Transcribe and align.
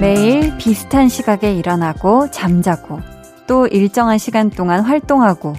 매일 0.00 0.56
비슷한 0.56 1.10
시각에 1.10 1.52
일어나고 1.52 2.30
잠자고 2.30 3.00
또 3.46 3.66
일정한 3.66 4.16
시간 4.16 4.48
동안 4.48 4.80
활동하고 4.80 5.54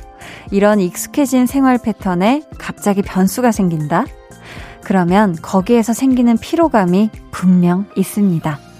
이런 0.50 0.80
익숙해진 0.80 1.46
생활 1.46 1.78
패턴에 1.78 2.42
갑자기 2.58 3.04
변수가 3.04 3.52
생긴다? 3.52 4.06
그러면 4.84 5.36
거기에서 5.40 5.94
생기는 5.94 6.38
피로감이 6.38 7.12
분명 7.30 7.86
있습니다. 7.96 8.71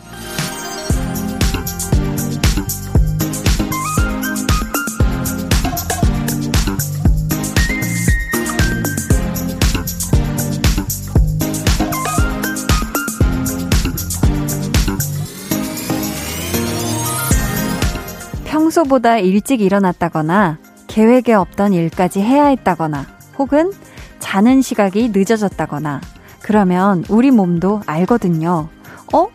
평소보다 18.82 19.18
일찍 19.18 19.62
일어났다거나 19.62 20.58
계획에 20.88 21.34
없던 21.34 21.74
일까지 21.74 22.22
해야 22.22 22.46
했다거나 22.46 23.06
혹은 23.38 23.72
자는 24.20 24.62
시각이 24.62 25.10
늦어졌다거나 25.14 26.02
그러면 26.42 27.04
우리 27.10 27.32
몸도 27.32 27.82
알거든요. 27.86 28.70
어? 29.14 29.28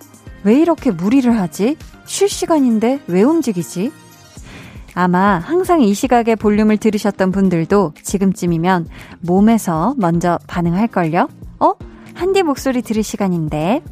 왜 0.45 0.59
이렇게 0.59 0.91
무리를 0.91 1.39
하지? 1.39 1.77
쉴 2.07 2.29
시간인데 2.29 3.01
왜 3.07 3.23
움직이지? 3.23 3.93
아마 4.95 5.39
항상 5.39 5.83
이 5.83 5.93
시각에 5.93 6.35
볼륨을 6.35 6.79
들으셨던 6.79 7.31
분들도 7.33 7.93
지금쯤이면 8.03 8.89
몸에서 9.21 9.95
먼저 9.99 10.39
반응할걸요? 10.47 11.29
어? 11.61 11.73
한디 12.15 12.43
목소리 12.43 12.83
들을 12.83 13.03
시간인데. 13.03 13.83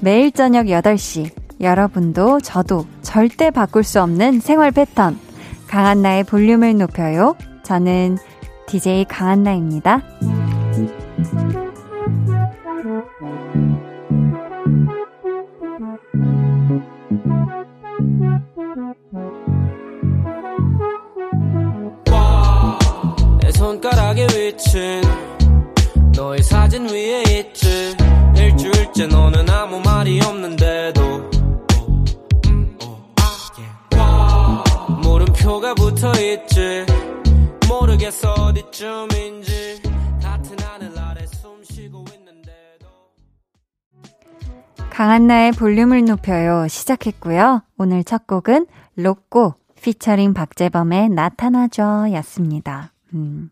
매일 0.00 0.30
저녁 0.32 0.66
8시, 0.66 1.30
여러분도 1.64 2.40
저도 2.40 2.86
절대 3.02 3.50
바꿀 3.50 3.82
수 3.84 4.00
없는 4.02 4.40
생활 4.40 4.70
패턴. 4.70 5.18
강한나의 5.66 6.24
볼륨을 6.24 6.76
높여요. 6.76 7.36
저는 7.64 8.18
DJ 8.66 9.06
강한나입니다. 9.06 10.02
내 23.40 23.50
손가락에 23.52 24.26
위친 24.36 25.02
너의 26.14 26.42
사진 26.42 26.88
위에 26.88 27.22
있지 27.22 27.96
일주일째 28.36 29.06
너는 29.06 29.48
아무 29.48 29.80
말이 29.80 30.20
없는데 30.20 30.63
물음표가 35.44 35.74
붙어 35.74 36.10
있지 36.12 36.86
모르겠어 37.68 38.32
어디쯤인지 38.32 39.82
같은 40.22 40.56
하늘 40.58 40.98
아래 40.98 41.26
숨 41.26 41.62
쉬고 41.62 42.04
있는데도 42.14 42.86
강한나의 44.90 45.52
볼륨을 45.52 46.06
높여요 46.06 46.66
시작했고요. 46.66 47.62
오늘 47.76 48.04
첫 48.04 48.26
곡은 48.26 48.66
로꼬 48.96 49.54
피처링 49.82 50.32
박재범의 50.32 51.10
나타나죠 51.10 52.06
였습니다. 52.12 52.92
음, 53.12 53.50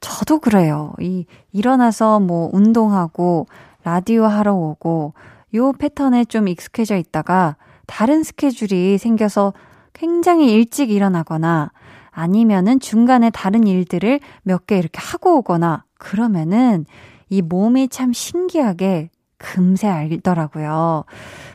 저도 0.00 0.40
그래요. 0.40 0.92
이, 1.00 1.24
일어나서 1.52 2.20
뭐 2.20 2.50
운동하고 2.52 3.46
라디오 3.82 4.24
하러 4.24 4.54
오고 4.54 5.14
요 5.54 5.72
패턴에 5.72 6.26
좀 6.26 6.48
익숙해져 6.48 6.96
있다가 6.96 7.56
다른 7.86 8.22
스케줄이 8.22 8.98
생겨서 8.98 9.54
굉장히 9.94 10.52
일찍 10.52 10.90
일어나거나 10.90 11.70
아니면은 12.10 12.78
중간에 12.78 13.30
다른 13.30 13.66
일들을 13.66 14.20
몇 14.42 14.66
개 14.66 14.78
이렇게 14.78 15.00
하고 15.00 15.38
오거나 15.38 15.84
그러면은 15.98 16.84
이 17.30 17.40
몸이 17.42 17.88
참 17.88 18.12
신기하게 18.12 19.10
금세 19.38 19.88
알더라고요. 19.88 21.04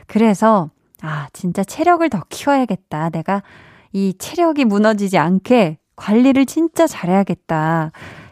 그래서 0.06 0.70
아, 1.02 1.28
진짜 1.32 1.64
체력을 1.64 2.08
더 2.10 2.22
키워야겠다. 2.28 3.10
내가 3.10 3.42
이 3.92 4.14
체력이 4.18 4.64
무너지지 4.66 5.16
않게 5.18 5.78
관리를 5.96 6.44
진짜 6.46 6.86
잘해야겠다. 6.86 7.90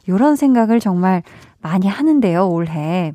요런 0.09 0.37
생각을 0.37 0.81
정말 0.81 1.23
많이 1.61 1.87
하는데요, 1.87 2.49
올해. 2.49 3.13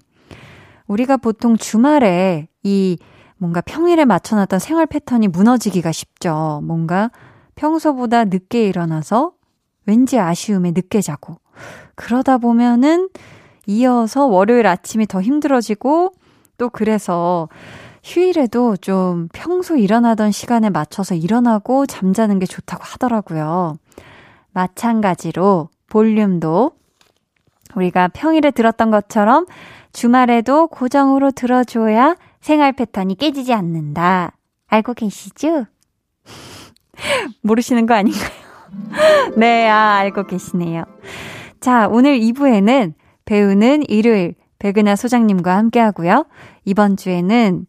우리가 0.88 1.18
보통 1.18 1.56
주말에 1.58 2.48
이 2.64 2.98
뭔가 3.38 3.62
평일에 3.62 4.06
맞춰놨던 4.06 4.60
생활 4.60 4.86
패턴이 4.86 5.28
무너지기가 5.28 5.92
쉽죠. 5.92 6.62
뭔가 6.64 7.12
평소보다 7.56 8.26
늦게 8.26 8.68
일어나서 8.68 9.34
왠지 9.86 10.20
아쉬움에 10.20 10.72
늦게 10.72 11.02
자고. 11.02 11.38
그러다 11.96 12.38
보면은 12.38 13.10
이어서 13.66 14.26
월요일 14.26 14.68
아침이 14.68 15.06
더 15.08 15.22
힘들어지고 15.22 16.14
또 16.58 16.70
그래서 16.70 17.50
휴일에도 18.04 18.76
좀 18.78 19.30
평소 19.34 19.78
일어나던 19.78 20.32
시간에 20.32 20.70
맞춰서 20.70 21.16
일어나고 21.16 21.86
잠자는 21.86 22.40
게 22.40 22.46
좋다고 22.46 22.84
하더라고요. 22.84 23.78
마찬가지로 24.52 25.70
볼륨도 25.88 26.72
우리가 27.76 28.10
평일에 28.10 28.52
들었던 28.52 28.92
것처럼 28.92 29.46
주말에도 29.94 30.68
고정으로 30.68 31.32
들어줘야 31.32 32.16
생활 32.44 32.74
패턴이 32.74 33.16
깨지지 33.16 33.54
않는다. 33.54 34.34
알고 34.68 34.96
계시죠? 34.96 35.66
모르시는 37.42 37.86
거 37.86 37.94
아닌가요? 37.94 38.30
네, 39.38 39.70
아, 39.70 39.96
알고 39.96 40.28
계시네요. 40.28 40.84
자, 41.62 41.88
오늘 41.88 42.20
2부에는 42.20 42.96
배우는 43.24 43.84
일요일 43.88 44.36
백은하 44.60 44.98
소장님과 44.98 45.56
함께 45.56 45.80
하고요. 45.80 46.26
이번 46.66 46.98
주에는 46.98 47.66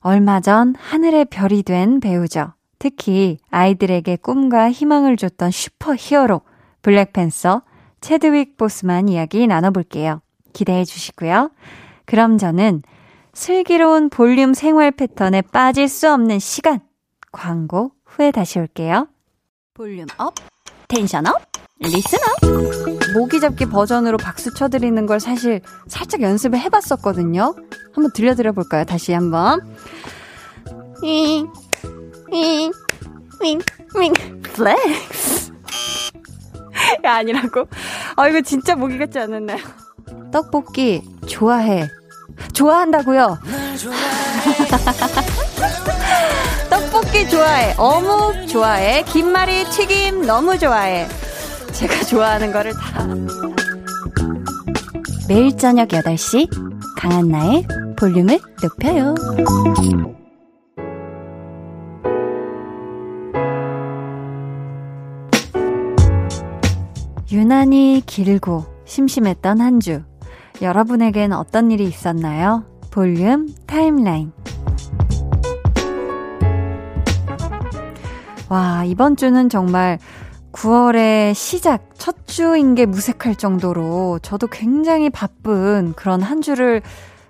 얼마 0.00 0.40
전 0.40 0.74
하늘의 0.76 1.26
별이 1.26 1.62
된 1.62 2.00
배우죠. 2.00 2.52
특히 2.80 3.38
아이들에게 3.50 4.16
꿈과 4.16 4.72
희망을 4.72 5.16
줬던 5.16 5.52
슈퍼 5.52 5.94
히어로 5.96 6.40
블랙팬서 6.82 7.62
체드윅 8.00 8.56
보스만 8.56 9.08
이야기 9.08 9.46
나눠볼게요. 9.46 10.20
기대해 10.52 10.84
주시고요. 10.84 11.52
그럼 12.06 12.38
저는 12.38 12.82
슬기로운 13.36 14.08
볼륨 14.08 14.54
생활 14.54 14.90
패턴에 14.90 15.42
빠질 15.42 15.88
수 15.88 16.10
없는 16.10 16.38
시간. 16.38 16.80
광고 17.32 17.92
후에 18.06 18.30
다시 18.30 18.58
올게요. 18.58 19.08
volume 19.74 20.06
up, 20.16 20.34
tension 20.88 21.26
up, 21.26 21.34
listen 21.78 22.18
up. 22.18 23.12
모기 23.12 23.38
잡기 23.38 23.66
버전으로 23.66 24.16
박수 24.16 24.54
쳐드리는 24.54 25.04
걸 25.04 25.20
사실 25.20 25.60
살짝 25.86 26.22
연습을 26.22 26.58
해봤었거든요. 26.60 27.54
한번 27.92 28.10
들려드려 28.14 28.52
볼까요? 28.52 28.86
다시 28.86 29.12
한번. 29.12 29.60
윙, 31.02 31.52
윙, 32.32 32.72
윙, 33.42 33.60
윙, 33.98 34.12
flex. 34.44 35.52
야, 37.04 37.16
아니라고? 37.16 37.68
아, 38.16 38.28
이거 38.28 38.40
진짜 38.40 38.74
모기 38.74 38.96
같지 38.96 39.18
않았나요? 39.18 39.58
떡볶이 40.32 41.02
좋아해. 41.28 41.86
좋아한다고요? 42.52 43.38
떡볶이 46.70 47.28
좋아해. 47.28 47.74
어묵 47.76 48.46
좋아해. 48.48 49.02
김말이 49.04 49.64
튀김 49.70 50.26
너무 50.26 50.58
좋아해. 50.58 51.06
제가 51.72 52.04
좋아하는 52.04 52.52
거를 52.52 52.72
다. 52.72 53.06
매일 55.28 55.56
저녁 55.56 55.88
8시 55.88 56.48
강한나의 56.96 57.66
볼륨을 57.96 58.38
높여요. 58.62 59.14
유난히 67.30 68.02
길고 68.06 68.64
심심했던 68.84 69.60
한 69.60 69.80
주. 69.80 70.02
여러분에겐 70.62 71.32
어떤 71.32 71.70
일이 71.70 71.84
있었나요? 71.84 72.64
볼륨 72.90 73.48
타임라인. 73.66 74.32
와, 78.48 78.84
이번 78.84 79.16
주는 79.16 79.48
정말 79.48 79.98
9월의 80.52 81.34
시작, 81.34 81.90
첫 81.94 82.26
주인 82.26 82.74
게 82.74 82.86
무색할 82.86 83.34
정도로 83.34 84.20
저도 84.22 84.46
굉장히 84.46 85.10
바쁜 85.10 85.92
그런 85.94 86.22
한 86.22 86.40
주를 86.40 86.80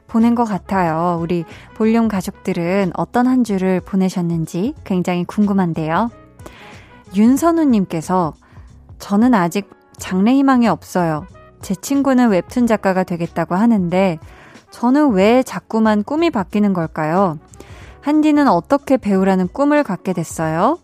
보낸 0.07 0.35
것 0.35 0.45
같아요. 0.45 1.19
우리 1.21 1.45
볼륨 1.75 2.07
가족들은 2.07 2.93
어떤 2.95 3.27
한 3.27 3.43
주를 3.43 3.81
보내셨는지 3.81 4.75
굉장히 4.85 5.25
궁금한데요. 5.25 6.11
윤선우님께서 7.17 8.35
저는 8.99 9.35
아직 9.35 9.69
장래희망이 9.99 10.69
없어요. 10.69 11.27
제 11.67 11.75
친구는 11.75 12.29
웹툰 12.29 12.69
작가가 12.69 13.03
되겠다고 13.03 13.57
하는데 13.57 14.21
저는 14.71 15.11
왜 15.11 15.43
자꾸만 15.43 16.05
꿈이 16.05 16.31
바뀌는 16.31 16.73
걸까요? 16.73 17.41
한디는 18.03 18.47
어떻게 18.47 18.97
배우라는 18.97 19.49
꿈을 19.49 19.83
갖게 19.83 20.13
됐어요? 20.13 20.79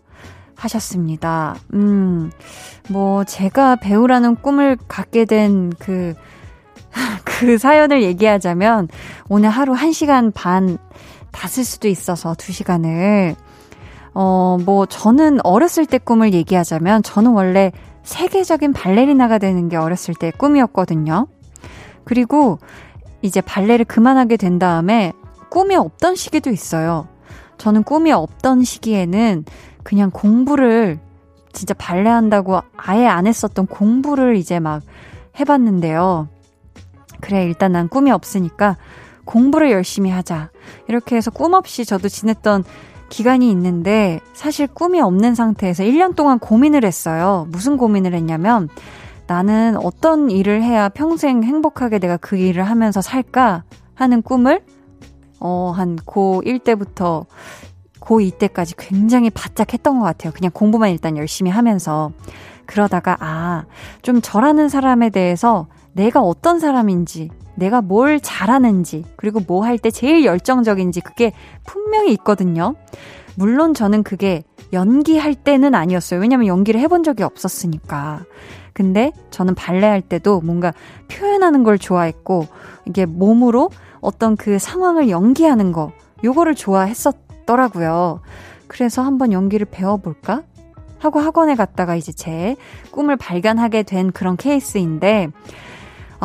하셨습니다. 0.55 1.55
음, 1.73 2.31
뭐, 2.89 3.23
제가 3.23 3.77
배우라는 3.77 4.35
꿈을 4.35 4.75
갖게 4.89 5.23
된 5.23 5.71
그, 5.79 6.15
그 7.23 7.57
사연을 7.57 8.03
얘기하자면, 8.03 8.89
오늘 9.29 9.49
하루 9.51 9.75
1시간 9.75 10.33
반 10.33 10.77
다 11.31 11.47
쓸 11.47 11.63
수도 11.63 11.87
있어서 11.87 12.33
2시간을. 12.33 13.35
어, 14.15 14.57
뭐, 14.65 14.85
저는 14.85 15.39
어렸을 15.45 15.85
때 15.85 15.97
꿈을 15.97 16.33
얘기하자면, 16.33 17.03
저는 17.03 17.31
원래 17.31 17.71
세계적인 18.03 18.73
발레리나가 18.73 19.37
되는 19.37 19.69
게 19.69 19.77
어렸을 19.77 20.13
때 20.13 20.31
꿈이었거든요. 20.31 21.27
그리고 22.03 22.59
이제 23.21 23.41
발레를 23.41 23.85
그만하게 23.85 24.37
된 24.37 24.59
다음에 24.59 25.13
꿈이 25.49 25.75
없던 25.75 26.15
시기도 26.15 26.49
있어요. 26.49 27.07
저는 27.57 27.83
꿈이 27.83 28.11
없던 28.11 28.63
시기에는 28.63 29.45
그냥 29.83 30.11
공부를 30.11 30.99
진짜 31.53 31.73
발레한다고 31.73 32.59
아예 32.75 33.05
안 33.05 33.27
했었던 33.27 33.67
공부를 33.67 34.35
이제 34.35 34.59
막 34.59 34.81
해봤는데요. 35.39 36.27
그래, 37.21 37.45
일단 37.45 37.71
난 37.71 37.87
꿈이 37.87 38.11
없으니까 38.11 38.77
공부를 39.25 39.71
열심히 39.71 40.09
하자. 40.09 40.49
이렇게 40.89 41.15
해서 41.15 41.31
꿈 41.31 41.53
없이 41.53 41.85
저도 41.85 42.09
지냈던 42.09 42.65
기간이 43.13 43.51
있는데 43.51 44.19
사실 44.33 44.65
꿈이 44.65 44.99
없는 44.99 45.35
상태에서 45.35 45.83
1년 45.83 46.15
동안 46.15 46.39
고민을 46.39 46.83
했어요. 46.83 47.45
무슨 47.51 47.77
고민을 47.77 48.15
했냐면 48.15 48.69
나는 49.27 49.77
어떤 49.77 50.31
일을 50.31 50.63
해야 50.63 50.89
평생 50.89 51.43
행복하게 51.43 51.99
내가 51.99 52.17
그 52.17 52.37
일을 52.37 52.63
하면서 52.63 53.01
살까 53.01 53.65
하는 53.93 54.23
꿈을 54.23 54.63
어, 55.39 55.71
한 55.75 55.95
고1 55.95 56.63
때부터 56.63 57.27
고2 57.99 58.39
때까지 58.39 58.73
굉장히 58.77 59.29
바짝 59.29 59.73
했던 59.73 59.99
것 59.99 60.05
같아요. 60.05 60.33
그냥 60.33 60.49
공부만 60.51 60.89
일단 60.89 61.15
열심히 61.15 61.51
하면서. 61.51 62.11
그러다가, 62.65 63.17
아, 63.19 63.65
좀 64.01 64.21
저라는 64.21 64.69
사람에 64.69 65.09
대해서 65.11 65.67
내가 65.91 66.21
어떤 66.21 66.59
사람인지, 66.59 67.29
내가 67.55 67.81
뭘 67.81 68.19
잘하는지, 68.19 69.05
그리고 69.15 69.39
뭐 69.45 69.63
할 69.63 69.77
때 69.77 69.91
제일 69.91 70.25
열정적인지 70.25 71.01
그게 71.01 71.33
분명히 71.65 72.11
있거든요. 72.13 72.75
물론 73.35 73.73
저는 73.73 74.03
그게 74.03 74.43
연기할 74.71 75.35
때는 75.35 75.75
아니었어요. 75.75 76.19
왜냐면 76.19 76.47
연기를 76.47 76.79
해본 76.81 77.03
적이 77.03 77.23
없었으니까. 77.23 78.25
근데 78.73 79.11
저는 79.29 79.53
발레 79.53 79.85
할 79.85 80.01
때도 80.01 80.41
뭔가 80.41 80.73
표현하는 81.11 81.63
걸 81.63 81.77
좋아했고, 81.77 82.47
이게 82.85 83.05
몸으로 83.05 83.69
어떤 84.01 84.35
그 84.35 84.57
상황을 84.57 85.09
연기하는 85.09 85.71
거, 85.71 85.91
요거를 86.23 86.55
좋아했었더라고요. 86.55 88.21
그래서 88.67 89.03
한번 89.03 89.31
연기를 89.31 89.67
배워볼까? 89.69 90.43
하고 90.97 91.19
학원에 91.19 91.53
갔다가 91.55 91.95
이제 91.95 92.11
제 92.11 92.55
꿈을 92.91 93.15
발견하게 93.17 93.83
된 93.83 94.11
그런 94.11 94.37
케이스인데, 94.37 95.29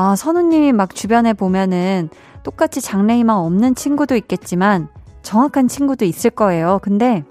아, 0.00 0.15
선우님이 0.15 0.71
막 0.71 0.95
주변에 0.95 1.33
보면은 1.33 2.09
똑같이 2.45 2.81
장래희망 2.81 3.37
없는 3.39 3.75
친구도 3.75 4.15
있겠지만, 4.15 4.87
정확한 5.23 5.67
친구도 5.67 6.05
있을 6.05 6.31
거예요. 6.31 6.79
근데 6.81 7.25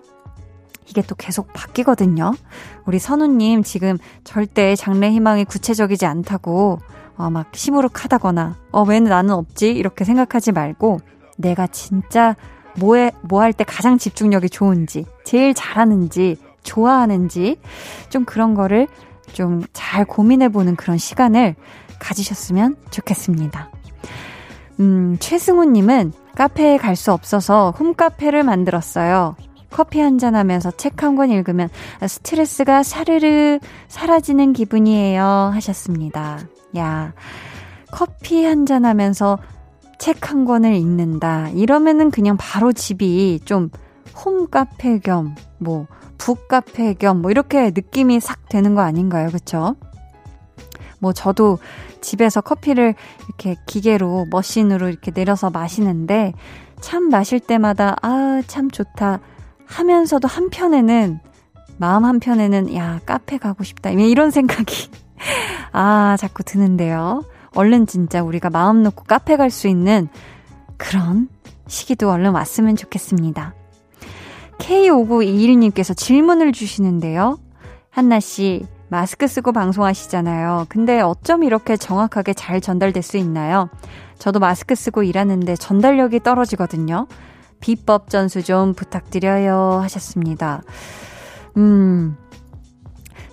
이게 0.86 1.02
또 1.02 1.16
계속 1.16 1.54
바뀌거든요. 1.54 2.34
우리 2.86 3.00
선우님 3.00 3.64
지금 3.64 3.98
절대 4.26 4.76
장래희망이 4.76 5.46
구체적이지 5.46 6.06
않다고 6.06 6.80
어, 7.16 7.30
막 7.30 7.48
시무룩하다거나, 7.56 8.58
어, 8.74 8.84
왜 8.84 9.00
나는 9.00 9.34
없지? 9.36 9.72
이렇게 9.72 10.04
생각하지 10.04 10.52
말고, 10.52 11.00
내가 11.38 11.68
진짜 11.68 12.36
뭐에, 12.78 13.12
뭐 13.22 13.40
할 13.44 13.54
때 13.54 13.64
가장 13.64 13.98
집중력이 13.98 14.50
좋은지, 14.50 15.06
제일 15.24 15.54
잘하는지, 15.54 16.36
좋아하는지, 16.64 17.62
좀 18.10 18.26
그런 18.26 18.56
거를 18.56 18.90
좀 19.32 19.62
잘 19.72 20.04
고민해 20.04 20.50
보는 20.50 20.76
그런 20.76 20.98
시간을 20.98 21.56
가지셨으면 22.00 22.76
좋겠습니다. 22.92 23.70
음, 24.80 25.18
최승우님은 25.20 26.14
카페에 26.36 26.78
갈 26.78 26.96
수 26.96 27.12
없어서 27.12 27.74
홈카페를 27.80 28.44
만들었어요. 28.44 29.36
커피 29.70 30.00
한 30.00 30.18
잔 30.18 30.36
하면서 30.36 30.72
책 30.72 31.04
한 31.04 31.16
권 31.16 31.30
읽으면 31.32 31.70
스트레스가 32.08 32.84
사르르 32.84 33.60
사라지는 33.88 34.54
기분이에요. 34.54 35.24
하셨습니다. 35.54 36.40
야, 36.78 37.14
커피 37.92 38.46
한 38.46 38.66
잔 38.66 38.86
하면서 38.86 39.38
책 40.00 40.30
한 40.30 40.46
권을 40.46 40.74
읽는다. 40.76 41.50
이러면은 41.50 42.12
그냥 42.12 42.38
바로 42.38 42.72
집이 42.72 43.40
좀 43.46 43.70
홈카페 44.24 45.00
겸, 45.00 45.36
뭐, 45.58 45.88
북카페 46.20 46.96
겸, 46.96 47.22
뭐, 47.22 47.32
이렇게 47.32 47.72
느낌이 47.74 48.20
싹 48.20 48.48
되는 48.50 48.76
거 48.76 48.82
아닌가요? 48.82 49.30
그쵸? 49.32 49.76
뭐, 51.00 51.14
저도 51.14 51.58
집에서 52.02 52.42
커피를 52.42 52.96
이렇게 53.28 53.56
기계로, 53.66 54.28
머신으로 54.30 54.90
이렇게 54.90 55.12
내려서 55.12 55.50
마시는데, 55.50 56.34
참 56.82 57.10
마실 57.10 57.40
때마다, 57.40 57.96
아, 58.02 58.42
참 58.48 58.70
좋다. 58.70 59.20
하면서도 59.66 60.28
한편에는, 60.28 61.20
마음 61.78 62.06
한편에는, 62.06 62.76
야, 62.76 63.00
카페 63.06 63.38
가고 63.38 63.64
싶다. 63.64 63.90
이런 63.92 64.32
생각이 64.32 64.90
아, 65.72 66.16
자꾸 66.20 66.44
드는데요. 66.44 67.24
얼른 67.56 67.88
진짜 67.88 68.22
우리가 68.24 68.50
마음 68.50 68.84
놓고 68.84 69.04
카페 69.06 69.36
갈 69.36 69.50
수 69.50 69.68
있는 69.68 70.08
그런 70.78 71.28
시기도 71.68 72.10
얼른 72.12 72.32
왔으면 72.32 72.76
좋겠습니다. 72.76 73.54
K5921님께서 74.60 75.96
질문을 75.96 76.52
주시는데요. 76.52 77.38
한나씨, 77.90 78.66
마스크 78.90 79.28
쓰고 79.28 79.52
방송하시잖아요. 79.52 80.68
근데 80.70 81.02
어쩜 81.02 81.44
이렇게 81.44 81.76
정확하게 81.76 82.34
잘 82.34 82.62
전달될 82.62 83.04
수 83.04 83.18
있나요? 83.18 83.70
저도 84.18 84.40
마스크 84.40 84.76
쓰고 84.76 85.04
일하는데 85.04 85.56
전달력이 85.58 86.22
떨어지거든요. 86.22 87.08
비법 87.60 88.10
전수 88.10 88.44
좀 88.44 88.74
부탁드려요. 88.74 89.80
하셨습니다. 89.84 90.62
음, 91.58 92.16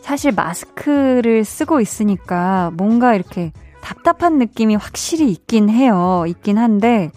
사실 0.03 0.33
마스크를 0.33 1.45
쓰고 1.45 1.81
있으니까 1.81 2.71
뭔가 2.75 3.15
이렇게 3.15 3.53
답답한 3.81 4.39
느낌이 4.39 4.75
확실히 4.77 5.31
있긴 5.31 5.69
해요. 5.69 6.25
있긴 6.27 6.57
한데, 6.59 7.11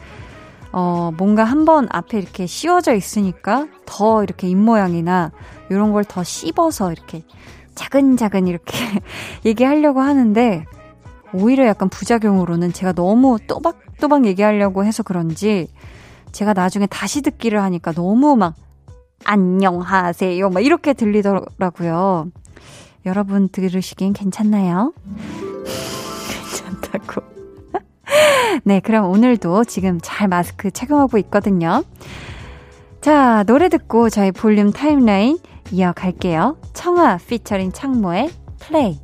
어, 0.73 1.11
뭔가 1.17 1.45
한번 1.45 1.87
앞에 1.89 2.19
이렇게 2.19 2.45
씌워져 2.45 2.93
있으니까 2.93 3.67
더 3.85 4.21
이렇게 4.21 4.47
입모양이나 4.49 5.31
이런 5.69 5.91
걸 5.93 6.03
더 6.03 6.23
씹어서 6.23 6.91
이렇게 6.91 7.23
차근차근 7.77 8.47
이렇게 8.47 8.77
얘기하려고 9.45 10.01
하는데, 10.01 10.65
오히려 11.33 11.65
약간 11.67 11.87
부작용으로는 11.89 12.73
제가 12.73 12.93
너무 12.93 13.37
또박또박 13.47 14.25
얘기하려고 14.25 14.83
해서 14.83 15.03
그런지, 15.03 15.67
제가 16.31 16.53
나중에 16.53 16.87
다시 16.87 17.21
듣기를 17.21 17.61
하니까 17.61 17.93
너무 17.93 18.35
막, 18.35 18.55
안녕하세요. 19.23 20.49
막 20.49 20.63
이렇게 20.63 20.93
들리더라고요. 20.93 22.31
여러분 23.05 23.49
들으시기엔 23.49 24.13
괜찮나요? 24.13 24.93
괜찮다고. 26.51 27.21
네, 28.63 28.79
그럼 28.79 29.09
오늘도 29.09 29.63
지금 29.63 29.99
잘 30.01 30.27
마스크 30.27 30.71
착용하고 30.71 31.17
있거든요. 31.19 31.83
자, 33.01 33.43
노래 33.43 33.69
듣고 33.69 34.09
저희 34.09 34.31
볼륨 34.31 34.71
타임라인 34.71 35.37
이어갈게요. 35.71 36.57
청아 36.73 37.17
피처링 37.17 37.71
창모의 37.71 38.29
플레이. 38.59 38.99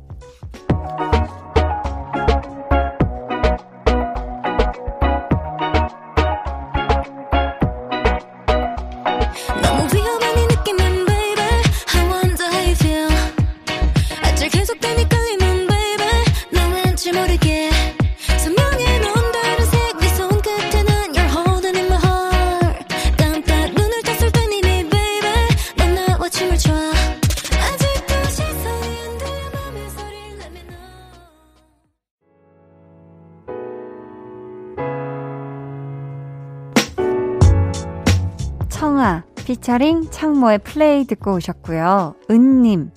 피처링 39.54 40.10
창모의 40.10 40.58
플레이 40.58 41.04
듣고 41.04 41.34
오셨고요. 41.34 42.16
은님, 42.28 42.90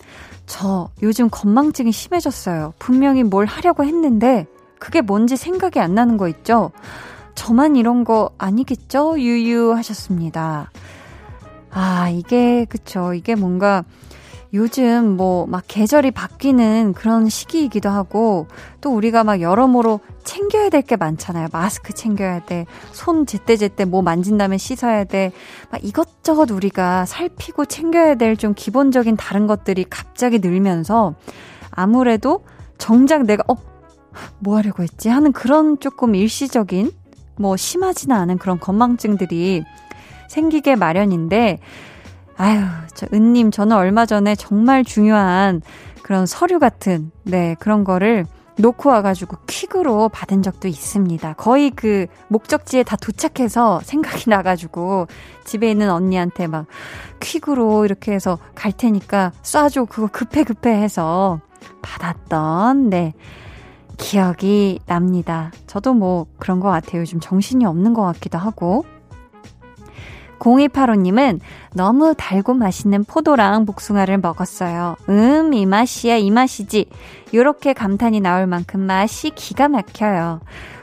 저 0.48 0.90
요즘 1.04 1.30
건망증이 1.30 1.92
심해졌어요. 1.92 2.74
분명히 2.80 3.24
뭘 3.24 3.46
하려고 3.46 3.84
했는데 3.84 4.48
그게 4.80 5.02
뭔지 5.02 5.38
생각이 5.38 5.80
안 5.80 5.94
나는 5.94 6.18
거 6.18 6.28
있죠? 6.30 6.72
저만 7.36 7.76
이런 7.76 8.04
거 8.04 8.32
아니겠죠? 8.40 9.20
유유 9.20 9.74
하셨습니다. 9.74 10.72
아, 11.70 12.10
이게, 12.10 12.66
그쵸. 12.66 13.14
이게 13.14 13.36
뭔가 13.36 13.84
요즘 14.58 15.16
뭐 15.18 15.46
막 15.48 15.64
계절이 15.68 16.12
바뀌는 16.12 16.94
그런 16.94 17.30
시기이기도 17.30 17.90
하고 17.90 18.48
또 18.82 18.94
우리가 18.96 19.24
막 19.24 19.40
여러모로 19.40 20.00
챙겨야 20.24 20.70
될 20.70 20.82
게 20.82 20.96
많잖아요. 20.96 21.48
마스크 21.52 21.94
챙겨야 21.94 22.44
돼. 22.46 22.66
손 22.92 23.26
제때제때 23.26 23.86
뭐 23.86 24.02
만진 24.02 24.38
다음에 24.38 24.58
씻어야 24.58 25.04
돼. 25.04 25.32
막 25.72 25.84
이것저것 25.84 26.50
우리가 26.52 27.06
살피고 27.06 27.66
챙겨야 27.66 28.16
될 28.16 28.36
좀 28.38 28.54
기본적인 28.56 29.16
다른 29.18 29.48
것들이 29.48 29.86
갑자기 29.90 30.40
늘면서 30.40 31.14
아무래도 31.72 32.44
정작 32.78 33.24
내가 33.24 33.44
어, 33.48 33.56
뭐 34.40 34.58
하려고 34.58 34.84
했지? 34.84 35.10
하는 35.10 35.32
그런 35.32 35.80
조금 35.80 36.16
일시적인 36.16 36.92
뭐 37.38 37.56
심하지는 37.58 38.16
않은 38.16 38.38
그런 38.40 38.60
건망증들이 38.60 39.64
생기게 40.28 40.76
마련인데 40.76 41.60
아유, 42.38 42.62
저 42.94 43.08
은님, 43.14 43.52
저는 43.52 43.76
얼마 43.76 44.06
전에 44.06 44.36
정말 44.36 44.84
중요한 44.84 45.62
그런 46.04 46.26
서류 46.26 46.60
같은, 46.60 47.12
네, 47.24 47.56
그런 47.60 47.84
거를 47.84 48.26
놓고 48.60 48.90
와가지고 48.90 49.38
퀵으로 49.48 50.10
받은 50.10 50.42
적도 50.42 50.68
있습니다. 50.68 51.34
거의 51.34 51.70
그 51.70 52.08
목적지에 52.28 52.84
다 52.84 52.96
도착해서 52.96 53.82
생각이 53.84 54.30
나가지고 54.30 55.08
집에 55.46 55.70
있는 55.70 55.92
언니한테 55.92 56.48
막 56.48 56.66
퀵으로 57.20 57.86
이렇게 57.86 58.14
해서 58.14 58.40
갈 58.56 58.72
테니까 58.72 59.32
쏴줘. 59.44 59.90
그거 59.90 60.08
급해 60.08 60.44
급해 60.44 60.72
해서 60.72 61.40
받았던, 61.82 62.90
네. 62.90 63.14
기억이 63.98 64.80
납니다. 64.86 65.52
저도 65.66 65.94
뭐 65.94 66.28
그런 66.38 66.60
것 66.60 66.70
같아요. 66.70 67.02
요즘 67.02 67.20
정신이 67.20 67.66
없는 67.66 67.94
것 67.94 68.04
같기도 68.04 68.38
하고. 68.38 68.86
0285님은 70.40 71.40
너무 71.74 72.14
달고 72.16 72.54
맛있는 72.54 73.04
포도랑 73.04 73.66
복숭아를 73.66 74.18
먹었어요. 74.20 74.96
음, 75.10 75.54
이 75.54 75.66
맛이야, 75.66 76.18
이 76.18 76.32
맛이지. 76.32 76.86
요렇게 77.34 77.74
감탄이 77.74 78.20
나올 78.22 78.48
만큼 78.48 78.82
맛이 78.82 79.32
기가 79.32 79.68
막혀요. 79.68 80.42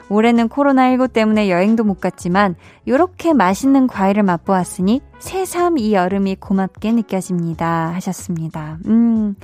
올해는 0.09 0.49
코로나19 0.49 1.11
때문에 1.11 1.49
여행도 1.49 1.83
못 1.83 1.99
갔지만 1.99 2.55
요렇게 2.87 3.33
맛있는 3.33 3.87
과일을 3.87 4.23
맛보았으니 4.23 5.01
새삼 5.19 5.79
이 5.79 5.93
여름이 5.93 6.35
고맙게 6.35 6.91
느껴집니다. 6.91 7.91
하셨습니다. 7.95 8.77
음, 8.85 9.35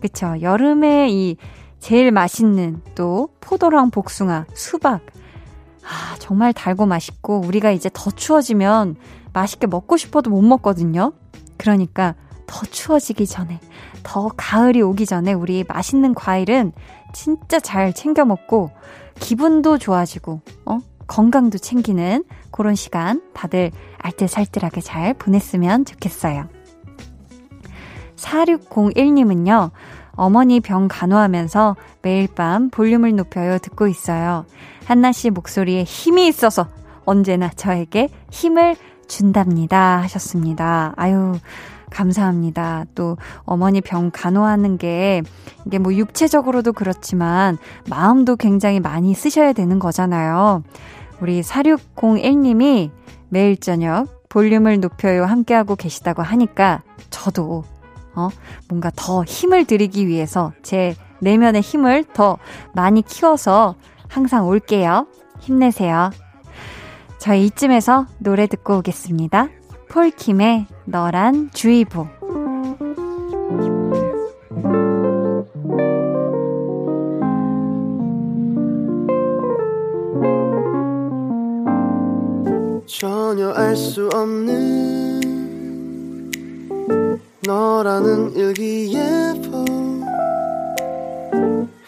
그쵸. 0.00 0.36
여름에 0.40 1.08
이 1.10 1.36
제일 1.80 2.10
맛있는 2.10 2.80
또 2.94 3.28
포도랑 3.40 3.90
복숭아, 3.90 4.46
수박. 4.54 5.00
아, 5.84 6.16
정말 6.18 6.52
달고 6.52 6.86
맛있고 6.86 7.40
우리가 7.40 7.70
이제 7.70 7.90
더 7.92 8.10
추워지면 8.10 8.96
맛있게 9.36 9.66
먹고 9.66 9.98
싶어도 9.98 10.30
못 10.30 10.40
먹거든요. 10.40 11.12
그러니까 11.58 12.14
더 12.46 12.64
추워지기 12.64 13.26
전에, 13.26 13.60
더 14.02 14.30
가을이 14.34 14.80
오기 14.80 15.04
전에 15.04 15.34
우리 15.34 15.62
맛있는 15.68 16.14
과일은 16.14 16.72
진짜 17.12 17.60
잘 17.60 17.92
챙겨 17.92 18.24
먹고 18.24 18.70
기분도 19.20 19.76
좋아지고, 19.76 20.40
어? 20.64 20.78
건강도 21.06 21.58
챙기는 21.58 22.24
그런 22.50 22.74
시간 22.74 23.22
다들 23.34 23.70
알뜰살뜰하게 23.98 24.80
잘 24.80 25.12
보냈으면 25.12 25.84
좋겠어요. 25.84 26.48
4601님은요, 28.16 29.70
어머니 30.12 30.60
병 30.60 30.88
간호하면서 30.88 31.76
매일 32.00 32.26
밤 32.26 32.70
볼륨을 32.70 33.14
높여요 33.14 33.58
듣고 33.58 33.86
있어요. 33.86 34.46
한나 34.86 35.12
씨 35.12 35.28
목소리에 35.28 35.84
힘이 35.84 36.26
있어서 36.26 36.68
언제나 37.04 37.50
저에게 37.50 38.08
힘을 38.30 38.76
준답니다. 39.08 39.98
하셨습니다. 40.02 40.92
아유, 40.96 41.34
감사합니다. 41.90 42.84
또 42.94 43.16
어머니 43.44 43.80
병 43.80 44.10
간호하는 44.12 44.78
게 44.78 45.22
이게 45.66 45.78
뭐 45.78 45.94
육체적으로도 45.94 46.72
그렇지만 46.72 47.58
마음도 47.88 48.36
굉장히 48.36 48.80
많이 48.80 49.14
쓰셔야 49.14 49.52
되는 49.52 49.78
거잖아요. 49.78 50.62
우리 51.20 51.40
4601님이 51.40 52.90
매일 53.28 53.56
저녁 53.56 54.28
볼륨을 54.28 54.80
높여요 54.80 55.24
함께하고 55.24 55.76
계시다고 55.76 56.22
하니까 56.22 56.82
저도 57.10 57.64
어 58.14 58.28
뭔가 58.68 58.90
더 58.94 59.24
힘을 59.24 59.64
드리기 59.64 60.06
위해서 60.06 60.52
제 60.62 60.94
내면의 61.20 61.62
힘을 61.62 62.04
더 62.12 62.38
많이 62.74 63.02
키워서 63.02 63.76
항상 64.08 64.46
올게요. 64.46 65.06
힘내세요. 65.40 66.10
저희 67.18 67.46
이쯤에서 67.46 68.06
노래 68.18 68.46
듣고 68.46 68.78
오겠습니다. 68.78 69.48
폴킴의 69.88 70.66
너란 70.84 71.50
주의보. 71.52 72.06
전혀 82.86 83.50
알 83.50 83.76
수 83.76 84.08
없는 84.14 85.20
너라는 87.46 88.34
일기예보 88.34 89.64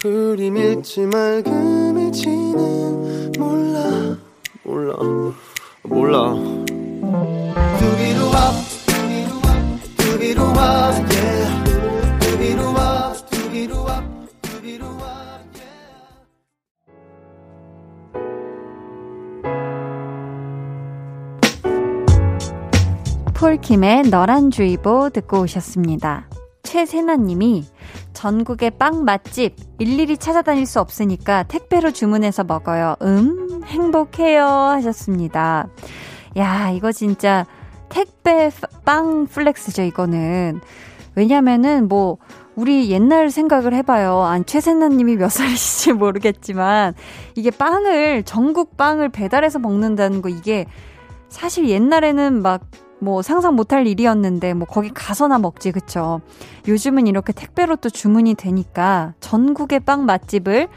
흐림 0.02 0.56
잃지 0.56 1.06
맑음 1.06 1.98
잃지는 1.98 3.32
몰라 3.38 4.16
몰라. 4.68 4.94
몰라. 5.82 6.34
폴킴의 23.34 24.02
너란 24.10 24.50
주의보 24.50 25.10
듣고 25.10 25.42
오셨습니다. 25.42 26.28
최세나님이 26.68 27.64
전국의 28.12 28.72
빵 28.72 29.06
맛집 29.06 29.56
일일이 29.78 30.18
찾아다닐 30.18 30.66
수 30.66 30.80
없으니까 30.80 31.44
택배로 31.44 31.92
주문해서 31.92 32.44
먹어요. 32.44 32.94
음, 33.00 33.62
행복해요. 33.64 34.44
하셨습니다. 34.44 35.68
야, 36.36 36.68
이거 36.68 36.92
진짜 36.92 37.46
택배 37.88 38.50
빵 38.84 39.26
flex죠, 39.26 39.80
이거는. 39.80 40.60
왜냐면은 41.14 41.88
뭐, 41.88 42.18
우리 42.54 42.90
옛날 42.90 43.30
생각을 43.30 43.72
해봐요. 43.72 44.20
안, 44.24 44.44
최세나님이 44.44 45.16
몇 45.16 45.30
살이실지 45.32 45.94
모르겠지만, 45.94 46.92
이게 47.34 47.50
빵을, 47.50 48.24
전국 48.24 48.76
빵을 48.76 49.08
배달해서 49.08 49.58
먹는다는 49.58 50.20
거, 50.20 50.28
이게 50.28 50.66
사실 51.30 51.70
옛날에는 51.70 52.42
막 52.42 52.60
뭐 53.00 53.22
상상 53.22 53.54
못할 53.54 53.86
일이었는데 53.86 54.54
뭐 54.54 54.66
거기 54.66 54.90
가서나 54.90 55.38
먹지 55.38 55.72
그쵸 55.72 56.20
요즘은 56.66 57.06
이렇게 57.06 57.32
택배로 57.32 57.76
또 57.76 57.90
주문이 57.90 58.34
되니까 58.34 59.14
전국의 59.20 59.80
빵 59.80 60.04
맛집을 60.04 60.68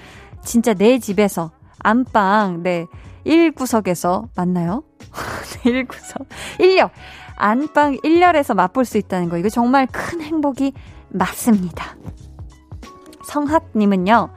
진짜 0.44 0.74
내 0.74 1.00
집에서 1.00 1.52
안방 1.80 2.64
네 2.64 2.86
1구석에서 3.26 4.28
맞나요? 4.36 4.84
네 5.64 5.84
1구석 5.84 6.26
1렬 6.60 6.90
안방 7.36 7.96
1렬에서 7.98 8.54
맛볼 8.56 8.86
수 8.86 8.98
있다는 8.98 9.30
거 9.30 9.38
이거 9.38 9.50
정말 9.50 9.88
큰 9.88 10.22
행복이 10.22 10.74
맞습니다. 11.10 11.96
성학님은요, 13.24 14.30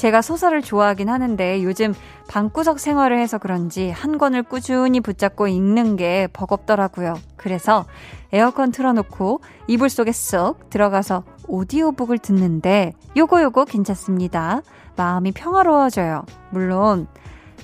제가 0.00 0.22
소설을 0.22 0.62
좋아하긴 0.62 1.10
하는데 1.10 1.62
요즘 1.62 1.92
방구석 2.26 2.80
생활을 2.80 3.18
해서 3.18 3.36
그런지 3.36 3.90
한 3.90 4.16
권을 4.16 4.42
꾸준히 4.42 5.00
붙잡고 5.00 5.46
읽는 5.46 5.96
게 5.96 6.26
버겁더라고요. 6.32 7.18
그래서 7.36 7.84
에어컨 8.32 8.72
틀어놓고 8.72 9.42
이불 9.66 9.90
속에 9.90 10.12
쏙 10.12 10.70
들어가서 10.70 11.24
오디오북을 11.48 12.16
듣는데 12.16 12.94
요거 13.14 13.42
요거 13.42 13.66
괜찮습니다. 13.66 14.62
마음이 14.96 15.32
평화로워져요. 15.32 16.24
물론 16.48 17.06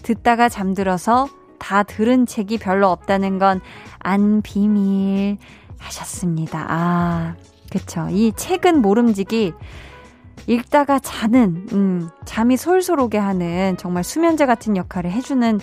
듣다가 0.02 0.50
잠들어서 0.50 1.28
다 1.58 1.84
들은 1.84 2.26
책이 2.26 2.58
별로 2.58 2.88
없다는 2.88 3.38
건 3.38 3.62
안 4.00 4.42
비밀 4.42 5.38
하셨습니다. 5.78 6.66
아, 6.68 7.34
그쵸. 7.72 8.06
이 8.10 8.32
책은 8.36 8.80
모름지기 8.80 9.52
읽다가 10.46 10.98
자는, 10.98 11.66
음, 11.72 12.08
잠이 12.24 12.56
솔솔 12.56 13.00
오게 13.00 13.18
하는 13.18 13.76
정말 13.78 14.04
수면제 14.04 14.46
같은 14.46 14.76
역할을 14.76 15.10
해주는 15.10 15.60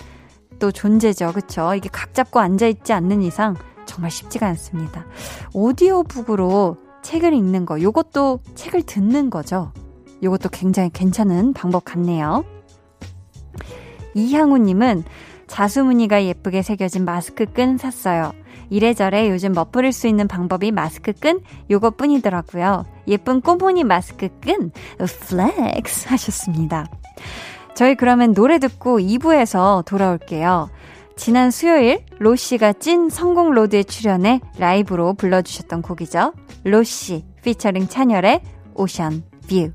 또 0.58 0.70
존재죠. 0.70 1.32
그쵸? 1.32 1.74
이게 1.74 1.88
각 1.90 2.14
잡고 2.14 2.40
앉아있지 2.40 2.92
않는 2.92 3.22
이상 3.22 3.56
정말 3.86 4.10
쉽지가 4.10 4.46
않습니다. 4.48 5.06
오디오북으로 5.52 6.76
책을 7.02 7.32
읽는 7.32 7.66
거, 7.66 7.80
요것도 7.80 8.40
책을 8.54 8.82
듣는 8.82 9.30
거죠. 9.30 9.72
요것도 10.22 10.48
굉장히 10.50 10.90
괜찮은 10.90 11.52
방법 11.52 11.84
같네요. 11.84 12.44
이향우님은 14.14 15.04
자수무늬가 15.46 16.24
예쁘게 16.24 16.62
새겨진 16.62 17.04
마스크 17.04 17.46
끈 17.46 17.76
샀어요. 17.76 18.32
이래저래 18.70 19.28
요즘 19.28 19.52
멋부릴 19.52 19.92
수 19.92 20.08
있는 20.08 20.26
방법이 20.26 20.72
마스크 20.72 21.12
끈 21.12 21.40
요것 21.70 21.96
뿐이더라고요. 21.96 22.86
예쁜 23.08 23.40
꼬무니 23.40 23.84
마스크 23.84 24.28
끈 24.40 24.70
flex 24.98 26.08
하셨습니다. 26.08 26.86
저희 27.74 27.94
그러면 27.94 28.34
노래 28.34 28.58
듣고 28.58 28.98
2부에서 28.98 29.84
돌아올게요. 29.84 30.70
지난 31.16 31.50
수요일 31.50 32.04
로시가 32.18 32.74
찐 32.74 33.08
성공 33.08 33.52
road에 33.52 33.84
출연해 33.84 34.40
라이브로 34.58 35.14
불러주셨던 35.14 35.82
곡이죠. 35.82 36.32
로시 36.64 37.24
피처링 37.42 37.88
찬열의 37.88 38.42
Ocean 38.74 39.24
View. 39.48 39.72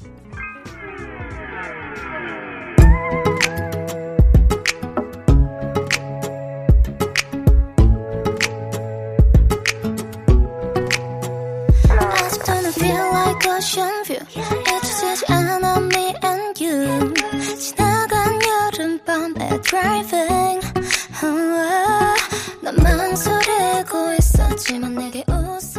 Ocean 13.59 14.03
view. 14.05 14.19
잊혀지지 14.29 15.25
않아 15.27 15.77
me 15.79 16.15
and 16.23 16.63
you. 16.63 17.13
지나간 17.57 18.39
여름밤에 18.41 19.61
driving. 19.61 20.61
난 22.61 22.75
망설이고 22.77 24.13
있었지만 24.17 24.95
내게 24.95 25.25
웃으 25.27 25.78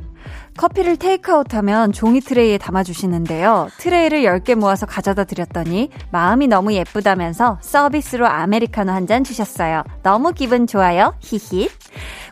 커피를 0.57 0.97
테이크아웃하면 0.97 1.91
종이 1.91 2.19
트레이에 2.21 2.57
담아주시는데요. 2.57 3.69
트레이를 3.77 4.23
10개 4.23 4.55
모아서 4.55 4.85
가져다 4.85 5.23
드렸더니 5.23 5.89
마음이 6.11 6.47
너무 6.47 6.73
예쁘다면서 6.73 7.59
서비스로 7.61 8.27
아메리카노 8.27 8.91
한 8.91 9.07
잔 9.07 9.23
주셨어요. 9.23 9.83
너무 10.03 10.31
기분 10.31 10.67
좋아요. 10.67 11.15
히히. 11.21 11.69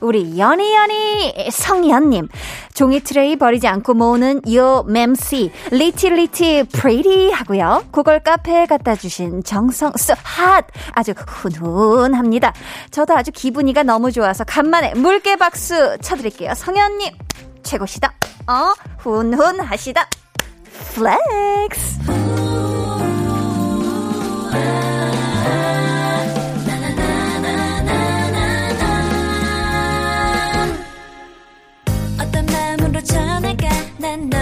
우리 0.02 0.38
연희연희 0.38 1.50
성현님. 1.52 2.28
종이 2.76 3.00
트레이 3.02 3.36
버리지 3.36 3.68
않고 3.68 3.96
모으는 3.96 4.42
요 4.54 4.84
맴씨 4.88 5.52
pretty 5.72 6.19
pretty 6.19 6.66
pretty 6.72 7.32
하고요. 7.32 7.86
그걸 7.92 8.20
카페에 8.20 8.68
갖다 8.68 8.96
주신 8.96 9.44
정성 9.44 10.02
so 10.02 10.14
hot 10.24 10.66
아주 10.94 11.14
훈훈합니다. 11.18 12.54
저도 12.92 13.16
아주 13.18 13.32
기분이가 13.32 13.84
너무 13.84 14.12
좋아서 14.12 14.44
간만에 14.44 14.94
물개 14.94 15.36
박수 15.36 15.98
쳐드릴게요. 16.02 16.54
성현님 16.54 17.10
최고시다. 17.64 18.14
어, 18.48 18.74
훈훈하시다. 19.00 20.08
플렉스. 20.96 22.00
어떤 32.22 32.46
마음으로 32.46 33.02
전할까 33.02 33.68
난 33.98 34.30
너 34.30 34.38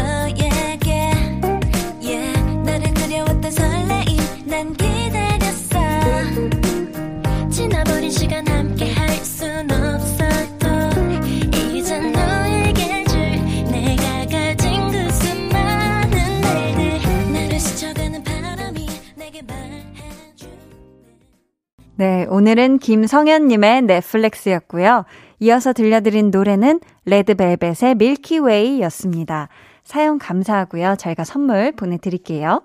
네, 22.00 22.28
오늘은 22.30 22.78
김성현님의 22.78 23.82
넷플릭스였고요. 23.82 25.06
이어서 25.40 25.74
들려드린 25.74 26.30
노래는 26.30 26.80
레드벨벳의 27.06 27.96
밀키웨이였습니다. 27.98 29.50
사연 29.84 30.20
감사하고요. 30.20 30.96
저희가 31.00 31.24
선물 31.24 31.72
보내드릴게요. 31.72 32.62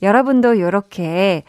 여러분도 0.00 0.54
이렇게 0.54 1.44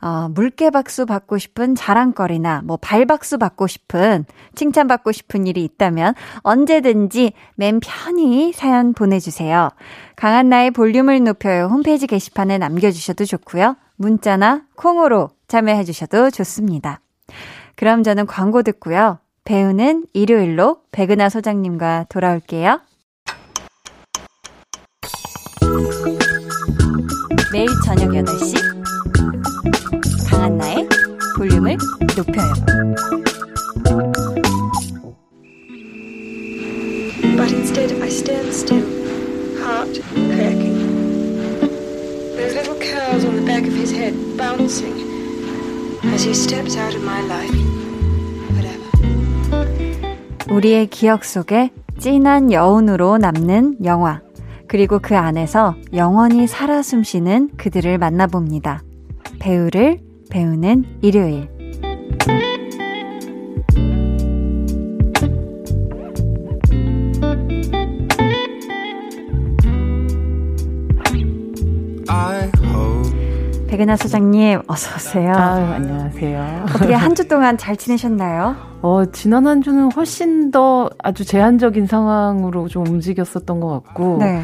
어, 0.00 0.28
물개 0.28 0.70
박수 0.70 1.06
받고 1.06 1.38
싶은 1.38 1.74
자랑거리나 1.74 2.62
뭐 2.64 2.76
발박수 2.76 3.38
받고 3.38 3.66
싶은 3.66 4.24
칭찬받고 4.54 5.10
싶은 5.10 5.48
일이 5.48 5.64
있다면 5.64 6.14
언제든지 6.42 7.32
맨 7.56 7.80
편히 7.80 8.52
사연 8.52 8.92
보내주세요. 8.92 9.70
강한나의 10.14 10.70
볼륨을 10.70 11.24
높여요 11.24 11.66
홈페이지 11.66 12.06
게시판에 12.06 12.58
남겨주셔도 12.58 13.24
좋고요. 13.24 13.74
문자나 13.96 14.62
콩으로 14.76 15.30
참여해 15.48 15.84
주셔도 15.84 16.30
좋습니다. 16.30 17.00
그럼 17.76 18.02
저는 18.02 18.26
광고 18.26 18.62
듣고요. 18.62 19.18
배우는 19.44 20.06
일요일로 20.12 20.82
백은하 20.90 21.28
소장님과 21.28 22.06
돌아올게요. 22.08 22.80
매일 27.52 27.68
저녁 27.84 28.10
8시 28.10 28.54
강한나의 30.30 30.88
볼륨을 31.36 31.76
높여요. 32.16 32.52
Little 42.54 42.78
curls 42.78 43.24
on 43.24 43.34
the 43.34 43.42
back 43.44 43.66
of 43.66 43.74
his 43.74 43.92
head 43.92 44.14
bouncing 44.36 44.94
as 46.14 46.24
he 46.24 46.32
steps 46.32 46.76
out 46.76 46.94
of 46.94 47.02
my 47.02 47.20
life. 47.26 47.52
Whatever. 48.52 48.90
우리의 50.50 50.86
기억 50.86 51.24
속에 51.24 51.70
진한 51.98 52.52
여운으로 52.52 53.18
남는 53.18 53.84
영화. 53.84 54.20
그리고 54.68 55.00
그 55.00 55.16
안에서 55.16 55.74
영원히 55.92 56.46
살아 56.46 56.82
숨쉬는 56.82 57.50
그들을 57.56 57.98
만나봅니다. 57.98 58.82
배우를 59.40 60.00
배우는 60.30 60.84
일요일. 61.02 61.53
백은하 73.74 73.96
소장님, 73.96 74.60
어서오세요. 74.68 75.32
아유, 75.34 75.64
안녕하세요. 75.64 76.64
어떻게 76.68 76.94
한 76.94 77.12
주 77.16 77.26
동안 77.26 77.58
잘 77.58 77.76
지내셨나요? 77.76 78.54
어, 78.82 79.04
지난 79.06 79.48
한 79.48 79.62
주는 79.62 79.90
훨씬 79.90 80.52
더 80.52 80.88
아주 81.02 81.24
제한적인 81.24 81.88
상황으로 81.88 82.68
좀 82.68 82.86
움직였었던 82.86 83.58
것 83.58 83.68
같고, 83.82 84.18
네. 84.20 84.42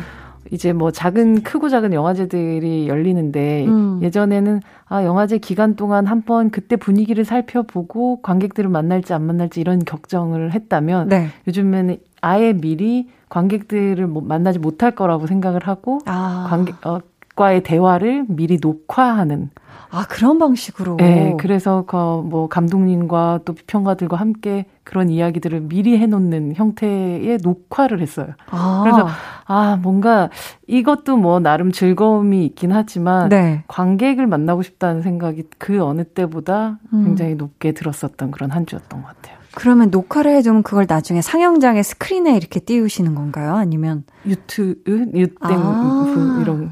이제 0.50 0.72
뭐 0.72 0.90
작은 0.90 1.44
크고 1.44 1.68
작은 1.68 1.92
영화제들이 1.92 2.88
열리는데 2.88 3.66
음. 3.68 4.00
예전에는 4.02 4.62
아 4.88 5.04
영화제 5.04 5.38
기간 5.38 5.76
동안 5.76 6.06
한 6.06 6.24
번 6.24 6.50
그때 6.50 6.74
분위기를 6.74 7.24
살펴보고 7.24 8.20
관객들을 8.22 8.68
만날지 8.68 9.12
안 9.14 9.22
만날지 9.26 9.60
이런 9.60 9.78
걱정을 9.84 10.52
했다면 10.54 11.08
네. 11.08 11.28
요즘에는 11.46 11.98
아예 12.20 12.52
미리 12.52 13.08
관객들을 13.28 14.04
뭐 14.08 14.22
만나지 14.26 14.58
못할 14.58 14.90
거라고 14.90 15.28
생각을 15.28 15.68
하고 15.68 16.00
아. 16.06 16.46
관객 16.50 16.84
어, 16.84 16.98
과의 17.40 17.62
대화를 17.62 18.26
미리 18.28 18.58
녹화하는 18.60 19.48
아, 19.92 20.04
그런 20.08 20.38
방식으로. 20.38 20.98
네, 20.98 21.34
그래서 21.38 21.84
그 21.86 21.96
뭐 22.22 22.48
감독님과 22.48 23.40
또 23.44 23.54
비평가들과 23.54 24.16
함께 24.16 24.66
그런 24.84 25.08
이야기들을 25.08 25.62
미리 25.62 25.96
해놓는 25.98 26.54
형태의 26.54 27.38
녹화를 27.42 28.00
했어요. 28.00 28.34
아. 28.50 28.82
그래서 28.84 29.08
아 29.46 29.78
뭔가 29.80 30.28
이것도 30.66 31.16
뭐 31.16 31.40
나름 31.40 31.72
즐거움이 31.72 32.44
있긴 32.46 32.72
하지만 32.72 33.28
네. 33.30 33.64
관객을 33.68 34.26
만나고 34.26 34.62
싶다는 34.62 35.02
생각이 35.02 35.44
그 35.58 35.82
어느 35.82 36.04
때보다 36.04 36.78
음. 36.92 37.04
굉장히 37.04 37.34
높게 37.34 37.72
들었었던 37.72 38.30
그런 38.30 38.50
한 38.50 38.66
주였던 38.66 39.02
것 39.02 39.08
같아요. 39.08 39.39
그러면 39.54 39.90
녹화를 39.90 40.32
해두면 40.36 40.62
그걸 40.62 40.86
나중에 40.88 41.22
상영장에 41.22 41.82
스크린에 41.82 42.36
이렇게 42.36 42.60
띄우시는 42.60 43.14
건가요? 43.14 43.54
아니면 43.56 44.04
유튜브, 44.26 44.80
유땡 44.86 45.36
아~ 45.40 46.38
이런 46.40 46.70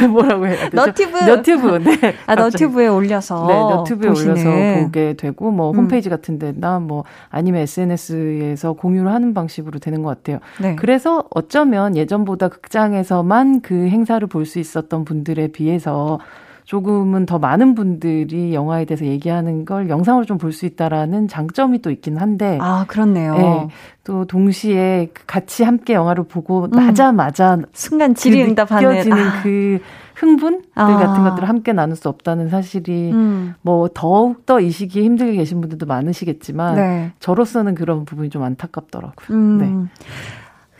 거 0.00 0.08
뭐라고 0.08 0.46
해야 0.46 0.68
되죠? 0.68 0.76
너튜브, 0.84 1.16
너튜브, 1.18 1.66
네. 1.78 2.14
아 2.26 2.34
너튜브에 2.34 2.88
올려서 2.88 3.46
네, 3.46 3.54
너튜브에 3.54 4.08
보시는. 4.10 4.32
올려서 4.34 4.82
보게 4.84 5.14
되고 5.14 5.50
뭐 5.50 5.70
음. 5.70 5.76
홈페이지 5.76 6.08
같은데나 6.10 6.78
뭐 6.80 7.04
아니면 7.30 7.62
SNS에서 7.62 8.74
공유를 8.74 9.10
하는 9.10 9.32
방식으로 9.32 9.78
되는 9.78 10.02
것 10.02 10.10
같아요. 10.10 10.40
네. 10.60 10.76
그래서 10.76 11.24
어쩌면 11.30 11.96
예전보다 11.96 12.48
극장에서만 12.48 13.60
그 13.62 13.88
행사를 13.88 14.24
볼 14.26 14.44
수 14.44 14.58
있었던 14.58 15.06
분들에 15.06 15.48
비해서 15.48 16.18
조금은 16.64 17.26
더 17.26 17.38
많은 17.38 17.74
분들이 17.74 18.54
영화에 18.54 18.84
대해서 18.86 19.04
얘기하는 19.04 19.64
걸 19.64 19.88
영상으로 19.88 20.24
좀 20.24 20.38
볼 20.38 20.52
수 20.52 20.66
있다라는 20.66 21.28
장점이 21.28 21.80
또 21.82 21.90
있긴 21.90 22.16
한데. 22.16 22.58
아, 22.60 22.84
그렇네요. 22.88 23.34
네, 23.34 23.68
또 24.04 24.24
동시에 24.24 25.08
같이 25.26 25.62
함께 25.62 25.94
영화를 25.94 26.24
보고 26.24 26.64
음. 26.64 26.70
나자마자 26.70 27.58
순간 27.72 28.14
질의응답하는 28.14 28.88
그 28.88 28.92
느껴지는 28.92 29.18
아. 29.18 29.42
그 29.42 29.78
흥분들 30.14 30.62
아. 30.74 30.96
같은 30.96 31.24
것들을 31.24 31.48
함께 31.48 31.72
나눌 31.72 31.96
수 31.96 32.08
없다는 32.08 32.48
사실이 32.48 33.10
음. 33.12 33.54
뭐 33.62 33.88
더욱 33.92 34.46
더 34.46 34.60
이 34.60 34.70
시기에 34.70 35.02
힘들게 35.02 35.32
계신 35.36 35.60
분들도 35.60 35.86
많으시겠지만 35.86 36.76
네. 36.76 37.12
저로서는 37.20 37.74
그런 37.74 38.04
부분이 38.04 38.30
좀 38.30 38.42
안타깝더라고요. 38.42 39.36
음. 39.36 39.58
네. 39.58 40.04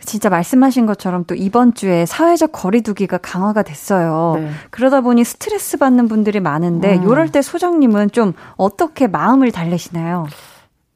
진짜 0.05 0.29
말씀하신 0.29 0.85
것처럼 0.85 1.25
또 1.25 1.35
이번 1.35 1.73
주에 1.73 2.05
사회적 2.05 2.51
거리두기가 2.51 3.17
강화가 3.17 3.63
됐어요. 3.63 4.35
네. 4.37 4.49
그러다 4.69 5.01
보니 5.01 5.23
스트레스 5.23 5.77
받는 5.77 6.07
분들이 6.07 6.39
많은데 6.39 6.97
음. 6.97 7.03
이럴 7.03 7.29
때 7.29 7.41
소장님은 7.41 8.11
좀 8.11 8.33
어떻게 8.55 9.07
마음을 9.07 9.51
달래시나요? 9.51 10.27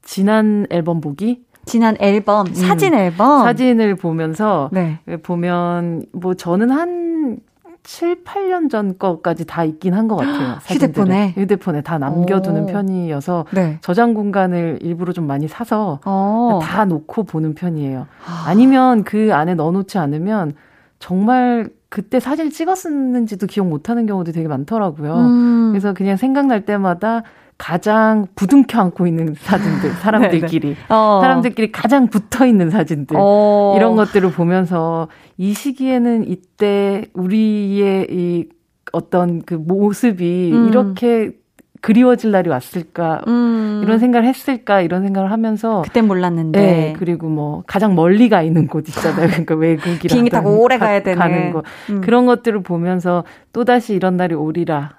지난 0.03 0.65
앨범 0.69 1.01
보기? 1.01 1.43
지난 1.65 1.95
앨범, 1.99 2.47
음. 2.47 2.53
사진 2.53 2.93
앨범. 2.93 3.43
사진을 3.43 3.95
보면서 3.95 4.69
네. 4.71 4.99
보면 5.23 6.05
뭐 6.13 6.33
저는 6.33 6.71
한 6.71 7.37
7, 7.83 8.23
8년 8.23 8.69
전 8.69 8.97
거까지 8.97 9.45
다 9.45 9.63
있긴 9.63 9.93
한 9.93 10.07
것 10.07 10.15
같아요. 10.17 10.57
휴대폰에? 10.65 11.33
휴대폰에 11.37 11.81
다 11.81 11.97
남겨두는 11.97 12.63
오. 12.63 12.65
편이어서 12.67 13.45
네. 13.51 13.77
저장 13.81 14.13
공간을 14.13 14.79
일부러 14.81 15.13
좀 15.13 15.27
많이 15.27 15.47
사서 15.47 15.99
오. 16.05 16.59
다 16.61 16.85
놓고 16.85 17.23
보는 17.23 17.55
편이에요. 17.55 18.07
아. 18.25 18.43
아니면 18.47 19.03
그 19.03 19.33
안에 19.33 19.55
넣어놓지 19.55 19.97
않으면 19.97 20.53
정말 20.99 21.69
그때 21.89 22.19
사진을 22.19 22.51
찍었는지도 22.51 23.47
기억 23.47 23.67
못하는 23.67 24.05
경우도 24.05 24.31
되게 24.33 24.47
많더라고요. 24.47 25.15
음. 25.15 25.69
그래서 25.71 25.93
그냥 25.93 26.17
생각날 26.17 26.65
때마다 26.65 27.23
가장 27.57 28.25
부둥켜 28.35 28.79
안고 28.79 29.05
있는 29.07 29.33
사진들, 29.37 29.91
사람들끼리. 30.01 30.75
어. 30.89 31.19
사람들끼리 31.21 31.71
가장 31.71 32.07
붙어 32.07 32.45
있는 32.45 32.69
사진들. 32.69 33.17
어. 33.19 33.73
이런 33.75 33.95
것들을 33.95 34.31
보면서 34.31 35.07
이 35.39 35.53
시기에는 35.53 36.27
이때 36.27 37.05
우리의 37.13 38.07
이 38.09 38.49
어떤 38.91 39.41
그 39.41 39.53
모습이 39.53 40.51
음. 40.53 40.67
이렇게 40.67 41.31
그리워질 41.79 42.31
날이 42.31 42.49
왔을까 42.49 43.21
음. 43.25 43.79
이런 43.81 43.99
생각을 43.99 44.27
했을까 44.27 44.81
이런 44.81 45.01
생각을 45.01 45.31
하면서 45.31 45.81
그땐 45.83 46.07
몰랐는데 46.07 46.59
네, 46.59 46.93
그리고 46.99 47.29
뭐 47.29 47.63
가장 47.65 47.95
멀리 47.95 48.27
가 48.27 48.41
있는 48.41 48.67
곳 48.67 48.89
있잖아요 48.89 49.27
그러니까 49.31 49.55
외국이라 49.55 50.11
비행기 50.11 50.29
타고 50.29 50.61
오래 50.61 50.77
가야 50.77 51.03
되는 51.03 51.17
가는 51.17 51.53
거 51.53 51.63
음. 51.89 52.01
그런 52.01 52.25
것들을 52.25 52.61
보면서 52.61 53.23
또 53.53 53.63
다시 53.63 53.93
이런 53.93 54.17
날이 54.17 54.35
오리라 54.35 54.97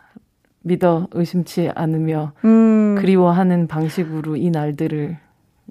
믿어 0.63 1.09
의심치 1.13 1.71
않으며 1.75 2.33
음. 2.47 2.95
그리워하는 2.99 3.67
방식으로 3.67 4.37
이 4.37 4.49
날들을 4.49 5.19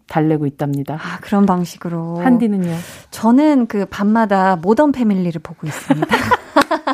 달래고 0.09 0.45
있답니다. 0.45 0.95
아, 0.95 1.19
그런 1.21 1.45
방식으로. 1.45 2.19
한디는요? 2.19 2.75
저는 3.11 3.67
그 3.67 3.85
밤마다 3.85 4.57
모던 4.57 4.91
패밀리를 4.91 5.39
보고 5.41 5.65
있습니다. 5.65 6.07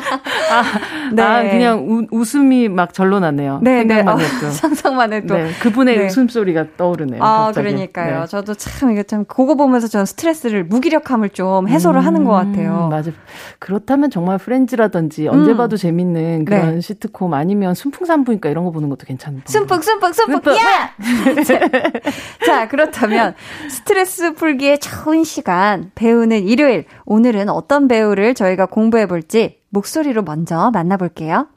아, 0.50 0.62
네. 1.12 1.22
아, 1.22 1.42
그냥 1.42 1.86
우, 1.88 2.06
웃음이 2.10 2.68
막 2.68 2.92
절로 2.92 3.20
나네요. 3.20 3.60
네, 3.62 3.84
네. 3.84 3.96
생각만 3.96 4.18
네. 4.18 4.24
해도. 4.24 4.50
상상만 4.52 5.12
해도. 5.12 5.34
네, 5.34 5.50
그분의 5.60 5.98
네. 5.98 6.06
웃음소리가 6.06 6.66
떠오르네요. 6.76 7.22
아, 7.22 7.46
갑자기. 7.46 7.68
그러니까요. 7.68 8.20
네. 8.20 8.26
저도 8.26 8.54
참, 8.54 8.90
이게 8.92 9.02
참, 9.02 9.24
그거 9.24 9.54
보면서 9.54 9.88
저는 9.88 10.06
스트레스를, 10.06 10.64
무기력함을 10.64 11.30
좀 11.30 11.68
해소를 11.68 12.00
음, 12.00 12.06
하는 12.06 12.24
것 12.24 12.32
같아요. 12.32 12.88
맞아. 12.90 13.10
그렇다면 13.58 14.10
정말 14.10 14.38
프렌즈라든지 14.38 15.28
언제 15.28 15.52
음. 15.52 15.56
봐도 15.56 15.76
재밌는 15.76 16.44
그런 16.44 16.74
네. 16.76 16.80
시트콤 16.80 17.34
아니면 17.34 17.74
순풍산부인가 17.74 18.48
이런 18.48 18.64
거 18.64 18.70
보는 18.70 18.88
것도 18.88 19.06
괜찮은 19.06 19.42
순풍, 19.46 19.80
순풍, 19.80 20.12
순풍, 20.12 20.42
순풍, 20.42 20.56
야! 20.56 20.90
자, 22.46 22.68
그렇다면 22.68 23.34
스트레스 23.68 24.34
풀기에 24.34 24.78
좋은 24.78 25.24
시간, 25.24 25.90
배우는 25.94 26.46
일요일. 26.46 26.84
오늘은 27.04 27.48
어떤 27.48 27.88
배우를 27.88 28.34
저희가 28.34 28.66
공부해 28.66 29.06
볼지 29.06 29.58
목소리로 29.69 30.23
먼저 30.23 30.71
만나볼게요. 30.71 31.47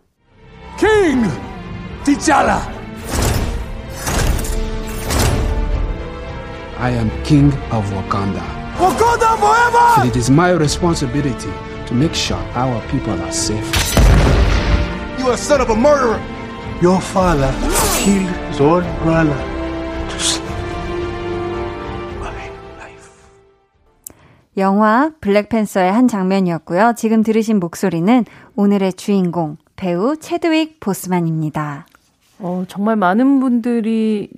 King 0.78 1.28
T'Challa. 2.04 2.60
I 6.78 6.90
am 6.90 7.10
king 7.22 7.52
of 7.70 7.84
Wakanda. 7.94 8.42
Wakanda 8.76 9.38
forever! 9.38 10.00
And 10.00 10.08
it 10.10 10.16
is 10.16 10.28
my 10.30 10.50
responsibility 10.50 11.50
to 11.86 11.94
make 11.94 12.14
sure 12.14 12.42
our 12.54 12.80
people 12.88 13.14
are 13.22 13.32
safe. 13.32 13.64
You 15.18 15.30
are 15.30 15.36
son 15.36 15.60
of 15.60 15.70
a 15.70 15.76
murderer! 15.76 16.20
Your 16.82 17.00
father 17.00 17.52
killed 18.02 18.28
his 18.50 18.60
own 18.60 18.82
brother 19.02 19.38
to 20.10 20.18
영화 24.59 25.11
블랙팬서의 25.21 25.91
한 25.91 26.07
장면이었고요. 26.07 26.93
지금 26.95 27.23
들으신 27.23 27.59
목소리는 27.59 28.25
오늘의 28.55 28.93
주인공 28.93 29.57
배우 29.75 30.17
체드윅 30.17 30.79
보스만입니다. 30.79 31.87
어, 32.39 32.65
정말 32.67 32.95
많은 32.95 33.39
분들이 33.39 34.29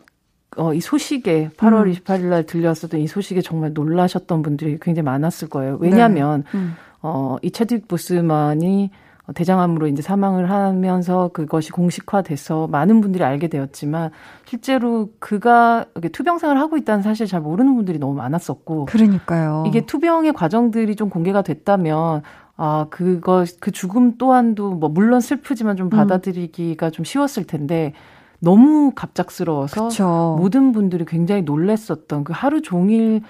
어, 0.58 0.74
이 0.74 0.82
소식에 0.82 1.50
8월 1.58 1.88
음. 1.88 1.92
28일 1.94 2.26
날 2.26 2.46
들렸었던 2.46 3.00
이 3.00 3.08
소식에 3.08 3.42
정말 3.42 3.74
놀라셨던 3.74 4.42
분들이 4.42 4.78
굉장히 4.82 5.06
많았을 5.06 5.50
거예요. 5.50 5.78
왜냐하면 5.80 6.44
네. 6.52 6.58
음. 6.58 6.76
어, 7.02 7.38
이 7.42 7.52
체드윅 7.52 7.88
보스만이 7.88 8.92
대장암으로 9.34 9.88
이제 9.88 10.02
사망을 10.02 10.50
하면서 10.50 11.30
그것이 11.30 11.72
공식화돼서 11.72 12.68
많은 12.68 13.02
분들이 13.02 13.24
알게 13.24 13.48
되었지만 13.48 14.12
실제로 14.46 15.10
그가 15.20 15.86
투병생활을 16.12 16.62
하고 16.62 16.78
있다는 16.78 17.04
사실 17.04 17.28
잘 17.28 17.42
모르는 17.42 17.76
분들이 17.76 18.00
너무 18.00 18.16
많았었고 18.16 18.86
그러니까요. 18.86 19.64
이게 19.68 19.86
투병의 19.86 20.34
과정들이 20.34 20.96
좀 20.96 21.10
공개가 21.10 21.42
됐다면 21.42 22.24
아 22.58 22.88
그거 22.90 23.46
그 23.60 23.72
죽음 23.72 24.18
또한도 24.18 24.72
뭐 24.72 24.90
물론 24.90 25.22
슬프지만 25.22 25.78
좀 25.78 25.88
음. 25.88 25.90
받아들이기가 25.90 26.88
음. 26.88 26.92
좀 26.92 27.06
쉬웠을 27.06 27.46
텐데 27.46 27.94
너무 28.40 28.92
갑작스러워서 28.96 29.90
그쵸. 29.90 30.36
모든 30.40 30.72
분들이 30.72 31.06
굉장히 31.06 31.44
놀랬었던 31.44 32.24
그 32.24 32.34
하루 32.36 32.62
종일 32.62 33.22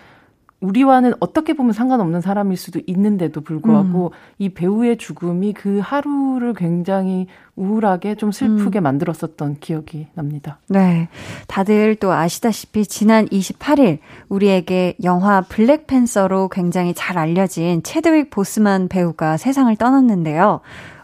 우리와는 0.62 1.14
어떻게 1.20 1.54
보면 1.54 1.74
상관없는 1.74 2.22
사람일 2.22 2.56
수도 2.56 2.80
있는데도 2.86 3.42
불구하고 3.42 4.12
음. 4.14 4.18
이 4.38 4.50
배우의 4.50 4.98
죽음이 4.98 5.54
그 5.54 5.80
하루를 5.80 6.54
굉장히 6.54 7.28
우울하게 7.56 8.16
좀 8.16 8.32
슬프게 8.32 8.80
음. 8.80 8.84
만들었었던 8.84 9.58
기억이 9.60 10.08
납니다. 10.14 10.60
네. 10.68 11.10
다들 11.48 11.96
또 11.96 12.12
아시다시피 12.14 12.86
지난 12.86 13.26
28일 13.28 13.98
우리에게 14.30 14.96
영화 15.04 15.42
블랙팬서로 15.42 16.50
굉장히 16.50 16.94
잘 16.94 17.18
알려진 17.18 17.82
체드윅 17.82 18.30
보스만 18.30 18.88
배우가 18.88 19.38
세상을 19.38 19.76
떠났는데요. 19.76 20.62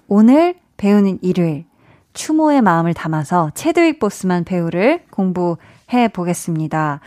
오늘 0.08 0.56
배우는 0.78 1.20
일요일 1.24 1.66
추모의 2.14 2.62
마음을 2.62 2.94
담아서 2.94 3.52
체드윅 3.56 4.00
보스만 4.00 4.44
배우를 4.44 5.02
공부 5.10 5.58
해 5.94 6.08
보겠습니다. 6.10 7.00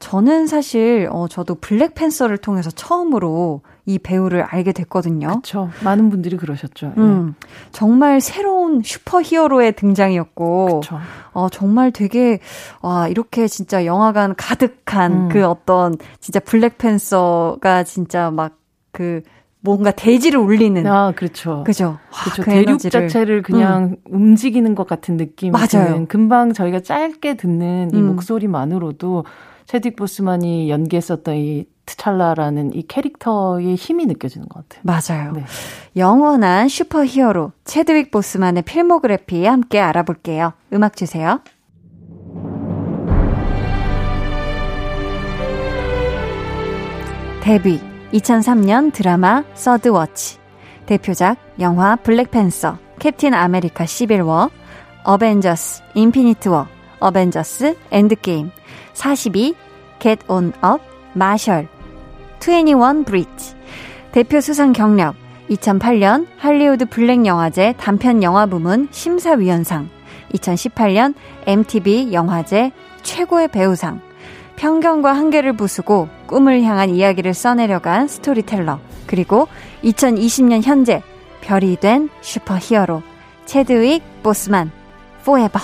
저는 0.00 0.46
사실 0.46 1.08
어 1.10 1.28
저도 1.28 1.54
블랙팬서를 1.56 2.36
통해서 2.38 2.70
처음으로 2.70 3.62
이 3.86 3.98
배우를 3.98 4.42
알게 4.42 4.72
됐거든요. 4.72 5.28
그렇죠. 5.28 5.70
많은 5.82 6.10
분들이 6.10 6.36
그러셨죠. 6.36 6.92
예. 6.96 7.00
음, 7.00 7.34
정말 7.70 8.20
새로운 8.20 8.82
슈퍼히어로의 8.82 9.76
등장이었고, 9.76 10.80
그쵸. 10.80 10.98
어 11.32 11.48
정말 11.48 11.90
되게 11.90 12.40
와 12.82 13.08
이렇게 13.08 13.46
진짜 13.46 13.84
영화관 13.84 14.34
가득한 14.34 15.12
음. 15.12 15.28
그 15.28 15.46
어떤 15.46 15.96
진짜 16.20 16.40
블랙팬서가 16.40 17.84
진짜 17.84 18.30
막그 18.30 19.22
뭔가 19.64 19.90
대지를 19.90 20.38
울리는. 20.38 20.86
아, 20.86 21.12
그렇죠. 21.16 21.64
그죠. 21.64 21.98
그렇죠. 22.22 22.42
그 22.42 22.50
대륙 22.50 22.68
에너지를. 22.68 23.08
자체를 23.08 23.42
그냥 23.42 23.96
음. 24.10 24.14
움직이는 24.14 24.74
것 24.74 24.86
같은 24.86 25.16
느낌이 25.16 25.52
맞아요. 25.52 26.04
금방 26.06 26.52
저희가 26.52 26.80
짧게 26.80 27.34
듣는 27.36 27.90
이 27.94 27.96
음. 27.96 28.06
목소리만으로도 28.08 29.24
체딕 29.66 29.96
보스만이 29.96 30.68
연기했었던 30.68 31.36
이 31.36 31.64
트찰라라는 31.86 32.74
이 32.74 32.86
캐릭터의 32.86 33.74
힘이 33.76 34.04
느껴지는 34.04 34.46
것 34.48 34.68
같아요. 34.68 34.82
맞아요. 34.84 35.32
네. 35.32 35.44
영원한 35.96 36.68
슈퍼히어로 36.68 37.52
체드윅 37.64 38.10
보스만의 38.10 38.64
필모그래피 38.64 39.46
함께 39.46 39.80
알아볼게요. 39.80 40.52
음악 40.74 40.94
주세요. 40.96 41.40
데뷔 47.40 47.80
2003년 48.14 48.92
드라마 48.92 49.42
Third 49.54 49.92
Watch. 49.92 50.38
대표작 50.86 51.36
영화 51.58 51.96
블랙팬서 51.96 52.78
캡틴 53.00 53.34
아메리카 53.34 53.86
시빌워 53.86 54.50
어벤져스 55.02 55.82
Infinity 55.94 56.48
War 56.48 56.66
어벤져스 57.00 57.76
엔드게임. 57.90 58.50
42 58.92 59.54
Get 59.98 60.18
On 60.30 60.52
Up 60.62 60.80
마셜 61.14 61.66
21 62.40 63.04
브릿지 63.04 63.56
대표 64.12 64.40
수상 64.40 64.72
경력 64.72 65.16
2008년 65.50 66.26
할리우드 66.38 66.86
블랙 66.86 67.26
영화제 67.26 67.74
단편 67.78 68.22
영화 68.22 68.46
부문 68.46 68.88
심사위원상 68.92 69.88
2018년 70.34 71.14
MTV 71.46 72.12
영화제 72.12 72.70
최고의 73.02 73.48
배우상 73.48 74.00
편견과 74.56 75.12
한계를 75.12 75.54
부수고 75.54 76.08
꿈을 76.26 76.62
향한 76.62 76.90
이야기를 76.90 77.34
써내려간 77.34 78.08
스토리텔러 78.08 78.78
그리고 79.06 79.48
2020년 79.82 80.62
현재 80.62 81.02
별이 81.40 81.76
된 81.76 82.08
슈퍼 82.20 82.56
히어로 82.58 83.02
체드윅 83.46 84.02
보스만 84.22 84.70
포에버 85.24 85.60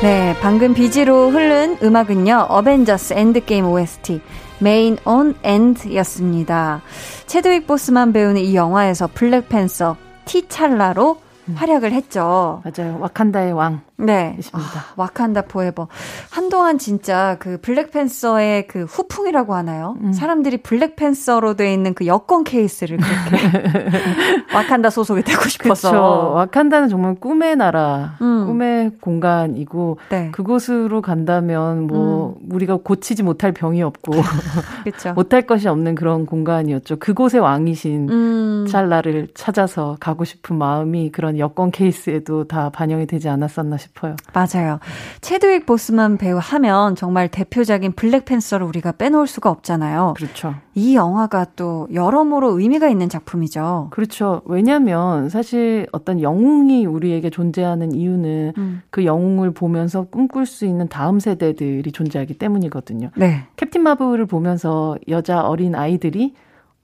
네, 0.00 0.32
방금 0.40 0.74
BG로 0.74 1.30
흐른 1.30 1.76
음악은요, 1.82 2.46
어벤져스 2.48 3.14
엔드게임 3.14 3.66
OST, 3.66 4.20
Main 4.60 4.96
On 5.04 5.34
End였습니다. 5.42 6.82
체드윅 7.26 7.66
보스만 7.66 8.12
배우는 8.12 8.40
이 8.40 8.54
영화에서 8.54 9.08
블랙팬서 9.12 9.96
티찰라로 10.24 11.16
음. 11.20 11.27
활약을 11.54 11.92
했죠. 11.92 12.62
맞아요. 12.64 12.98
와칸다의 13.00 13.52
왕. 13.52 13.80
네. 13.96 14.36
있습니다. 14.38 14.78
아, 14.78 14.84
와칸다 14.96 15.42
포에버. 15.42 15.88
한동안 16.30 16.78
진짜 16.78 17.36
그 17.40 17.58
블랙팬서의 17.60 18.68
그 18.68 18.84
후풍이라고 18.84 19.54
하나요? 19.54 19.96
음. 20.02 20.12
사람들이 20.12 20.58
블랙팬서로 20.58 21.54
돼 21.54 21.72
있는 21.72 21.94
그 21.94 22.06
여권 22.06 22.44
케이스를 22.44 22.98
그렇게 22.98 23.92
와칸다 24.54 24.90
소속이 24.90 25.22
되고 25.22 25.42
싶어서. 25.48 25.90
그쵸. 25.90 26.32
와칸다는 26.34 26.88
정말 26.88 27.16
꿈의 27.16 27.56
나라, 27.56 28.16
음. 28.22 28.46
꿈의 28.46 28.92
공간이고 29.00 29.98
네. 30.10 30.30
그곳으로 30.30 31.02
간다면 31.02 31.86
뭐 31.88 32.36
음. 32.40 32.52
우리가 32.52 32.76
고치지 32.76 33.24
못할 33.24 33.50
병이 33.52 33.82
없고 33.82 34.12
못할 35.16 35.42
것이 35.42 35.66
없는 35.68 35.96
그런 35.96 36.24
공간이었죠. 36.24 36.96
그곳의 36.96 37.40
왕이신 37.40 38.08
음. 38.10 38.66
찰라를 38.68 39.28
찾아서 39.34 39.96
가고 39.98 40.24
싶은 40.24 40.56
마음이 40.56 41.10
그런 41.10 41.37
여권 41.38 41.70
케이스에도 41.70 42.44
다 42.44 42.70
반영이 42.70 43.06
되지 43.06 43.28
않았었나 43.28 43.76
싶어요. 43.76 43.98
싶어요. 43.98 44.16
맞아요. 44.32 44.78
체드윅 45.20 45.66
보스만 45.66 46.16
배우 46.16 46.38
하면 46.38 46.94
정말 46.94 47.28
대표적인 47.28 47.92
블랙팬서를 47.92 48.66
우리가 48.66 48.92
빼놓을 48.92 49.26
수가 49.26 49.50
없잖아요. 49.50 50.14
그렇죠. 50.16 50.54
이 50.74 50.94
영화가 50.94 51.46
또 51.56 51.88
여러모로 51.92 52.58
의미가 52.58 52.88
있는 52.88 53.08
작품이죠. 53.08 53.88
그렇죠. 53.90 54.42
왜냐하면 54.44 55.28
사실 55.28 55.86
어떤 55.92 56.22
영웅이 56.22 56.86
우리에게 56.86 57.30
존재하는 57.30 57.92
이유는 57.92 58.52
음. 58.56 58.82
그 58.90 59.04
영웅을 59.04 59.52
보면서 59.52 60.04
꿈꿀 60.04 60.46
수 60.46 60.64
있는 60.64 60.88
다음 60.88 61.18
세대들이 61.18 61.90
존재하기 61.90 62.34
때문이거든요. 62.34 63.10
네. 63.16 63.46
캡틴 63.56 63.82
마블을 63.82 64.26
보면서 64.26 64.96
여자 65.08 65.42
어린 65.42 65.74
아이들이 65.74 66.34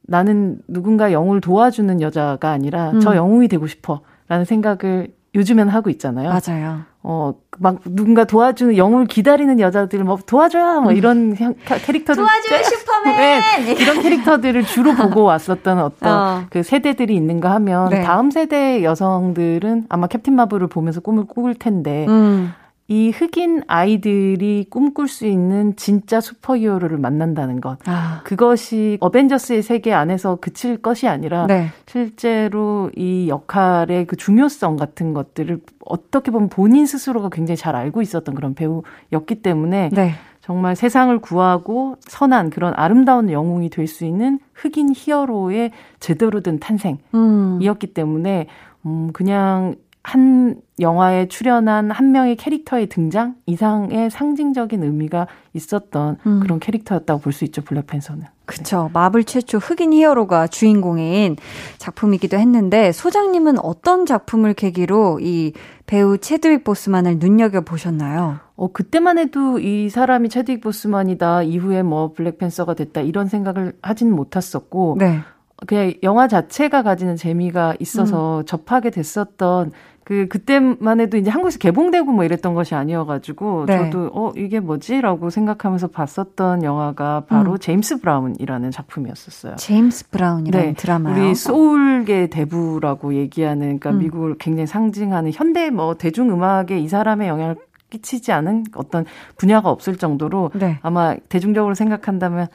나는 0.07 0.59
누군가 0.69 1.13
영웅을 1.13 1.41
도와주는 1.41 2.01
여자가 2.01 2.51
아니라 2.51 2.91
음. 2.91 3.01
저 3.01 3.17
영웅이 3.17 3.49
되고 3.49 3.67
싶어. 3.67 4.03
라는 4.29 4.45
생각을 4.45 5.09
요즘엔 5.35 5.69
하고 5.69 5.91
있잖아요. 5.91 6.31
맞아요. 6.31 6.83
어, 7.07 7.35
막 7.59 7.81
누군가 7.85 8.25
도와주는 8.25 8.79
영웅을 8.79 9.07
기다리는 9.07 9.61
여자들 9.61 10.03
뭐 10.05 10.17
도와줘요 10.25 10.81
뭐 10.81 10.93
음. 10.93 10.97
이런 10.97 11.35
캐릭터들 11.35 12.23
도와줘요 12.23 12.63
슈퍼맨 12.63 13.17
네, 13.19 13.73
이런 13.75 14.01
캐릭터들을 14.01 14.65
주로 14.65 14.95
보고 14.97 15.25
왔었던 15.25 15.81
어떤 15.81 16.19
어. 16.19 16.47
그 16.49 16.63
세대들이 16.63 17.15
있는가 17.15 17.51
하면 17.57 17.91
네. 17.91 18.01
다음 18.01 18.31
세대 18.31 18.83
여성들은 18.83 19.85
아마 19.91 20.07
캡틴 20.07 20.35
마블을 20.35 20.69
보면서 20.69 21.01
꿈을 21.01 21.27
꿀 21.27 21.55
텐데 21.55 22.07
음. 22.09 22.55
이 22.87 23.11
흑인 23.11 23.63
아이들이 23.67 24.67
꿈꿀 24.69 25.09
수 25.09 25.27
있는 25.27 25.75
진짜 25.77 26.21
슈퍼히어로를 26.21 26.99
만난다는 26.99 27.63
것. 27.63 27.79
아. 27.87 28.21
그것이 28.25 28.99
어벤져스의 29.01 29.63
세계 29.63 29.95
안에서 29.95 30.37
그칠 30.37 30.77
것이 30.83 31.09
아니라 31.09 31.47
네. 31.47 31.69
실제로 31.87 32.91
이 32.95 33.29
역할의 33.29 34.07
그 34.07 34.17
중요성 34.17 34.77
같은 34.77 35.15
것들을 35.15 35.61
어떻게 35.87 36.31
보면 36.31 36.51
본인 36.51 36.85
스스로가 36.85 37.31
굉장히 37.31 37.57
잘 37.57 37.75
알고 37.75 38.03
있었던 38.03 38.35
그런 38.35 38.55
배우였기 38.55 39.37
때문에 39.43 39.89
네. 39.91 40.13
정말 40.43 40.77
세상을 40.77 41.19
구하고 41.21 41.97
선한 42.01 42.51
그런 42.51 42.75
아름다운 42.77 43.31
영웅이 43.31 43.71
될 43.71 43.87
수 43.87 44.05
있는 44.05 44.39
흑인 44.53 44.93
히어로의 44.95 45.71
제대로 46.01 46.43
된 46.43 46.59
탄생이었기 46.59 47.07
음. 47.15 47.95
때문에 47.95 48.49
음, 48.87 49.11
그냥 49.15 49.75
한 50.05 50.61
영화에 50.81 51.29
출연한 51.29 51.91
한 51.91 52.13
명의 52.13 52.37
캐릭터의 52.37 52.89
등장 52.89 53.37
이상의 53.47 54.11
상징적인 54.11 54.83
의미가 54.83 55.27
있었던 55.55 56.19
음. 56.27 56.41
그런 56.41 56.61
캐릭터였다고 56.61 57.21
볼 57.21 57.33
수 57.33 57.45
있죠, 57.47 57.63
블랙팬서는. 57.63 58.27
그쵸. 58.45 58.85
네. 58.85 58.91
마블 58.93 59.25
최초 59.25 59.57
흑인 59.57 59.95
히어로가 59.95 60.49
주인공인 60.49 61.37
작품이기도 61.79 62.37
했는데, 62.37 62.93
소장님은 62.93 63.59
어떤 63.61 64.05
작품을 64.05 64.53
계기로 64.53 65.21
이 65.23 65.55
배우 65.87 66.19
체드윅 66.19 66.65
보스만을 66.65 67.17
눈여겨 67.19 67.63
보셨나요? 67.63 68.41
어, 68.57 68.71
그때만 68.71 69.17
해도 69.17 69.59
이 69.59 69.89
사람이 69.89 70.29
체드윅 70.29 70.61
보스만이다, 70.61 71.45
이후에 71.45 71.83
뭐 71.83 72.13
블랙팬서가 72.13 72.75
됐다, 72.75 73.01
이런 73.01 73.27
생각을 73.29 73.73
하진 73.81 74.15
못했었고, 74.15 74.97
네. 75.01 75.21
그냥 75.67 75.95
영화 76.03 76.29
자체가 76.29 76.83
가지는 76.83 77.17
재미가 77.17 77.77
있어서 77.79 78.41
음. 78.41 78.45
접하게 78.45 78.91
됐었던 78.91 79.73
그 80.05 80.29
그때만 80.29 81.01
해도 81.01 81.17
이제 81.17 81.31
한국에서 81.31 81.59
개봉되고 81.59 82.13
뭐 82.13 82.25
이랬던 82.25 82.55
것이 82.55 82.75
아니어가지고 82.75 83.65
네. 83.67 83.79
저도 83.79 84.11
어 84.13 84.33
이게 84.37 84.61
뭐지라고 84.61 85.31
생각하면서 85.31 85.89
봤었던 85.89 86.63
영화가 86.63 87.25
바로 87.27 87.53
음. 87.53 87.59
제임스 87.59 88.01
브라운이라는 88.01 88.71
작품이었었어요. 88.71 89.57
제임스 89.57 90.11
브라운이라는 90.11 90.67
네. 90.67 90.75
드라마요. 90.75 91.25
우리 91.25 91.35
소울계 91.35 92.27
대부라고 92.29 93.15
얘기하는 93.15 93.79
그러니까 93.79 93.91
음. 93.91 93.99
미국을 93.99 94.37
굉장히 94.39 94.67
상징하는 94.67 95.33
현대 95.33 95.71
뭐 95.71 95.95
대중 95.95 96.31
음악에 96.31 96.79
이 96.79 96.87
사람의 96.87 97.29
영향을 97.29 97.57
끼치지 97.89 98.33
않은 98.33 98.65
어떤 98.75 99.07
분야가 99.37 99.71
없을 99.71 99.97
정도로 99.97 100.51
네. 100.55 100.79
아마 100.83 101.15
대중적으로 101.29 101.75
생각한다면 101.75 102.49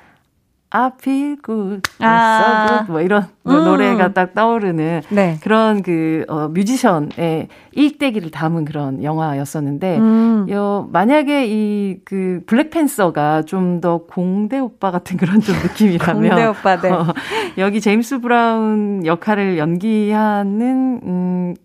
I 0.71 0.91
feel 1.01 1.35
good, 1.41 1.81
아. 1.99 2.39
so 2.39 2.67
good, 2.77 2.91
뭐 2.91 3.01
이런 3.01 3.23
음. 3.47 3.51
노래가 3.65 4.13
딱 4.13 4.35
떠오르는 4.35 5.01
네. 5.09 5.37
그런 5.41 5.81
그 5.81 6.25
어, 6.27 6.47
뮤지션의 6.49 7.47
일대기를 7.71 8.29
담은 8.29 8.65
그런 8.65 9.03
영화였었는데, 9.03 9.97
음. 9.97 10.45
요 10.49 10.87
만약에 10.91 11.47
이 11.47 11.99
그 12.05 12.41
블랙팬서가 12.45 13.43
좀 13.43 13.81
더 13.81 13.99
공대 14.05 14.59
오빠 14.59 14.91
같은 14.91 15.15
그런 15.17 15.39
좀 15.41 15.55
느낌이라면, 15.55 16.29
공대 16.29 16.45
오빠, 16.45 16.79
네. 16.79 16.89
어, 16.91 17.13
여기 17.57 17.81
제임스 17.81 18.19
브라운 18.19 19.05
역할을 19.05 19.57
연기하는 19.57 20.99
음. 21.03 21.55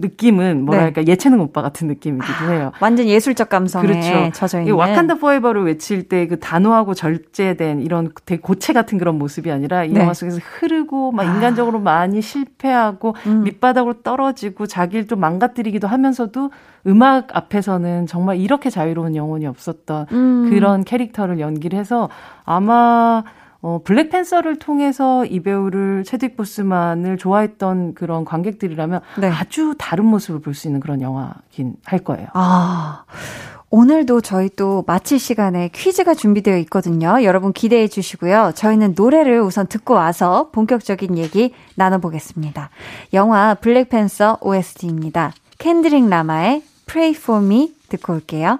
느낌은 0.00 0.64
뭐랄까 0.64 1.02
네. 1.02 1.12
예체능 1.12 1.40
오빠 1.40 1.60
같은 1.60 1.86
느낌이기도 1.88 2.44
아, 2.46 2.50
해요. 2.50 2.72
완전 2.80 3.06
예술적 3.06 3.48
감성에 3.50 3.86
그렇죠. 3.86 4.30
젖어 4.32 4.60
있는. 4.60 4.74
와칸다 4.74 5.16
포에버를 5.16 5.64
외칠 5.64 6.08
때 6.08 6.30
그 6.30 6.38
단호하고 6.38 6.94
절제된 6.94 7.80
이런 7.82 8.10
되게 8.24 8.40
고체 8.40 8.72
같은 8.72 8.98
그런 8.98 9.18
모습이 9.18 9.50
아니라 9.50 9.84
이 9.84 9.92
네. 9.92 10.00
영화 10.00 10.14
속에서 10.14 10.38
흐르고 10.42 11.10
막 11.12 11.26
아. 11.26 11.34
인간적으로 11.34 11.80
많이 11.80 12.22
실패하고 12.22 13.16
음. 13.26 13.42
밑바닥으로 13.44 14.02
떨어지고 14.02 14.66
자기를 14.66 15.08
좀 15.08 15.18
망가뜨리기도 15.18 15.88
하면서도 15.88 16.50
음악 16.86 17.36
앞에서는 17.36 18.06
정말 18.06 18.36
이렇게 18.38 18.70
자유로운 18.70 19.16
영혼이 19.16 19.46
없었던 19.46 20.06
음. 20.12 20.50
그런 20.50 20.84
캐릭터를 20.84 21.40
연기를 21.40 21.78
해서 21.78 22.08
아마 22.44 23.24
어, 23.62 23.80
블랙팬서를 23.84 24.58
통해서 24.58 25.24
이 25.26 25.40
배우를 25.40 26.04
체딕 26.06 26.36
보스만을 26.36 27.18
좋아했던 27.18 27.94
그런 27.94 28.24
관객들이라면 28.24 29.00
네. 29.20 29.28
아주 29.28 29.74
다른 29.78 30.06
모습을 30.06 30.40
볼 30.40 30.54
수 30.54 30.66
있는 30.68 30.80
그런 30.80 31.00
영화긴 31.02 31.74
할 31.84 31.98
거예요. 32.00 32.28
아. 32.34 33.04
오늘도 33.72 34.20
저희 34.22 34.48
또 34.56 34.82
마칠 34.86 35.20
시간에 35.20 35.68
퀴즈가 35.72 36.14
준비되어 36.14 36.56
있거든요. 36.58 37.22
여러분 37.22 37.52
기대해 37.52 37.86
주시고요. 37.86 38.50
저희는 38.56 38.94
노래를 38.96 39.40
우선 39.40 39.68
듣고 39.68 39.94
와서 39.94 40.48
본격적인 40.50 41.16
얘기 41.16 41.54
나눠보겠습니다. 41.76 42.70
영화 43.12 43.54
블랙팬서 43.54 44.38
OST입니다. 44.40 45.32
캔드링 45.58 46.08
라마의 46.10 46.64
Pray 46.86 47.14
for 47.16 47.44
Me 47.44 47.72
듣고 47.88 48.14
올게요. 48.14 48.58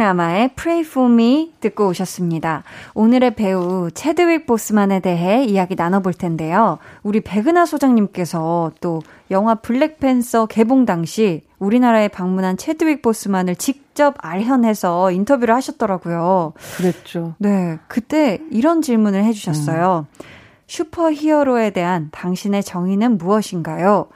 라마의 0.00 0.54
Pray 0.54 0.80
for 0.80 1.12
Me 1.12 1.52
듣고 1.60 1.88
오셨습니다. 1.88 2.64
오늘의 2.94 3.34
배우 3.34 3.90
체드윅 3.92 4.46
보스만에 4.46 5.00
대해 5.00 5.44
이야기 5.44 5.74
나눠볼 5.74 6.14
텐데요. 6.14 6.78
우리 7.02 7.20
백은하 7.20 7.66
소장님께서 7.66 8.72
또 8.80 9.02
영화 9.30 9.56
블랙팬서 9.56 10.46
개봉 10.46 10.86
당시 10.86 11.42
우리나라에 11.58 12.08
방문한 12.08 12.56
체드윅 12.56 13.02
보스만을 13.02 13.56
직접 13.56 14.14
알현해서 14.18 15.10
인터뷰를 15.10 15.54
하셨더라고요. 15.54 16.54
그랬죠. 16.76 17.34
네. 17.38 17.78
그때 17.86 18.38
이런 18.50 18.80
질문을 18.80 19.22
해주셨어요. 19.24 20.06
음. 20.10 20.24
슈퍼 20.66 21.12
히어로에 21.12 21.70
대한 21.70 22.08
당신의 22.12 22.62
정의는 22.64 23.18
무엇인가요? 23.18 24.08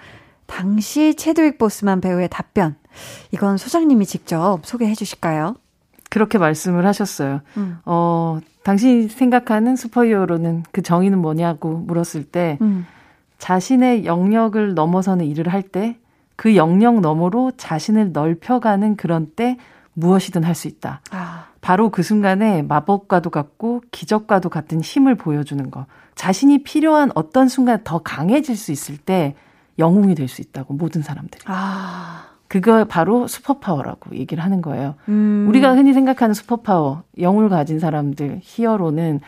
당시 0.47 1.14
체드윅 1.14 1.59
보스만 1.59 2.01
배우의 2.01 2.29
답변. 2.31 2.77
이건 3.33 3.59
소장님이 3.59 4.07
직접 4.07 4.61
소개해 4.64 4.94
주실까요? 4.94 5.57
그렇게 6.14 6.38
말씀을 6.38 6.87
하셨어요. 6.87 7.40
음. 7.57 7.79
어, 7.85 8.38
당신이 8.62 9.09
생각하는 9.09 9.74
슈퍼히어로는 9.74 10.62
그 10.70 10.81
정의는 10.81 11.18
뭐냐고 11.18 11.77
물었을 11.79 12.22
때, 12.22 12.57
음. 12.62 12.87
자신의 13.38 14.07
영역을 14.07 14.74
넘어서는 14.74 15.27
일을 15.27 15.53
할 15.53 15.62
때, 15.62 15.98
그 16.37 16.55
영역 16.55 17.00
너머로 17.00 17.53
자신을 17.57 18.12
넓혀가는 18.12 18.94
그런 18.96 19.27
때 19.35 19.57
무엇이든 19.94 20.44
할 20.44 20.55
수 20.55 20.68
있다. 20.68 21.00
아. 21.11 21.46
바로 21.61 21.90
그 21.90 22.05
순간에 22.05 22.62
마법과도 22.62 23.31
같고 23.31 23.83
기적과도 23.90 24.50
같은 24.50 24.81
힘을 24.81 25.16
보여주는 25.16 25.68
거. 25.72 25.87
자신이 26.14 26.62
필요한 26.62 27.11
어떤 27.16 27.48
순간 27.48 27.83
더 27.83 27.98
강해질 27.98 28.57
수 28.57 28.70
있을 28.70 28.98
때 28.98 29.35
영웅이 29.81 30.14
될 30.14 30.29
수 30.29 30.40
있다고 30.42 30.74
모든 30.74 31.03
사람들이. 31.03 31.42
아. 31.46 32.34
그거 32.61 32.85
바로 32.85 33.27
superpower라고 33.27 34.14
얘기를 34.14 34.45
하는 34.45 34.62
거예요. 34.62 34.95
음. 35.09 35.47
우리가 35.49 35.75
흔히 35.75 35.93
생각하는 35.93 36.35
superpower, 36.35 37.03
영웅을 37.19 37.49
가진 37.49 37.81
사람들, 37.81 38.38
히어로는 38.43 39.21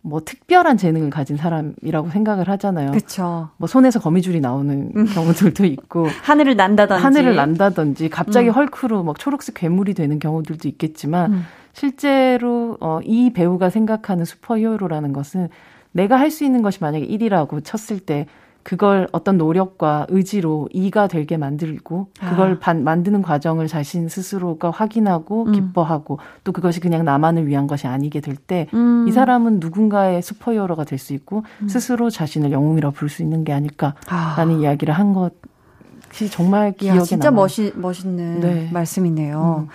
뭐 0.00 0.22
특별한 0.24 0.78
재능을 0.78 1.10
가진 1.10 1.36
사람이라고 1.36 2.08
생각을 2.08 2.48
하잖아요. 2.48 2.92
그렇죠. 2.92 3.50
뭐 3.58 3.68
손에서 3.68 4.00
거미줄이 4.00 4.40
나오는 4.40 4.90
음. 4.96 5.04
경우들도 5.04 5.66
있고 5.66 6.08
하늘을 6.24 6.56
난다든지 6.56 7.02
하늘을 7.02 7.36
난다든지 7.36 8.08
갑자기 8.08 8.48
음. 8.48 8.54
헐크로 8.54 9.02
막 9.02 9.18
초록색 9.18 9.54
괴물이 9.54 9.92
되는 9.92 10.18
경우들도 10.18 10.66
있겠지만 10.66 11.32
음. 11.32 11.42
실제로 11.74 12.78
어, 12.80 13.00
이 13.04 13.34
배우가 13.34 13.68
생각하는 13.68 14.24
슈퍼히어로라는 14.24 15.12
것은 15.12 15.50
내가 15.92 16.18
할 16.18 16.30
수 16.30 16.42
있는 16.42 16.62
것이 16.62 16.78
만약에 16.80 17.06
1이라고 17.06 17.62
쳤을 17.62 18.00
때 18.00 18.26
그걸 18.62 19.08
어떤 19.12 19.38
노력과 19.38 20.06
의지로 20.08 20.68
이가 20.72 21.08
되게 21.08 21.36
만들고 21.36 22.08
그걸 22.18 22.52
아. 22.52 22.58
반, 22.58 22.84
만드는 22.84 23.22
과정을 23.22 23.66
자신 23.66 24.08
스스로가 24.08 24.70
확인하고 24.70 25.44
음. 25.46 25.52
기뻐하고 25.52 26.18
또 26.44 26.52
그것이 26.52 26.80
그냥 26.80 27.04
나만을 27.04 27.46
위한 27.46 27.66
것이 27.66 27.86
아니게 27.86 28.20
될 28.20 28.36
때이 28.36 28.66
음. 28.74 29.10
사람은 29.10 29.58
누군가의 29.60 30.22
슈퍼히어로가 30.22 30.84
될 30.84 30.98
수 30.98 31.14
있고 31.14 31.42
음. 31.60 31.68
스스로 31.68 32.10
자신을 32.10 32.52
영웅이라고 32.52 32.94
부를 32.94 33.08
수 33.08 33.22
있는 33.22 33.42
게 33.44 33.52
아닐까라는 33.52 33.96
아. 34.08 34.58
이야기를 34.60 34.94
한 34.94 35.12
것이 35.12 36.30
정말 36.30 36.72
기억에 36.72 36.98
야, 36.98 37.02
진짜 37.02 37.30
남아요. 37.30 37.46
멋이 37.56 37.72
멋있는 37.74 38.40
네. 38.40 38.70
말씀이네요. 38.72 39.66
음. 39.68 39.72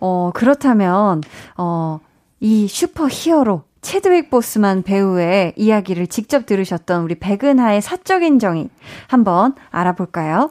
어 0.00 0.30
그렇다면 0.34 1.20
어 1.58 2.00
이 2.40 2.66
슈퍼히어로 2.66 3.62
체드윅 3.80 4.30
보스만 4.30 4.82
배우의 4.82 5.54
이야기를 5.56 6.06
직접 6.08 6.46
들으셨던 6.46 7.02
우리 7.02 7.14
백은하의 7.14 7.80
사적인 7.80 8.38
정의 8.38 8.68
한번 9.08 9.54
알아볼까요? 9.70 10.48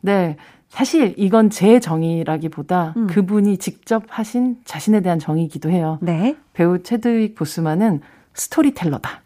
네. 0.00 0.36
사실 0.68 1.14
이건 1.16 1.50
제 1.50 1.80
정의라기보다 1.80 2.94
음. 2.96 3.06
그분이 3.08 3.58
직접 3.58 4.04
하신 4.08 4.58
자신에 4.64 5.00
대한 5.00 5.18
정의이기도 5.18 5.68
해요. 5.70 5.98
네. 6.00 6.36
배우 6.52 6.82
체드윅 6.82 7.34
보스만은 7.34 8.00
스토리텔러다. 8.34 9.22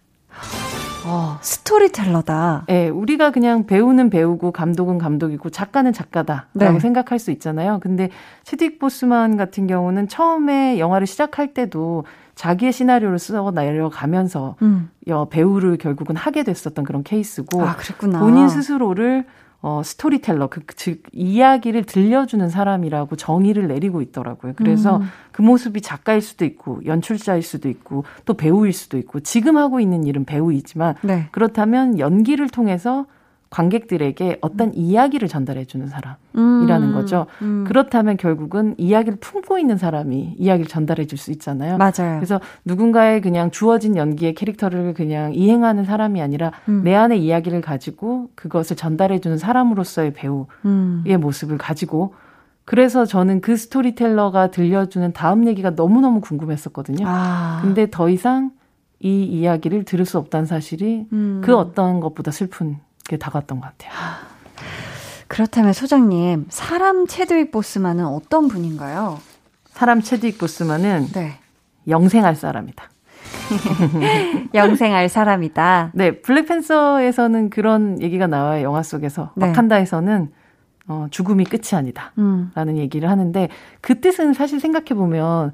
어, 1.07 1.39
스토리텔러다. 1.43 2.65
예, 2.71 2.73
네, 2.73 2.89
우리가 2.89 3.31
그냥 3.31 3.67
배우는 3.67 4.09
배우고 4.09 4.53
감독은 4.53 4.97
감독이고 4.97 5.51
작가는 5.51 5.93
작가다라고 5.93 6.49
네. 6.55 6.81
생각할 6.81 7.19
수 7.19 7.31
있잖아요. 7.31 7.79
근데 7.83 8.09
체딕 8.45 8.79
보스만 8.79 9.37
같은 9.37 9.67
경우는 9.67 10.09
처음에 10.09 10.79
영화를 10.79 11.07
시작할 11.07 11.53
때도 11.53 12.05
자기의 12.35 12.73
시나리오를 12.73 13.19
써 13.19 13.51
내려가면서 13.51 14.57
음. 14.63 14.91
배우를 15.31 15.79
결국은 15.79 16.17
하게 16.17 16.43
됐었던 16.43 16.85
그런 16.85 17.03
케이스고 17.03 17.63
아, 17.63 17.77
본인 18.19 18.49
스스로를 18.49 19.25
어, 19.67 19.81
스토리텔러, 19.83 20.49
그, 20.49 20.61
즉, 20.77 21.05
이야기를 21.11 21.85
들려주는 21.85 22.51
사람이라고 22.51 23.17
정의를 23.17 23.67
내리고 23.67 24.03
있더라고요. 24.03 24.53
그래서 24.57 24.99
음. 24.99 25.05
그 25.33 25.41
모습이 25.41 25.81
작가일 25.81 26.21
수도 26.21 26.45
있고, 26.45 26.83
연출자일 26.85 27.43
수도 27.43 27.71
있고, 27.71 28.05
또 28.27 28.35
배우일 28.35 28.75
수도 28.75 28.99
있고, 28.99 29.21
지금 29.21 29.57
하고 29.57 29.81
있는 29.81 30.05
일은 30.05 30.27
배우이지만, 30.27 30.97
네. 31.01 31.29
그렇다면 31.31 31.99
연기를 31.99 32.51
통해서 32.51 33.07
관객들에게 33.55 34.39
어떤 34.41 34.69
음. 34.69 34.73
이야기를 34.75 35.29
전달해 35.29 35.65
주는 35.65 35.87
사람이라는 35.87 36.89
음. 36.89 36.93
거죠. 36.93 37.27
음. 37.41 37.65
그렇다면 37.69 38.17
결국은 38.17 38.75
이야기를 38.79 39.19
품고 39.21 39.59
있는 39.61 39.79
사람이 39.79 40.35
이야기를 40.39 40.69
전달해 40.69 41.07
줄 41.07 41.15
수 41.15 41.31
있잖아요. 41.31 41.79
맞아요. 41.79 42.17
그래서 42.17 42.41
누군가의 42.65 43.21
그냥 43.21 43.53
주어진 43.53 43.97
연기의 43.97 44.35
캐릭터를 44.35 44.93
그냥 44.95 45.33
이행하는 45.33 45.85
사람이 45.85 46.21
아니라 46.21 46.51
음. 46.69 46.83
내 46.83 46.97
안의 46.97 47.25
이야기를 47.25 47.61
가지고 47.61 48.31
그것을 48.35 48.75
전달해 48.75 49.21
주는 49.21 49.39
사람으로서의 49.39 50.13
배우의 50.13 50.47
음. 50.65 51.05
모습을 51.21 51.57
가지고 51.57 52.15
그래서 52.65 53.05
저는 53.05 53.41
그 53.41 53.57
스토리텔러가 53.57 54.51
들려주는 54.51 55.13
다음 55.13 55.47
얘기가 55.47 55.71
너무너무 55.71 56.21
궁금했었거든요. 56.21 57.07
아. 57.07 57.61
근데 57.63 57.89
더 57.89 58.09
이상 58.09 58.51
이 58.99 59.23
이야기를 59.23 59.85
들을 59.85 60.05
수 60.05 60.19
없다는 60.19 60.47
사실이 60.47 61.07
음. 61.13 61.41
그 61.45 61.55
어떤 61.57 62.01
것보다 62.01 62.33
슬픈 62.33 62.79
게 63.09 63.17
다가왔던 63.17 63.61
것 63.61 63.67
같아요. 63.67 63.93
그렇다면 65.29 65.73
소장님, 65.73 66.47
사람 66.49 67.07
체드윅 67.07 67.51
보스만은 67.51 68.07
어떤 68.07 68.49
분인가요? 68.49 69.21
사람 69.71 70.01
체드윅 70.01 70.39
보스만은 70.39 71.09
네. 71.13 71.39
영생할 71.89 72.37
사람이다. 72.37 72.91
영생할 74.55 75.09
사람이다. 75.09 75.91
네, 75.95 76.21
블랙팬서에서는 76.21 77.51
그런 77.51 78.01
얘기가 78.01 78.27
나와요. 78.27 78.63
영화 78.65 78.83
속에서. 78.83 79.33
네. 79.35 79.47
와칸다에서는 79.47 80.33
어, 80.87 81.07
죽음이 81.11 81.45
끝이 81.45 81.77
아니다. 81.77 82.13
음. 82.19 82.51
라는 82.55 82.77
얘기를 82.77 83.09
하는데 83.09 83.49
그 83.81 84.01
뜻은 84.01 84.35
사실 84.35 84.61
생각해 84.61 84.89
보면 84.95 85.53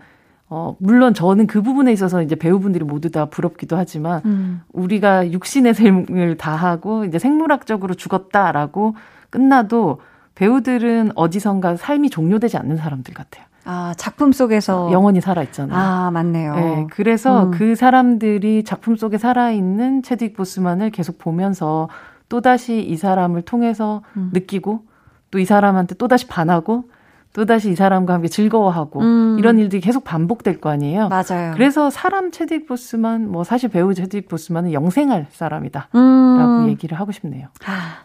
어, 0.51 0.77
물론 0.81 1.15
저는 1.15 1.47
그 1.47 1.63
부분에 1.63 1.93
있어서 1.93 2.23
이제 2.23 2.35
배우분들이 2.35 2.85
모두 2.85 3.11
다 3.11 3.27
부럽기도 3.27 3.77
하지만, 3.77 4.21
음. 4.25 4.63
우리가 4.73 5.31
육신의 5.31 5.75
삶을 5.75 6.37
다하고, 6.37 7.05
이제 7.05 7.19
생물학적으로 7.19 7.95
죽었다라고 7.95 8.97
끝나도 9.31 10.01
배우들은 10.35 11.13
어디선가 11.15 11.77
삶이 11.77 12.11
종료되지 12.11 12.57
않는 12.57 12.77
사람들 12.77 13.15
같아요. 13.15 13.45
아, 13.65 13.95
작품 13.97 14.33
속에서 14.33 14.91
영원히 14.91 15.21
살아있잖아요. 15.21 15.79
아, 15.79 16.11
맞네요. 16.11 16.55
네, 16.55 16.87
그래서 16.91 17.45
음. 17.45 17.51
그 17.53 17.75
사람들이 17.77 18.65
작품 18.65 18.97
속에 18.97 19.19
살아있는 19.19 20.03
체딕 20.03 20.35
보스만을 20.35 20.91
계속 20.91 21.19
보면서 21.19 21.89
또다시 22.29 22.81
이 22.81 22.97
사람을 22.97 23.43
통해서 23.43 24.03
음. 24.17 24.31
느끼고 24.33 24.85
또 25.31 25.39
이 25.39 25.45
사람한테 25.45 25.95
또다시 25.95 26.27
반하고 26.27 26.85
또다시 27.33 27.71
이 27.71 27.75
사람과 27.77 28.15
함께 28.15 28.29
즐거워하고 28.29 29.01
음. 29.01 29.37
이런 29.39 29.59
일들이 29.59 29.81
계속 29.81 30.03
반복될 30.05 30.61
거 30.61 30.69
아니에요. 30.71 31.09
맞아요. 31.09 31.53
그래서 31.55 31.89
사람 31.91 32.31
체딕 32.31 32.67
보스만 32.67 33.31
뭐 33.31 33.45
사실 33.45 33.69
배우 33.69 33.91
체딕 33.91 34.29
보스만은 34.29 34.73
영생할 34.73 35.27
사람이다라고 35.31 35.99
음. 35.99 36.67
얘기를 36.69 36.99
하고 36.99 37.13
싶네요. 37.13 37.49
아. 37.67 37.99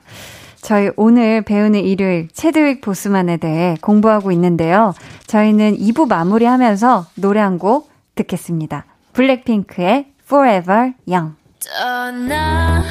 저희 0.62 0.90
오늘 0.96 1.44
배우는 1.44 1.82
일요일 1.82 2.28
체드윅 2.34 2.82
보스만에 2.82 3.38
대해 3.38 3.78
공부하고 3.82 4.32
있는데요. 4.32 4.94
저희는 5.28 5.78
2부 5.78 6.08
마무리하면서 6.08 7.06
노래 7.16 7.40
한 7.40 7.58
곡 7.60 7.92
듣겠습니다. 8.16 8.86
블랙핑크의 9.14 10.08
Forever 10.26 10.94
Young. 11.08 11.36
떠나 11.80 12.82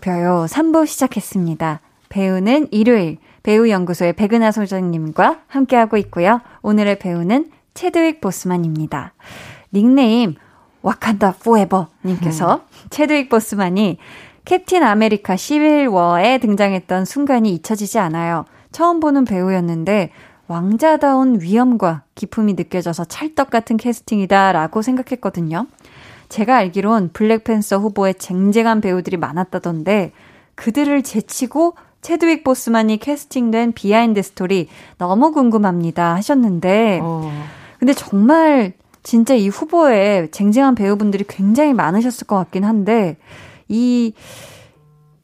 높여요. 0.00 0.46
3부 0.48 0.86
시작했습니다. 0.86 1.80
배우는 2.08 2.68
일요일, 2.70 3.18
배우연구소의 3.42 4.14
백은하 4.14 4.50
소장님과 4.50 5.42
함께하고 5.46 5.96
있고요. 5.98 6.40
오늘의 6.62 6.98
배우는 6.98 7.50
체드윅 7.74 8.20
보스만입니다. 8.20 9.12
닉네임, 9.72 10.34
와칸다 10.82 11.36
포에버 11.42 11.88
님께서 12.04 12.54
음. 12.54 12.88
체드윅 12.90 13.28
보스만이 13.28 13.98
캡틴 14.44 14.82
아메리카 14.82 15.36
시빌워에 15.36 16.38
등장했던 16.38 17.04
순간이 17.04 17.54
잊혀지지 17.54 17.98
않아요. 17.98 18.46
처음 18.72 19.00
보는 19.00 19.24
배우였는데 19.24 20.10
왕자다운 20.48 21.40
위엄과 21.40 22.02
기품이 22.14 22.54
느껴져서 22.54 23.04
찰떡 23.04 23.50
같은 23.50 23.76
캐스팅이다라고 23.76 24.82
생각했거든요. 24.82 25.66
제가 26.30 26.56
알기론 26.56 27.10
블랙팬서 27.12 27.78
후보에 27.78 28.14
쟁쟁한 28.14 28.80
배우들이 28.80 29.18
많았다던데 29.18 30.12
그들을 30.54 31.02
제치고 31.02 31.74
체드윅 32.00 32.44
보스만이 32.44 32.96
캐스팅된 32.96 33.72
behind 33.72 34.22
story 34.22 34.68
너무 34.96 35.32
궁금합니다 35.32 36.14
하셨는데 36.14 37.00
어. 37.02 37.30
근데 37.78 37.92
정말 37.92 38.72
진짜 39.02 39.34
이 39.34 39.48
후보에 39.48 40.28
쟁쟁한 40.30 40.74
배우분들이 40.74 41.24
굉장히 41.28 41.74
많으셨을 41.74 42.26
것 42.26 42.36
같긴 42.36 42.64
한데 42.64 43.18
이 43.68 44.14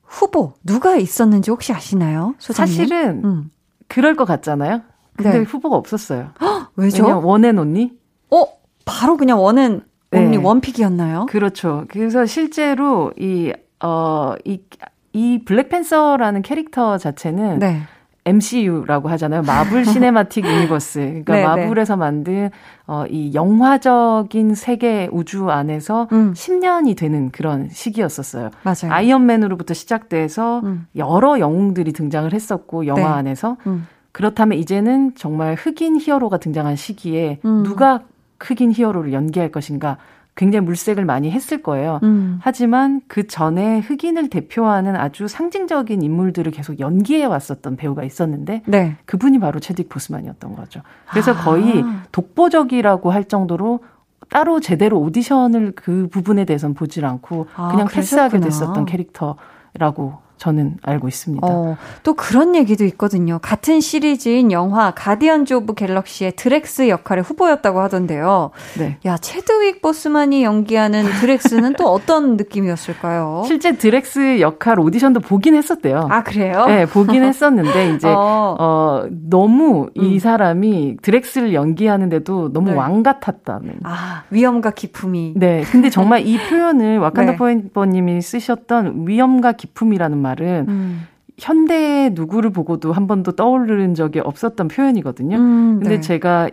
후보 0.03 0.55
누가 0.65 0.97
있었는지 0.97 1.51
혹시 1.51 1.73
아시나요? 1.73 2.35
소장님? 2.39 2.75
사실은 2.75 3.25
음. 3.25 3.51
그럴 3.87 4.17
것 4.17 4.25
같잖아요. 4.25 4.83
근데 5.15 5.39
네. 5.39 5.45
후보가 5.45 5.77
없었어요. 5.77 6.31
헉, 6.41 6.71
왜죠? 6.77 7.21
원앤 7.23 7.59
언니? 7.59 7.93
어, 8.31 8.45
바로 8.85 9.17
그냥 9.17 9.43
원앤 9.43 9.83
언니 10.13 10.37
네. 10.37 10.43
one 10.43 10.58
pick이었나요? 10.58 11.27
그렇죠. 11.27 11.85
그래서 11.89 12.27
실제로 12.27 13.13
이, 13.19 13.53
어, 13.81 14.35
이, 14.45 14.61
이 15.13 15.43
블랙팬서라는 15.45 16.43
캐릭터 16.43 16.99
자체는 16.99 17.59
네. 17.59 17.83
MCU라고 18.27 19.09
하잖아요. 19.11 19.43
마블 19.43 19.85
시네마틱 19.85 20.45
유니버스. 20.47 20.99
그러니까 21.25 21.33
네, 21.35 21.41
네, 21.41 21.47
마블에서 21.47 21.97
만든 21.97 22.51
어, 22.87 23.05
이 23.09 23.33
영화적인 23.35 24.55
세계 24.55 25.09
우주 25.13 25.49
안에서 25.51 26.09
음. 26.13 26.33
10년이 26.35 26.97
되는 26.97 27.31
그런 27.31 27.69
시기였었어요. 27.71 28.51
맞아요. 28.65 28.93
아이언맨으로부터 28.93 29.75
시작돼서 29.75 30.61
음. 30.65 30.87
여러 30.97 31.39
영웅들이 31.39 31.93
등장을 31.93 32.33
했었고 32.33 32.87
영화 32.87 33.01
네. 33.01 33.07
안에서 33.07 33.57
음. 33.67 33.87
그렇다면 34.11 34.59
이제는 34.59 35.15
정말 35.15 35.55
흑인 35.55 36.01
히어로가 36.01 36.39
등장한 36.39 36.75
시기에 36.75 37.39
음. 37.45 37.63
누가 37.63 38.01
흑인 38.41 38.73
히어로를 38.73 39.13
연기할 39.13 39.51
것인가 39.51 39.99
굉장히 40.37 40.67
물색을 40.67 41.05
많이 41.07 41.31
했을 41.31 41.63
거예요. 41.63 41.99
음. 42.03 42.39
하지만 42.43 43.01
그 43.09 43.27
전에 43.27 43.81
흑인을 43.81 44.29
대표하는 44.29 44.95
아주 44.95 45.29
상징적인 45.29 46.03
인물들을 46.03 46.53
계속 46.53 46.79
연기해 46.79 47.25
왔었던 47.25 47.77
배우가 47.77 48.05
있었는데 48.05 48.63
네. 48.67 48.97
그분이 49.07 49.39
바로 49.39 49.61
체딕 49.61 49.89
보스만이었던 49.89 50.55
거죠. 50.55 50.83
그래서 51.11 51.33
아. 51.33 51.37
거의 51.37 51.83
독보적이라고 52.13 53.11
할 53.11 53.25
정도로 53.25 53.81
따로 54.29 54.61
제대로 54.61 55.01
오디션을 55.01 55.73
그 55.75 56.09
부분에 56.11 56.45
대해서는 56.45 56.75
보질 56.75 57.07
않고 57.07 57.47
아, 57.57 57.69
그냥 57.69 57.89
패스하게 57.89 58.41
됐었던 58.41 58.85
캐릭터라고 58.85 60.26
저는 60.39 60.77
알고 60.83 61.09
있습니다. 61.09 61.47
어, 61.47 61.77
또 62.03 62.15
그런 62.15 62.55
얘기도 62.55 62.85
있거든요. 62.87 63.39
같은 63.41 63.81
시리즈인 63.81 64.53
영화 64.53 64.91
가디언즈 64.91 65.55
오브 65.55 65.75
갤럭시의 65.75 66.33
드렉스 66.37 66.89
역할의 66.89 67.25
후보였다고 67.25 67.81
하던데요. 67.81 68.51
네. 68.79 68.99
야, 69.07 69.17
체드윅 69.17 69.81
보스만이 69.81 70.45
연기하는 70.45 71.05
드렉스는 71.21 71.75
또 71.75 71.87
어떤 71.87 72.37
느낌이었을까요? 72.37 73.45
실제 73.47 73.77
드렉스 73.77 74.41
역할 74.41 74.79
오디션도 74.79 75.21
보긴 75.21 75.55
했었대요. 75.55 76.09
아, 76.11 76.23
그래요? 76.23 76.67
네, 76.67 76.85
보긴 76.87 77.25
했었는데 77.25 77.95
이제 77.95 78.09
어, 78.09 78.57
어 78.59 79.07
너무 79.11 79.89
음. 79.97 80.03
이 80.03 80.19
사람이 80.19 80.99
드렉스를 81.01 81.55
연기하는데도 81.55 82.53
너무 82.53 82.71
네. 82.71 82.77
왕 82.77 83.03
같았다는. 83.03 83.81
아, 83.85 84.25
위험과 84.31 84.73
기품이. 84.73 85.33
네. 85.37 85.63
근데 85.71 85.89
정말 85.89 86.27
이 86.27 86.37
표현을 86.51 86.99
와칸다 86.99 87.33
네. 87.33 87.39
포인버님이 87.39 88.21
쓰셨던 88.21 89.07
위험과 89.09 89.53
기품이라는 89.53 90.26
말은 90.27 90.67
음. 90.69 91.07
현대 91.39 92.11
누구를 92.13 92.51
보고도 92.51 92.93
한 92.93 93.07
번도 93.07 93.33
떠오르는 93.33 93.95
적이 93.95 94.21
없었던 94.21 94.69
표현이거든요. 94.69 95.37
음, 95.37 95.79
근데 95.81 95.97
네. 95.97 96.01
제가 96.01 96.49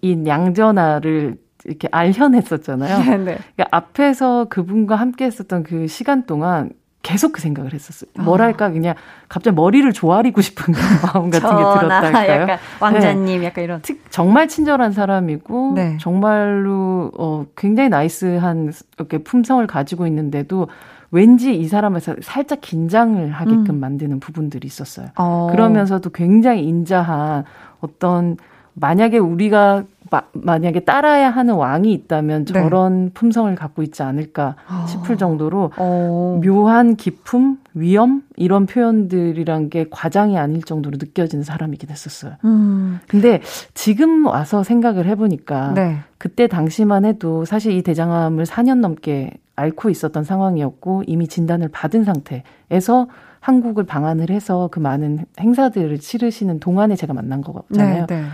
이 0.00 0.24
양전아를 0.26 1.36
이렇게 1.64 1.88
알현했었잖아요. 1.90 2.98
네, 3.04 3.16
네. 3.16 3.38
그러니까 3.56 3.66
앞에서 3.70 4.46
그분과 4.48 4.96
함께 4.96 5.24
했었던 5.24 5.64
그 5.64 5.86
시간 5.88 6.24
동안 6.24 6.70
계속 7.02 7.32
그 7.32 7.40
생각을 7.40 7.72
했었어요. 7.72 8.10
아. 8.18 8.22
뭐랄까 8.22 8.70
그냥 8.70 8.94
갑자기 9.28 9.54
머리를 9.54 9.92
조아리고 9.92 10.40
싶은 10.40 10.74
마음 11.02 11.30
같은 11.30 11.48
게 11.48 11.80
들었달까요? 11.80 12.42
약간 12.42 12.58
왕자님 12.80 13.40
네. 13.40 13.46
약간 13.46 13.64
이런. 13.64 13.82
정말 14.10 14.46
친절한 14.46 14.92
사람이고 14.92 15.72
네. 15.74 15.96
정말로 16.00 17.10
어 17.16 17.46
굉장히 17.56 17.88
나이스한 17.88 18.72
이렇게 18.96 19.18
품성을 19.18 19.66
가지고 19.66 20.06
있는데도 20.06 20.68
왠지 21.10 21.54
이 21.54 21.66
사람에서 21.66 22.16
살짝 22.22 22.60
긴장을 22.60 23.30
하게끔 23.30 23.70
음. 23.70 23.80
만드는 23.80 24.20
부분들이 24.20 24.66
있었어요. 24.66 25.08
어. 25.16 25.48
그러면서도 25.50 26.10
굉장히 26.10 26.64
인자한 26.64 27.44
어떤 27.80 28.36
만약에 28.74 29.18
우리가 29.18 29.84
마, 30.10 30.22
만약에 30.32 30.80
따라야 30.80 31.28
하는 31.30 31.54
왕이 31.54 31.92
있다면 31.92 32.46
네. 32.46 32.52
저런 32.52 33.06
네. 33.06 33.10
품성을 33.12 33.54
갖고 33.56 33.82
있지 33.82 34.02
않을까 34.02 34.56
아. 34.66 34.86
싶을 34.86 35.18
정도로 35.18 35.72
어. 35.76 36.40
묘한 36.42 36.96
기품, 36.96 37.58
위험 37.74 38.22
이런 38.36 38.66
표현들이란 38.66 39.68
게 39.68 39.86
과장이 39.90 40.38
아닐 40.38 40.62
정도로 40.62 40.96
느껴지는 40.98 41.44
사람이긴 41.44 41.90
했었어요. 41.90 42.34
음. 42.44 43.00
근데 43.06 43.42
지금 43.74 44.26
와서 44.26 44.62
생각을 44.62 45.06
해보니까 45.06 45.74
네. 45.74 45.98
그때 46.16 46.46
당시만 46.46 47.04
해도 47.04 47.44
사실 47.44 47.72
이 47.72 47.82
대장암을 47.82 48.44
4년 48.44 48.78
넘게 48.78 49.32
앓고 49.58 49.90
있었던 49.90 50.24
상황이었고 50.24 51.02
이미 51.06 51.26
진단을 51.26 51.68
받은 51.68 52.04
상태에서 52.04 53.08
한국을 53.40 53.84
방한을 53.84 54.30
해서 54.30 54.68
그 54.70 54.80
많은 54.80 55.24
행사들을 55.40 55.98
치르시는 55.98 56.60
동안에 56.60 56.96
제가 56.96 57.12
만난 57.14 57.42
거잖아요. 57.42 58.06
네, 58.06 58.16
네. 58.16 58.24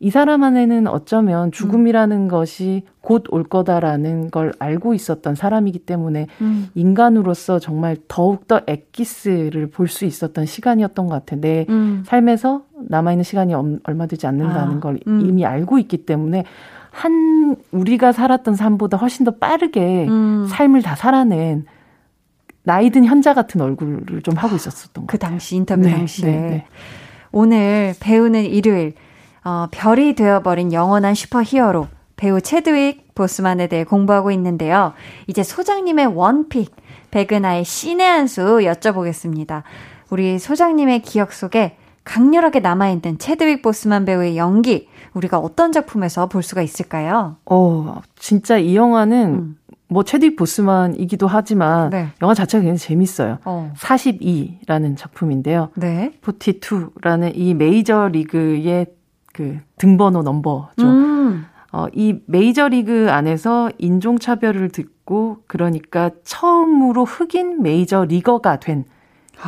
이 0.00 0.10
사람 0.10 0.42
안에는 0.42 0.86
어쩌면 0.88 1.50
죽음이라는 1.52 2.16
음. 2.16 2.28
것이 2.28 2.82
곧 3.00 3.24
올 3.30 3.44
거다라는 3.44 4.30
걸 4.30 4.52
알고 4.58 4.92
있었던 4.92 5.34
사람이기 5.34 5.78
때문에 5.80 6.26
음. 6.40 6.68
인간으로서 6.74 7.58
정말 7.58 7.96
더욱더 8.08 8.60
엑기스를 8.66 9.68
볼 9.70 9.88
수 9.88 10.04
있었던 10.04 10.44
시간이었던 10.46 11.06
것 11.06 11.12
같아요. 11.14 11.40
내 11.40 11.66
음. 11.68 12.02
삶에서 12.06 12.64
남아있는 12.88 13.22
시간이 13.22 13.54
얼마 13.84 14.06
되지 14.06 14.26
않는다는 14.26 14.76
아. 14.76 14.80
걸 14.80 14.98
음. 15.06 15.20
이미 15.26 15.46
알고 15.46 15.78
있기 15.78 16.04
때문에 16.04 16.44
한 16.94 17.56
우리가 17.72 18.12
살았던 18.12 18.54
삶보다 18.54 18.96
훨씬 18.96 19.24
더 19.24 19.32
빠르게 19.36 20.06
음. 20.08 20.46
삶을 20.48 20.82
다 20.82 20.94
살아낸 20.94 21.66
나이든 22.62 23.04
현자 23.04 23.34
같은 23.34 23.60
얼굴을 23.60 24.22
좀 24.22 24.36
하고 24.36 24.56
있었었던 24.56 25.06
그 25.06 25.18
당시 25.18 25.56
인터뷰 25.56 25.82
네, 25.82 25.90
당시에 25.90 26.30
네, 26.30 26.40
네. 26.48 26.66
오늘 27.32 27.94
배우는 28.00 28.44
일요일 28.44 28.94
어, 29.44 29.66
별이 29.70 30.14
되어버린 30.14 30.72
영원한 30.72 31.14
슈퍼히어로 31.14 31.88
배우 32.16 32.40
체드윅 32.40 33.14
보스만에 33.14 33.66
대해 33.66 33.84
공부하고 33.84 34.30
있는데요. 34.30 34.94
이제 35.26 35.42
소장님의 35.42 36.06
원픽 36.06 36.74
백은하의 37.10 37.64
신의 37.64 38.06
한 38.06 38.26
수 38.26 38.40
여쭤보겠습니다. 38.42 39.62
우리 40.10 40.38
소장님의 40.38 41.02
기억 41.02 41.32
속에 41.32 41.76
강렬하게 42.04 42.60
남아있는 42.60 43.18
체드윅 43.18 43.62
보스만 43.62 44.04
배우의 44.04 44.36
연기 44.36 44.88
우리가 45.14 45.38
어떤 45.38 45.72
작품에서 45.72 46.26
볼 46.26 46.42
수가 46.42 46.62
있을까요? 46.62 47.36
어, 47.46 48.02
진짜 48.16 48.58
이 48.58 48.76
영화는 48.76 49.34
음. 49.34 49.56
뭐 49.88 50.02
체딕 50.02 50.36
보스만이기도 50.36 51.26
하지만 51.26 51.90
네. 51.90 52.08
영화 52.22 52.34
자체가 52.34 52.62
굉장히 52.62 52.78
재밌어요. 52.78 53.38
어. 53.44 53.72
42라는 53.76 54.96
작품인데요. 54.96 55.70
네. 55.76 56.12
42라는 56.22 57.32
이 57.34 57.54
메이저 57.54 58.08
리그의 58.08 58.86
그 59.32 59.58
등번호 59.78 60.22
넘버죠. 60.22 60.82
음. 60.82 61.46
어, 61.72 61.86
이 61.92 62.20
메이저 62.26 62.68
리그 62.68 63.08
안에서 63.10 63.70
인종 63.78 64.18
차별을 64.18 64.70
뚫고 64.70 65.38
그러니까 65.46 66.10
처음으로 66.24 67.04
흑인 67.04 67.62
메이저 67.62 68.04
리거가 68.04 68.60
된 68.60 68.84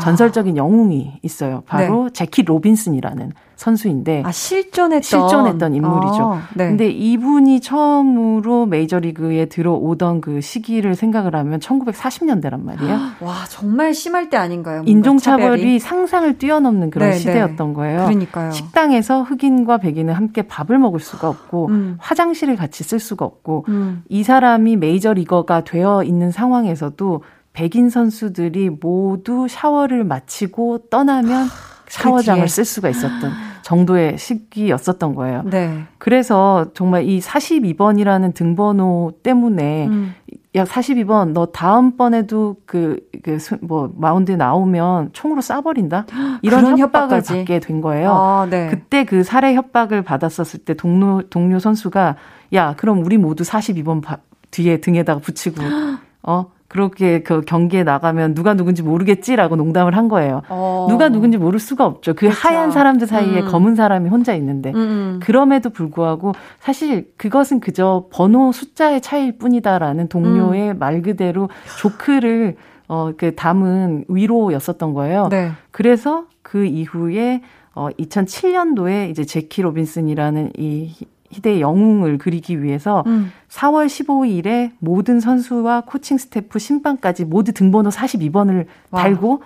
전설적인 0.01 0.57
영웅이 0.57 1.21
있어요. 1.23 1.63
바로 1.67 2.05
네. 2.05 2.13
제키 2.13 2.43
로빈슨이라는 2.43 3.33
선수인데 3.57 4.23
아, 4.25 4.31
실존했던 4.31 5.03
실존했던 5.03 5.75
인물이죠. 5.75 6.23
아, 6.23 6.43
네. 6.55 6.69
근데 6.69 6.89
이분이 6.89 7.61
처음으로 7.61 8.67
메이저리그에 8.67 9.47
들어오던 9.47 10.21
그 10.21 10.43
시기를 10.43 10.95
생각을 10.95 11.35
하면 11.35 11.59
1940년대란 11.59 12.63
말이에요. 12.63 12.95
와, 13.21 13.35
정말 13.49 13.95
심할 13.95 14.29
때 14.29 14.37
아닌가요? 14.37 14.83
인종차별이 14.85 15.49
차별이? 15.49 15.79
상상을 15.79 16.39
뛰어넘는 16.39 16.91
그런 16.91 17.09
네, 17.09 17.15
네. 17.15 17.19
시대였던 17.19 17.73
거예요. 17.73 18.05
그러니까요. 18.05 18.53
식당에서 18.53 19.23
흑인과 19.23 19.79
백인은 19.79 20.13
함께 20.13 20.43
밥을 20.43 20.79
먹을 20.79 21.01
수가 21.01 21.29
없고 21.29 21.69
음. 21.69 21.97
화장실을 21.99 22.57
같이 22.57 22.85
쓸 22.85 22.99
수가 22.99 23.25
없고 23.25 23.65
음. 23.69 24.03
이 24.11 24.23
사람이 24.23 24.77
메이저리거가 24.77 25.65
되어 25.65 26.03
있는 26.05 26.31
상황에서도 26.31 27.23
백인 27.57 27.89
선수들이 27.89 28.69
모두 28.69 29.47
샤워를 29.49 30.05
마치고 30.05 30.89
떠나면 30.91 31.47
샤워장을 31.89 32.43
그쓸 32.43 32.67
수가 32.67 32.91
있었던 32.91 33.33
정도의 33.63 34.19
시기였었던 34.19 35.15
거예요. 35.15 35.43
네. 35.47 35.85
그래서 35.97 36.67
정말 36.75 37.05
이 37.09 37.19
42번이라는 37.19 38.35
등번호 38.35 39.13
때문에 39.23 39.87
음. 39.87 40.15
야 40.55 40.65
42번 40.65 41.33
너 41.33 41.47
다음번에도 41.47 42.57
그 42.67 42.99
그뭐 43.23 43.91
마운드 43.97 44.33
에 44.33 44.37
나오면 44.37 45.11
총으로 45.15 45.41
쏴버린다 45.41 46.05
이런 46.43 46.77
협박을 46.79 46.81
협박까지. 46.83 47.37
받게 47.39 47.61
된 47.61 47.81
거예요. 47.81 48.13
아, 48.13 48.47
네. 48.51 48.69
그때 48.69 49.05
그 49.05 49.23
살해 49.23 49.55
협박을 49.55 50.03
받았었을 50.03 50.61
때 50.61 50.75
동료 50.75 51.23
동료 51.31 51.59
선수가 51.59 52.17
야 52.53 52.75
그럼 52.77 53.03
우리 53.03 53.17
모두 53.17 53.45
42번 53.45 54.03
바, 54.03 54.19
뒤에 54.51 54.83
등에다가 54.83 55.21
붙이고 55.21 55.57
어 56.23 56.51
그렇게 56.77 57.23
그 57.23 57.41
경기에 57.41 57.85
나가면 57.85 58.35
누가 58.35 58.53
누군지 58.53 58.83
모르겠지라고 58.83 59.57
농담을 59.57 59.97
한 59.97 60.09
거예요. 60.09 60.43
어. 60.51 60.87
누가 60.91 61.09
누군지 61.09 61.39
모를 61.39 61.59
수가 61.59 61.87
없죠. 61.87 62.13
그 62.13 62.27
그렇죠. 62.27 62.37
하얀 62.39 62.71
사람들 62.71 63.07
사이에 63.07 63.41
음. 63.41 63.49
검은 63.49 63.77
사람이 63.77 64.11
혼자 64.11 64.35
있는데 64.35 64.73
음, 64.73 64.77
음. 64.77 65.21
그럼에도 65.23 65.71
불구하고 65.71 66.33
사실 66.61 67.11
그것은 67.17 67.61
그저 67.61 68.09
번호 68.13 68.53
숫자의 68.53 69.01
차이일 69.01 69.39
뿐이다라는 69.39 70.09
동료의 70.09 70.73
음. 70.73 70.79
말 70.79 71.01
그대로 71.01 71.49
조크를 71.81 72.57
어 72.89 73.11
그 73.17 73.35
담은 73.35 74.05
위로였었던 74.09 74.93
거예요. 74.95 75.29
네. 75.31 75.51
그래서 75.71 76.27
그 76.43 76.67
이후에 76.67 77.41
어 77.75 77.89
2007년도에 77.99 79.11
이제 79.11 79.25
제키 79.25 79.63
로빈슨이라는 79.63 80.53
이 80.59 80.95
희대의 81.31 81.61
영웅을 81.61 82.19
그리기 82.19 82.63
위해서 82.63 83.03
음. 83.07 83.33
4월 83.49 83.87
15일에 83.87 84.73
모든 84.79 85.21
선수와 85.21 85.83
코칭 85.83 86.19
스태프, 86.19 86.59
심판까지 86.59 87.25
모두 87.25 87.53
등번호 87.53 87.91
42번을 87.91 88.67
와. 88.91 89.03
달고 89.03 89.43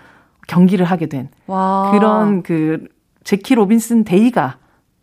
경기를 0.48 0.84
하게 0.84 1.06
된 1.06 1.28
와. 1.46 1.90
그런 1.92 2.42
그 2.42 2.88
제키 3.24 3.54
로빈슨 3.54 4.04
데이가 4.04 4.58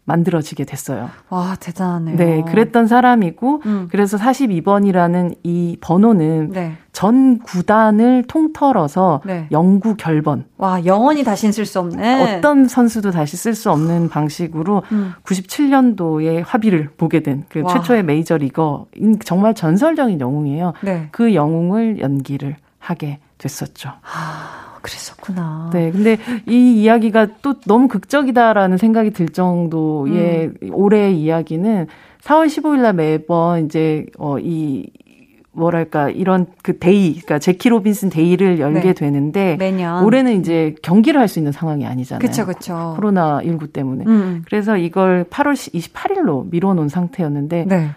만들어지게 0.08 0.64
됐어요. 0.64 1.10
와, 1.30 1.56
대단하네요. 1.60 2.16
네, 2.16 2.44
그랬던 2.48 2.88
사람이고, 2.88 3.62
음. 3.66 3.88
그래서 3.92 4.18
42번이라는 4.18 5.36
이 5.44 5.78
번호는 5.82 6.52
네. 6.52 6.78
전 6.94 7.40
구단을 7.40 8.24
통틀어서 8.28 9.22
네. 9.26 9.48
영구 9.52 9.96
결번. 9.98 10.46
와, 10.58 10.84
영원히 10.86 11.24
다신 11.26 11.52
쓸수 11.52 11.80
없는. 11.80 12.38
어떤 12.38 12.68
선수도 12.68 13.12
다시 13.12 13.36
쓸 13.36 13.54
수 13.54 13.70
없는 13.70 14.08
방식으로 14.10 14.84
음. 14.94 15.14
97년도에 15.24 16.44
합의를 16.46 16.90
보게 16.98 17.20
된 17.22 17.46
그 17.50 17.64
최초의 17.70 18.04
메이저 18.04 18.38
리거, 18.38 18.88
정말 19.24 19.54
전설적인 19.54 20.20
영웅이에요. 20.20 20.74
네. 20.82 21.10
그 21.12 21.34
영웅을 21.36 22.00
연기를 22.00 22.56
하게 22.80 23.20
됐었죠. 23.38 23.92
하... 24.02 24.67
그랬었구나. 24.82 25.70
네, 25.74 25.92
근데 25.92 26.18
이 26.48 26.82
이야기가 26.82 27.28
또 27.42 27.56
너무 27.62 27.88
극적이다라는 27.88 28.78
생각이 28.78 29.12
들 29.12 29.30
정도의 29.30 30.52
음. 30.62 30.70
올해의 30.72 31.20
이야기는 31.20 31.88
4월 32.22 32.48
15일 32.48 32.82
날 32.82 32.94
매번 32.94 33.66
이제 33.66 34.06
어이 34.18 34.86
뭐랄까 35.58 36.10
이런 36.10 36.46
그 36.62 36.78
day, 36.78 37.14
그러니까 37.14 37.40
제키 37.40 37.70
로빈슨 37.70 38.10
데이를 38.12 38.60
열게 38.60 38.80
네. 38.80 38.94
되는데 38.94 39.56
매년 39.58 40.04
올해는 40.06 40.40
이제 40.40 40.76
경기를 40.84 41.20
할 41.20 41.28
수 41.28 41.40
있는 41.40 41.52
상황이 41.52 41.86
아니잖아요. 41.86 42.20
그렇죠, 42.20 42.46
그렇죠. 42.46 42.94
코로나 42.96 43.42
19 43.44 43.68
때문에. 43.70 44.06
음. 44.06 44.44
그래서 44.46 44.78
이걸 44.78 45.26
8월 45.26 45.54
28일로 45.54 46.50
미뤄 46.52 46.74
놓은 46.76 46.90
상태였는데 46.90 47.66
네. 47.68 47.90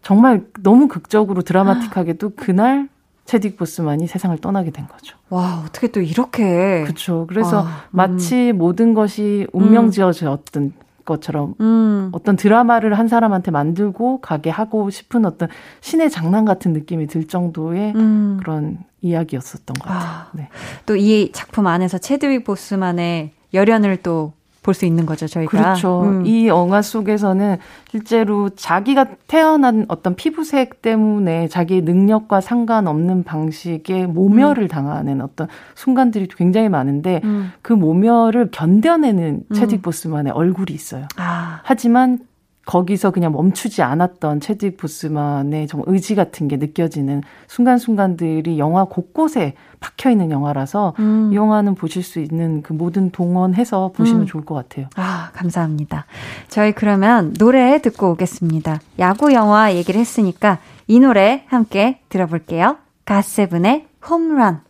정말 0.00 0.44
너무 0.62 0.88
극적으로 0.88 1.42
드라마틱하게도 1.42 2.32
그날 2.36 2.88
체딕 3.24 3.56
보스만이 3.56 4.06
세상을 4.06 4.36
떠나게 4.38 4.70
된 4.70 4.86
거죠. 4.88 5.16
와, 5.30 5.62
어떻게 5.66 5.88
또 5.88 6.00
이렇게. 6.00 6.82
그렇죠. 6.82 7.26
그래서 7.28 7.60
아, 7.60 7.62
음. 7.62 7.68
마치 7.90 8.52
모든 8.52 8.94
것이 8.94 9.46
운명 9.52 9.90
지어졌던 9.90 10.62
음. 10.62 10.72
것처럼 11.04 11.54
음. 11.60 12.10
어떤 12.12 12.36
드라마를 12.36 12.98
한 12.98 13.08
사람한테 13.08 13.50
만들고 13.50 14.20
가게 14.20 14.50
하고 14.50 14.88
싶은 14.90 15.24
어떤 15.24 15.48
신의 15.80 16.10
장난 16.10 16.44
같은 16.44 16.72
느낌이 16.72 17.06
들 17.08 17.26
정도의 17.26 17.92
음. 17.96 18.36
그런 18.40 18.78
이야기였었던 19.00 19.74
것 19.74 19.88
같아요. 19.88 20.08
아, 20.08 20.28
네. 20.32 20.48
또 20.86 20.96
이 20.96 21.30
작품 21.32 21.66
안에서 21.66 21.98
체드윅 21.98 22.44
보스만의 22.44 23.32
열연을 23.52 23.98
또 24.02 24.32
볼 24.62 24.74
수 24.74 24.86
있는 24.86 25.06
거죠, 25.06 25.26
저희가. 25.26 25.50
그렇죠. 25.50 26.02
음. 26.02 26.26
이 26.26 26.46
영화 26.46 26.82
속에서는 26.82 27.58
실제로 27.90 28.48
자기가 28.50 29.06
태어난 29.26 29.84
어떤 29.88 30.14
피부색 30.14 30.82
때문에 30.82 31.48
자기의 31.48 31.82
능력과 31.82 32.40
상관없는 32.40 33.24
방식의 33.24 34.06
모멸을 34.06 34.64
음. 34.64 34.68
당하는 34.68 35.20
어떤 35.20 35.48
순간들이 35.74 36.28
굉장히 36.28 36.68
많은데 36.68 37.20
음. 37.24 37.52
그 37.60 37.72
모멸을 37.72 38.50
견뎌내는 38.52 39.44
음. 39.50 39.54
체딕 39.54 39.82
보스만의 39.82 40.32
얼굴이 40.32 40.72
있어요. 40.72 41.06
아. 41.16 41.60
하지만 41.64 42.20
거기서 42.64 43.10
그냥 43.10 43.32
멈추지 43.32 43.82
않았던 43.82 44.40
체드윅 44.40 44.76
보스만의 44.76 45.66
정말 45.66 45.88
의지 45.88 46.14
같은 46.14 46.46
게 46.48 46.56
느껴지는 46.56 47.22
순간순간들이 47.48 48.58
영화 48.58 48.84
곳곳에 48.84 49.54
박혀 49.80 50.10
있는 50.10 50.30
영화라서 50.30 50.94
음. 51.00 51.30
이 51.32 51.36
영화는 51.36 51.74
보실 51.74 52.02
수 52.02 52.20
있는 52.20 52.62
그 52.62 52.72
모든 52.72 53.10
동원해서 53.10 53.92
보시면 53.94 54.22
음. 54.22 54.26
좋을 54.26 54.44
것 54.44 54.54
같아요. 54.54 54.86
아, 54.94 55.30
감사합니다. 55.32 56.06
저희 56.48 56.72
그러면 56.72 57.32
노래 57.34 57.80
듣고 57.82 58.12
오겠습니다. 58.12 58.80
야구 59.00 59.32
영화 59.32 59.74
얘기를 59.74 60.00
했으니까 60.00 60.58
이 60.86 61.00
노래 61.00 61.44
함께 61.48 62.00
들어볼게요. 62.08 62.76
가세븐의 63.04 63.86
홈런. 64.08 64.60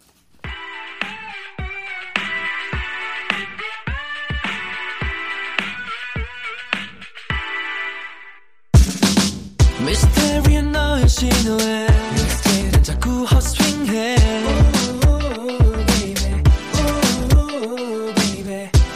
신호에 11.22 11.86
믹스테이는 12.14 12.82
자꾸 12.82 13.22
헛스윙해 13.22 14.16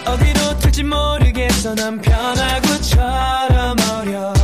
어디로 0.06 0.58
튈지 0.58 0.82
모르겠어 0.82 1.76
난 1.76 2.00
변화구처럼 2.00 3.76
어려워 3.92 4.34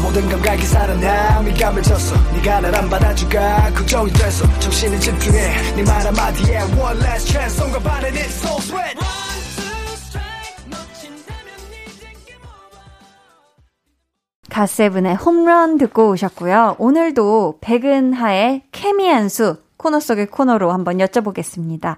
모든 0.00 0.26
감각이 0.30 0.62
살아나 0.64 1.40
미감을 1.42 1.82
줬어 1.82 2.16
네가 2.32 2.60
날 2.62 2.74
안 2.74 2.88
받아줄까 2.88 3.70
걱정이 3.74 4.10
됐어 4.14 4.46
정신을 4.60 4.98
집중해 4.98 5.74
네말 5.76 6.06
한마디에 6.06 6.56
One 6.56 7.00
last 7.00 7.30
chance 7.30 7.70
거 7.70 7.78
바른 7.80 8.14
it's 8.14 8.42
so 8.42 8.56
sweat 8.62 9.09
가세븐의 14.50 15.14
홈런 15.16 15.78
듣고 15.78 16.10
오셨고요. 16.10 16.76
오늘도 16.78 17.58
백은하의 17.60 18.64
케미 18.72 19.08
한수 19.08 19.56
코너 19.78 19.98
속의 19.98 20.26
코너로 20.26 20.72
한번 20.72 20.98
여쭤보겠습니다. 20.98 21.96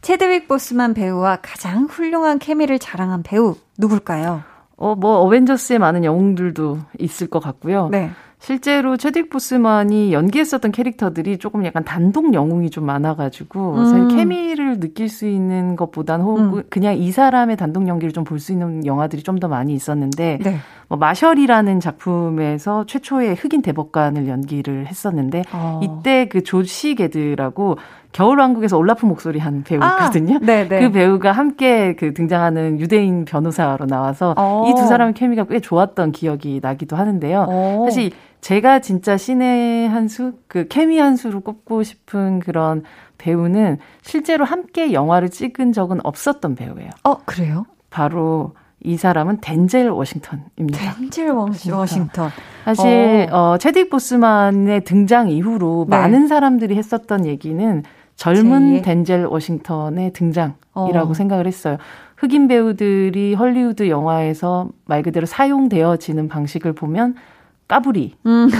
체드윅 0.00 0.48
보스만 0.48 0.94
배우와 0.94 1.38
가장 1.42 1.84
훌륭한 1.84 2.38
케미를 2.40 2.78
자랑한 2.80 3.22
배우 3.22 3.54
누굴까요? 3.78 4.42
어, 4.76 4.94
뭐 4.96 5.18
어벤져스의 5.18 5.78
많은 5.78 6.04
영웅들도 6.04 6.78
있을 6.98 7.28
것 7.28 7.38
같고요. 7.40 7.88
네. 7.90 8.10
실제로 8.40 8.96
체딕 8.96 9.30
보스만이 9.30 10.14
연기했었던 10.14 10.72
캐릭터들이 10.72 11.36
조금 11.36 11.64
약간 11.66 11.84
단독 11.84 12.32
영웅이 12.32 12.70
좀 12.70 12.86
많아가지고 12.86 13.74
음. 13.74 13.84
사실 13.84 14.08
케미를 14.16 14.80
느낄 14.80 15.10
수 15.10 15.26
있는 15.28 15.76
것보다는 15.76 16.24
혹은 16.24 16.44
음. 16.44 16.62
그냥 16.70 16.96
이 16.96 17.12
사람의 17.12 17.58
단독 17.58 17.86
연기를 17.86 18.12
좀 18.12 18.24
볼 18.24 18.40
수 18.40 18.52
있는 18.52 18.86
영화들이 18.86 19.22
좀 19.22 19.40
더 19.40 19.48
많이 19.48 19.74
있었는데 19.74 20.38
네. 20.42 20.56
뭐 20.88 20.98
마셜이라는 20.98 21.80
작품에서 21.80 22.84
최초의 22.86 23.36
흑인 23.36 23.62
대법관을 23.62 24.26
연기를 24.26 24.86
했었는데 24.86 25.44
어. 25.52 25.80
이때 25.82 26.26
그 26.26 26.42
조시 26.42 26.94
게드라고 26.96 27.76
겨울왕국에서 28.12 28.76
올라프 28.76 29.06
목소리 29.06 29.38
한 29.38 29.62
배우거든요. 29.62 30.36
아, 30.36 30.38
그 30.80 30.90
배우가 30.90 31.30
함께 31.30 31.94
그 31.94 32.12
등장하는 32.12 32.80
유대인 32.80 33.24
변호사로 33.24 33.86
나와서 33.86 34.34
어. 34.36 34.66
이두 34.68 34.86
사람의 34.86 35.14
케미가 35.14 35.44
꽤 35.44 35.60
좋았던 35.60 36.10
기억이 36.12 36.58
나기도 36.62 36.96
하는데요. 36.96 37.46
어. 37.48 37.84
사실 37.86 38.10
제가 38.40 38.80
진짜 38.80 39.16
신의 39.16 39.88
한 39.88 40.08
수, 40.08 40.34
그 40.46 40.66
케미 40.68 40.98
한 40.98 41.16
수로 41.16 41.40
꼽고 41.40 41.82
싶은 41.82 42.40
그런 42.40 42.84
배우는 43.18 43.78
실제로 44.02 44.44
함께 44.44 44.92
영화를 44.92 45.28
찍은 45.28 45.72
적은 45.72 46.00
없었던 46.04 46.54
배우예요. 46.54 46.90
어, 47.04 47.18
그래요? 47.24 47.66
바로 47.90 48.54
이 48.82 48.96
사람은 48.96 49.40
덴젤 49.42 49.90
워싱턴입니다. 49.90 50.94
덴젤 50.94 51.30
워싱턴. 51.32 52.30
사실 52.64 53.28
어, 53.30 53.36
어 53.52 53.56
체딕 53.58 53.90
보스만의 53.90 54.84
등장 54.84 55.28
이후로 55.28 55.86
네. 55.88 55.96
많은 55.96 56.28
사람들이 56.28 56.76
했었던 56.76 57.26
얘기는 57.26 57.82
젊은 58.16 58.76
제 58.76 58.82
덴젤 58.82 59.26
워싱턴의 59.26 60.12
등장이라고 60.14 61.10
어. 61.10 61.14
생각을 61.14 61.46
했어요. 61.46 61.76
흑인 62.16 62.48
배우들이 62.48 63.34
헐리우드 63.34 63.88
영화에서 63.88 64.68
말 64.86 65.02
그대로 65.02 65.26
사용되어지는 65.26 66.28
방식을 66.28 66.74
보면 66.74 67.16
까불이 67.70 68.16
음. 68.26 68.50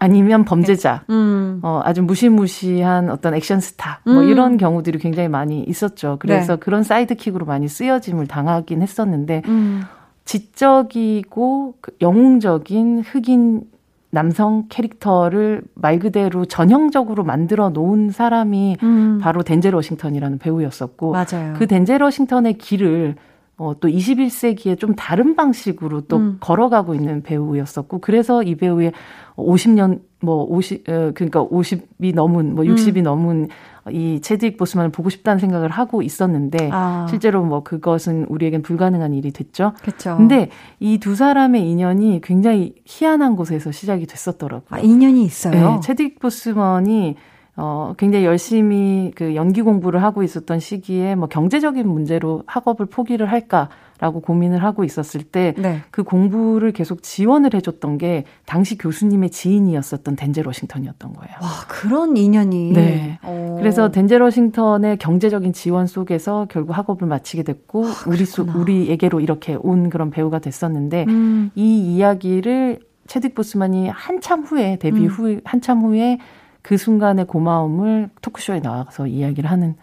아니면 0.00 0.44
범죄자, 0.44 1.04
음. 1.08 1.60
어, 1.62 1.80
아주 1.84 2.02
무시무시한 2.02 3.10
어떤 3.10 3.34
액션 3.34 3.60
스타, 3.60 4.00
뭐 4.04 4.22
음. 4.22 4.28
이런 4.28 4.56
경우들이 4.56 4.98
굉장히 4.98 5.28
많이 5.28 5.62
있었죠. 5.62 6.16
그래서 6.18 6.56
네. 6.56 6.58
그런 6.58 6.82
sidekick으로 6.82 7.46
많이 7.46 7.68
쓰여짐을 7.68 8.26
당하긴 8.26 8.82
했었는데, 8.82 9.42
음. 9.46 9.84
지적이고 10.24 11.74
그 11.80 11.92
영웅적인 12.00 13.04
흑인 13.06 13.62
남성 14.10 14.64
캐릭터를 14.68 15.62
말 15.74 16.00
그대로 16.00 16.44
전형적으로 16.44 17.22
만들어 17.22 17.70
놓은 17.70 18.10
사람이 18.10 18.78
음. 18.82 19.20
바로 19.22 19.42
덴젤 19.44 19.74
워싱턴이라는 19.74 20.38
배우였었고, 20.38 21.12
맞아요. 21.12 21.54
그 21.56 21.66
덴젤 21.68 22.02
워싱턴의 22.02 22.54
길을 22.58 23.14
어, 23.58 23.72
또 23.80 23.88
21세기에 23.88 24.78
좀 24.78 24.94
다른 24.94 25.34
방식으로 25.34 26.02
또 26.02 26.18
음. 26.18 26.36
걸어가고 26.40 26.94
있는 26.94 27.22
배우였었고, 27.22 28.00
그래서 28.00 28.42
이 28.42 28.54
배우의 28.54 28.92
50년, 29.36 30.00
뭐, 30.20 30.44
50, 30.44 30.86
어, 30.88 31.12
그러니까 31.14 31.42
50이 31.42 32.14
넘은, 32.14 32.54
뭐 32.54 32.64
60이 32.64 32.98
음. 32.98 33.02
넘은 33.04 33.48
이 33.92 34.20
체드윅 34.20 34.56
보스만을 34.58 34.90
보고 34.90 35.08
싶다는 35.08 35.38
생각을 35.38 35.70
하고 35.70 36.02
있었는데, 36.02 36.68
아. 36.72 37.06
실제로 37.08 37.42
뭐 37.44 37.62
그것은 37.62 38.26
우리에겐 38.28 38.60
불가능한 38.62 39.14
일이 39.14 39.30
됐죠. 39.30 39.72
그쵸. 39.82 40.16
근데 40.16 40.50
이 40.80 40.98
두 40.98 41.14
사람의 41.14 41.70
인연이 41.70 42.20
굉장히 42.22 42.74
희한한 42.84 43.36
곳에서 43.36 43.70
시작이 43.72 44.06
됐었더라고요. 44.06 44.66
아, 44.68 44.80
인연이 44.80 45.24
있어요? 45.24 45.52
네, 45.74 45.80
체드윅 45.80 46.18
보스만이 46.18 47.16
어, 47.58 47.94
굉장히 47.96 48.26
열심히 48.26 49.12
그 49.14 49.34
연기 49.34 49.62
공부를 49.62 50.02
하고 50.02 50.22
있었던 50.22 50.60
시기에 50.60 51.14
뭐 51.14 51.26
경제적인 51.26 51.88
문제로 51.88 52.42
학업을 52.46 52.84
포기를 52.84 53.32
할까라고 53.32 54.20
고민을 54.20 54.62
하고 54.62 54.84
있었을 54.84 55.22
때그 55.22 55.60
네. 55.62 55.80
그 55.90 56.02
공부를 56.02 56.72
계속 56.72 57.02
지원을 57.02 57.54
해줬던 57.54 57.96
게 57.96 58.24
당시 58.44 58.76
교수님의 58.76 59.30
지인이었었던 59.30 60.16
덴젤 60.16 60.46
워싱턴이었던 60.46 61.14
거예요. 61.14 61.34
와, 61.40 61.48
그런 61.66 62.18
인연이. 62.18 62.72
네. 62.74 63.18
오. 63.26 63.56
그래서 63.56 63.90
덴젤 63.90 64.20
워싱턴의 64.20 64.98
경제적인 64.98 65.54
지원 65.54 65.86
속에서 65.86 66.46
결국 66.50 66.76
학업을 66.76 67.08
마치게 67.08 67.42
됐고, 67.42 67.86
아, 67.86 67.90
우리, 68.06 68.26
수, 68.26 68.42
우리에게로 68.42 69.20
이렇게 69.20 69.56
온 69.58 69.88
그런 69.88 70.10
배우가 70.10 70.40
됐었는데, 70.40 71.06
음. 71.08 71.50
이 71.54 71.96
이야기를 71.96 72.80
체딕 73.06 73.34
보스만이 73.34 73.88
한참 73.88 74.42
후에, 74.42 74.76
데뷔 74.76 75.04
음. 75.04 75.06
후, 75.06 75.40
한참 75.44 75.80
후에 75.80 76.18
그 76.66 76.76
순간의 76.76 77.28
고마움을 77.28 78.10
토크쇼에 78.22 78.60
나와서 78.60 79.06
이야기를 79.06 79.48
하는 79.48 79.76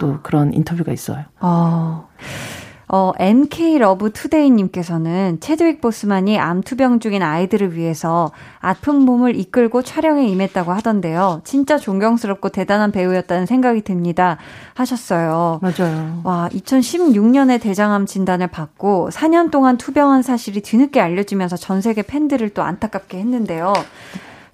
또 0.00 0.18
그런 0.24 0.52
인터뷰가 0.52 0.92
있어요. 0.92 1.22
어. 1.38 2.08
어, 2.88 3.12
MK 3.16 3.78
러브 3.78 4.12
투데이님께서는 4.12 5.38
체드윅 5.38 5.80
보스만이 5.80 6.38
암투병 6.38 6.98
중인 6.98 7.22
아이들을 7.22 7.76
위해서 7.76 8.32
아픈 8.58 9.02
몸을 9.02 9.36
이끌고 9.36 9.82
촬영에 9.82 10.26
임했다고 10.26 10.72
하던데요. 10.72 11.42
진짜 11.44 11.78
존경스럽고 11.78 12.48
대단한 12.48 12.90
배우였다는 12.90 13.46
생각이 13.46 13.82
듭니다. 13.82 14.36
하셨어요. 14.74 15.60
맞아요. 15.62 16.22
와, 16.24 16.48
2016년에 16.52 17.60
대장암 17.60 18.06
진단을 18.06 18.48
받고 18.48 19.10
4년 19.12 19.52
동안 19.52 19.76
투병한 19.78 20.22
사실이 20.22 20.62
뒤늦게 20.62 21.00
알려지면서 21.00 21.56
전 21.56 21.80
세계 21.80 22.02
팬들을 22.02 22.50
또 22.50 22.62
안타깝게 22.62 23.16
했는데요. 23.16 23.72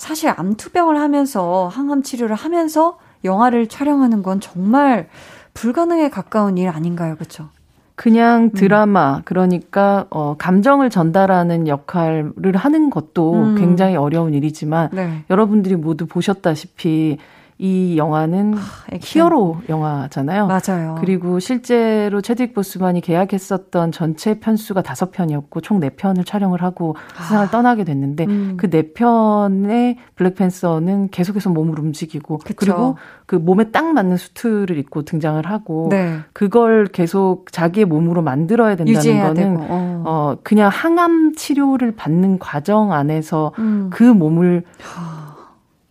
사실 0.02 0.30
암투병을 0.36 0.98
하면서 0.98 1.68
항암 1.68 2.02
치료를 2.02 2.34
하면서 2.34 2.98
영화를 3.22 3.68
촬영하는 3.68 4.24
건 4.24 4.40
정말 4.40 5.08
불가능에 5.54 6.10
가까운 6.10 6.58
일 6.58 6.70
아닌가요? 6.70 7.14
그렇죠? 7.14 7.50
그냥 7.94 8.46
음. 8.46 8.50
드라마 8.50 9.18
음. 9.18 9.22
그러니까 9.24 10.06
어 10.10 10.34
감정을 10.36 10.90
전달하는 10.90 11.68
역할을 11.68 12.56
하는 12.56 12.90
것도 12.90 13.32
음. 13.32 13.54
굉장히 13.54 13.94
어려운 13.94 14.34
일이지만 14.34 14.88
네. 14.90 15.22
여러분들이 15.30 15.76
모두 15.76 16.06
보셨다시피 16.06 17.18
이 17.62 17.96
영화는 17.96 18.54
아, 18.56 18.60
히어로 19.00 19.58
영화잖아요. 19.68 20.48
맞아요. 20.48 20.96
그리고 20.98 21.38
실제로 21.38 22.20
체딕 22.20 22.54
보스만이 22.54 23.00
계약했었던 23.00 23.92
전체 23.92 24.40
편수가 24.40 24.82
다섯 24.82 25.12
편이었고 25.12 25.60
총 25.60 25.78
네 25.78 25.90
편을 25.90 26.24
촬영을 26.24 26.62
하고 26.62 26.96
아. 27.16 27.22
세상을 27.22 27.50
떠나게 27.50 27.84
됐는데 27.84 28.24
음. 28.26 28.56
그네 28.56 28.92
편의 28.94 29.96
블랙팬서는 30.16 31.10
계속해서 31.10 31.50
몸을 31.50 31.78
움직이고 31.78 32.38
그쵸. 32.38 32.54
그리고 32.56 32.96
그 33.26 33.36
몸에 33.36 33.70
딱 33.70 33.92
맞는 33.92 34.16
수트를 34.16 34.76
입고 34.78 35.02
등장을 35.02 35.44
하고 35.46 35.88
네. 35.90 36.18
그걸 36.32 36.86
계속 36.86 37.50
자기의 37.52 37.86
몸으로 37.86 38.22
만들어야 38.22 38.74
된다는 38.76 39.22
거는 39.22 39.56
어. 39.60 40.02
어. 40.04 40.36
그냥 40.42 40.68
항암 40.72 41.34
치료를 41.36 41.92
받는 41.96 42.38
과정 42.40 42.92
안에서 42.92 43.52
음. 43.58 43.88
그 43.92 44.02
몸을 44.02 44.64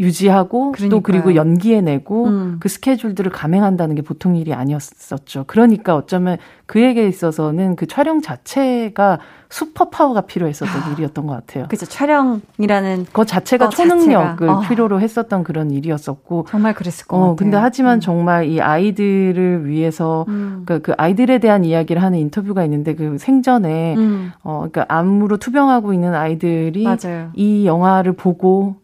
유지하고 0.01 0.71
그러니까요. 0.73 0.89
또 0.89 1.01
그리고 1.01 1.35
연기해내고 1.35 2.25
음. 2.25 2.57
그 2.59 2.67
스케줄들을 2.67 3.31
감행한다는 3.31 3.95
게 3.95 4.01
보통 4.01 4.35
일이 4.35 4.53
아니었었죠. 4.53 5.45
그러니까 5.47 5.95
어쩌면 5.95 6.37
그에게 6.65 7.07
있어서는 7.07 7.75
그 7.75 7.85
촬영 7.85 8.21
자체가 8.21 9.19
슈퍼 9.49 9.89
파워가 9.89 10.21
필요했었던 10.21 10.81
아, 10.81 10.91
일이었던 10.93 11.27
것 11.27 11.33
같아요. 11.33 11.67
그죠. 11.67 11.85
촬영이라는 11.85 13.05
그 13.11 13.25
자체가 13.25 13.65
어, 13.65 13.69
초능력을 13.69 14.47
자체가. 14.47 14.57
어. 14.57 14.59
필요로 14.61 15.01
했었던 15.01 15.43
그런 15.43 15.71
일이었었고 15.71 16.45
정말 16.49 16.73
그랬을 16.73 17.05
것 17.05 17.17
어, 17.17 17.19
같아요. 17.19 17.35
근데 17.35 17.57
하지만 17.57 17.97
음. 17.97 17.99
정말 17.99 18.45
이 18.45 18.61
아이들을 18.61 19.67
위해서 19.67 20.25
음. 20.29 20.63
그, 20.65 20.81
그 20.81 20.93
아이들에 20.97 21.39
대한 21.39 21.63
이야기를 21.65 22.01
하는 22.01 22.17
인터뷰가 22.19 22.63
있는데 22.63 22.95
그 22.95 23.17
생전에 23.17 23.95
음. 23.97 24.31
어 24.41 24.65
그러니까 24.71 24.85
암으로 24.87 25.37
투병하고 25.37 25.93
있는 25.93 26.15
아이들이 26.15 26.83
맞아요. 26.83 27.29
이 27.35 27.65
영화를 27.65 28.13
보고 28.13 28.80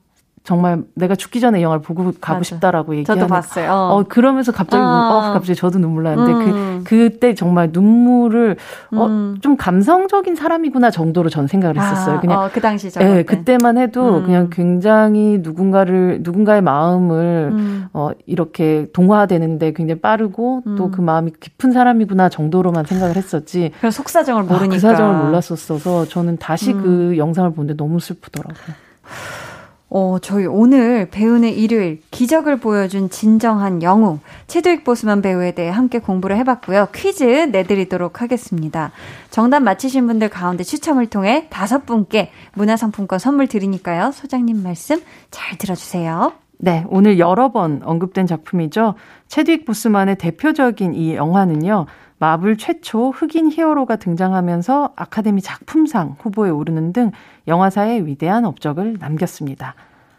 정말 0.48 0.82
내가 0.94 1.14
죽기 1.14 1.42
전에 1.42 1.62
영화를 1.62 1.82
보고 1.82 2.06
가고 2.22 2.40
맞아. 2.40 2.44
싶다라고 2.44 2.96
얘기하는. 2.96 3.22
저도 3.22 3.30
봤어요. 3.30 3.70
어, 3.70 4.04
그러면서 4.08 4.54
갑자기 4.54 4.82
어, 4.82 4.88
어 4.88 5.34
갑자기 5.34 5.56
저도 5.56 5.78
눈물 5.78 6.04
나는데 6.04 6.32
그, 6.32 6.40
음. 6.40 6.82
그 6.86 7.10
그때 7.10 7.36
정말 7.36 7.70
눈물을 7.74 8.56
어, 8.94 9.06
음. 9.08 9.38
좀 9.42 9.58
감성적인 9.58 10.36
사람이구나 10.36 10.90
정도로 10.90 11.30
전 11.30 11.48
생각을 11.48 11.78
했었어요. 11.78 12.16
아, 12.16 12.20
그냥 12.22 12.40
어, 12.40 12.50
그 12.54 12.62
당시 12.62 12.90
저 12.90 13.02
네, 13.02 13.24
그때만 13.24 13.78
해도 13.78 14.20
음. 14.20 14.24
그냥 14.24 14.50
굉장히 14.50 15.40
누군가를 15.42 16.20
누군가의 16.22 16.62
마음을 16.62 17.50
음. 17.52 17.88
어 17.92 18.12
이렇게 18.26 18.88
동화되는데 18.94 19.74
굉장히 19.74 20.00
빠르고 20.00 20.64
또그 20.78 21.02
음. 21.02 21.06
마음이 21.06 21.34
깊은 21.42 21.74
사람이구나 21.74 22.30
정도로만 22.30 22.86
생각을 22.86 23.18
했었지. 23.18 23.72
그런 23.80 23.92
속사정을 23.92 24.44
모르니까 24.44 24.66
아, 24.66 24.70
그 24.70 24.80
사정을 24.80 25.26
몰랐었어서 25.26 26.06
저는 26.06 26.38
다시 26.38 26.72
그 26.72 27.12
음. 27.12 27.18
영상을 27.18 27.52
보는데 27.52 27.76
너무 27.76 28.00
슬프더라고요. 28.00 28.76
어, 29.90 30.18
저희 30.22 30.46
오늘 30.46 31.10
배우는 31.10 31.50
일요일 31.50 32.02
기적을 32.12 32.60
보여준 32.60 33.10
진정한 33.10 33.82
영웅 33.82 34.20
최도익 34.48 34.84
보스만 34.84 35.22
배우에 35.22 35.52
대해 35.52 35.70
함께 35.70 36.00
공부를 36.00 36.36
해봤고요. 36.38 36.90
퀴즈 36.94 37.24
내드리도록 37.24 38.22
하겠습니다. 38.22 38.92
정답 39.32 39.62
맞히신 39.62 40.08
분들 40.08 40.30
가운데 40.30 40.64
추첨을 40.64 41.08
통해 41.08 41.48
다섯 41.50 41.86
분께 41.86 42.32
문화상품권 42.54 43.18
선물 43.20 43.48
드리니까요. 43.48 44.12
소장님 44.12 44.62
말씀 44.62 45.02
잘 45.32 45.58
들어주세요. 45.58 46.34
네, 46.60 46.86
오늘 46.90 47.20
여러 47.20 47.52
번 47.52 47.82
언급된 47.84 48.28
작품이죠. 48.28 48.96
체드윅 49.28 49.66
보스만의 49.66 50.18
대표적인 50.18 50.96
이 50.96 51.16
영화는요. 51.16 51.86
마블 52.20 52.58
최초 52.58 53.12
흑인 53.12 53.52
히어로가 53.52 53.98
등장하면서 53.98 54.94
아카데미 54.96 55.42
작품상 55.42 56.16
후보에 56.20 56.50
오르는 56.50 56.92
등 56.92 57.12
영화사의 57.48 58.06
위대한 58.06 58.46
업적을 58.46 58.98
남겼습니다. 59.00 59.76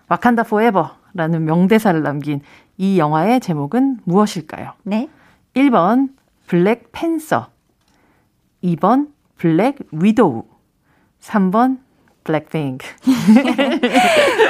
와칸다 0.08 0.44
forever라는 0.44 1.44
명대사를 1.44 2.02
남긴 2.02 2.40
이 2.76 2.98
영화의 2.98 3.40
제목은 3.40 3.98
무엇일까요? 4.04 4.72
네. 4.84 5.08
1번 5.54 6.10
블랙 6.46 6.90
팬서 6.92 7.48
2번 8.64 9.08
블랙 9.36 9.76
위도우 9.92 10.44
3번 11.20 11.78
블랙핑크 12.24 12.86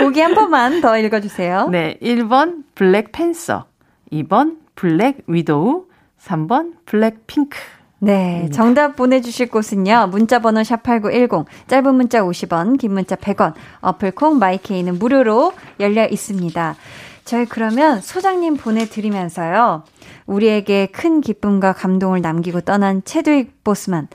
보기 0.00 0.20
한 0.20 0.34
번만 0.34 0.80
더 0.80 0.98
읽어주세요. 0.98 1.68
네. 1.68 1.98
1번 2.00 2.64
블랙 2.74 3.12
팬서 3.12 3.66
2번 4.12 4.58
블랙 4.74 5.24
위도우 5.26 5.86
3번 6.20 6.74
블랙핑크. 6.84 7.58
네, 8.00 8.48
정답 8.52 8.94
보내주실 8.94 9.48
곳은요. 9.48 10.08
문자번호 10.10 10.60
샵8910, 10.62 11.46
짧은 11.66 11.94
문자 11.94 12.22
50원, 12.22 12.78
긴 12.78 12.92
문자 12.92 13.16
100원, 13.16 13.54
어플콩 13.80 14.38
마이케이는 14.38 14.98
무료로 14.98 15.52
열려 15.80 16.06
있습니다. 16.06 16.76
저희 17.24 17.44
그러면 17.44 18.00
소장님 18.00 18.56
보내드리면서요. 18.56 19.82
우리에게 20.26 20.86
큰 20.86 21.20
기쁨과 21.20 21.74
감동을 21.74 22.22
남기고 22.22 22.62
떠난 22.62 23.02
체드윅 23.04 23.64
보스만. 23.64 24.08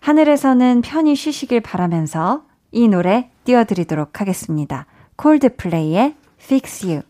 하늘에서는 0.00 0.82
편히 0.82 1.14
쉬시길 1.14 1.60
바라면서 1.60 2.42
이 2.72 2.88
노래 2.88 3.30
띄워드리도록 3.44 4.20
하겠습니다. 4.20 4.84
콜드플레이의 5.16 6.14
Fix 6.42 6.86
You. 6.86 7.02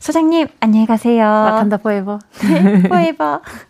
소장님, 0.00 0.48
안녕히 0.60 0.86
가세요. 0.86 1.24
마칸다 1.24 1.78
포에버. 1.78 2.18
네, 2.42 2.82
포에버. 2.88 3.40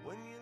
When 0.03 0.17
you 0.25 0.39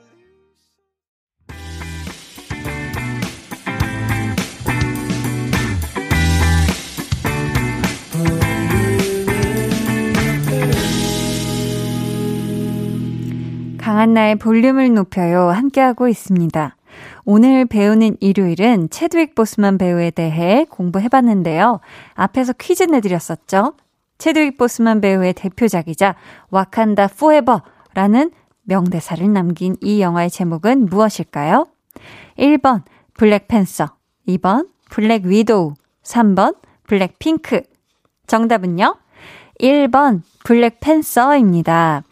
lose. 13.75 13.77
강한나의 13.77 14.35
볼륨을 14.37 14.93
높여요. 14.93 15.49
함께하고 15.49 16.07
있습니다. 16.07 16.75
오늘 17.27 17.65
배우는 17.65 18.17
일요일은 18.19 18.91
체드윅 18.91 19.33
보스만 19.33 19.79
배우에 19.79 20.11
대해 20.11 20.65
공부해봤는데요. 20.69 21.79
앞에서 22.13 22.53
퀴즈 22.53 22.83
내드렸었죠. 22.83 23.73
체드윅 24.19 24.57
보스만 24.57 25.01
배우의 25.01 25.33
대표작이자 25.33 26.15
와칸다 26.51 27.07
forever라는 27.07 28.31
명대사를 28.61 29.33
남긴 29.33 29.75
이 29.81 30.01
영화의 30.01 30.29
제목은 30.29 30.85
무엇일까요? 30.85 31.65
1번 32.37 32.83
블랙팬서, 33.15 33.95
2번 34.27 34.69
블랙 34.91 35.25
위도우, 35.25 35.73
3번 36.03 36.55
블랙핑크. 36.83 37.61
정답은요? 38.27 38.97
1번 39.59 40.21
블랙팬서입니다. 40.43 42.03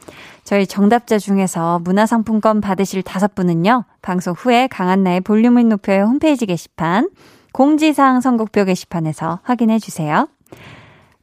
저희 0.43 0.67
정답자 0.67 1.17
중에서 1.17 1.79
문화상품권 1.79 2.59
받으실 2.59 3.01
다섯 3.01 3.33
분은요, 3.33 3.85
방송 4.01 4.33
후에 4.33 4.67
강한나의 4.67 5.21
볼륨을 5.21 5.69
높여요 5.69 6.03
홈페이지 6.03 6.45
게시판, 6.45 7.09
공지사항 7.53 8.19
선곡표 8.19 8.65
게시판에서 8.65 9.39
확인해 9.43 9.79
주세요. 9.79 10.27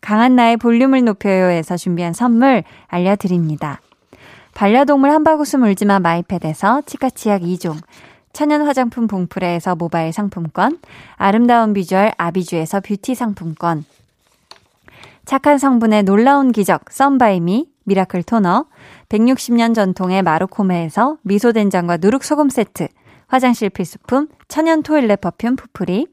강한나의 0.01 0.57
볼륨을 0.57 1.05
높여요에서 1.05 1.77
준비한 1.77 2.15
선물 2.15 2.65
알려드립니다. 2.87 3.81
반려동물 4.55 5.11
한바구스 5.11 5.57
물지마 5.57 6.01
마이패드에서 6.01 6.83
치카치약 6.87 7.43
2종, 7.43 7.77
천연 8.33 8.63
화장품 8.63 9.07
봉프레에서 9.07 9.75
모바일 9.75 10.13
상품권, 10.13 10.79
아름다운 11.17 11.75
비주얼 11.75 12.13
아비주에서 12.17 12.81
뷰티 12.81 13.15
상품권, 13.15 13.85
착한 15.27 15.59
성분의 15.59 16.05
놀라운 16.05 16.53
기적 16.53 16.91
썬바이미 16.91 17.69
미라클 17.85 18.23
토너, 18.23 18.67
160년 19.11 19.75
전통의 19.75 20.23
마루코메에서 20.23 21.19
미소된장과 21.23 21.99
누룩소금 21.99 22.49
세트, 22.49 22.89
화장실 23.27 23.69
필수품 23.69 24.29
천연 24.49 24.83
toilet 24.83 25.21
perfume 25.21 25.57
푸풀이, 25.57 26.07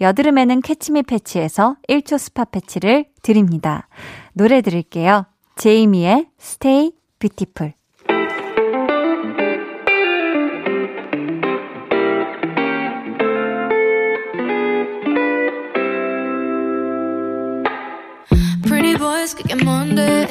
여드름에는 0.00 0.60
캐치미 0.60 1.04
패치에서 1.04 1.76
1초 1.88 2.18
스파 2.18 2.44
패치를 2.44 3.06
드립니다. 3.22 3.88
노래 4.34 4.60
들을게요. 4.60 5.26
제이미의 5.56 6.26
Stay 6.40 6.92
Beautiful. 7.18 7.74
그게 19.36 19.54
뭔데 19.64 20.26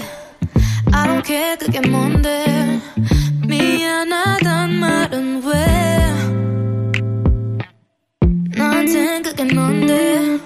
I 0.92 1.06
don't 1.08 1.24
care 1.26 1.58
그게 1.58 1.80
뭔데 1.88 2.80
미안하단 3.48 4.74
말은 4.80 5.44
왜 5.44 5.54
나한텐 8.58 9.24
그게 9.24 9.44
뭔데 9.54 10.40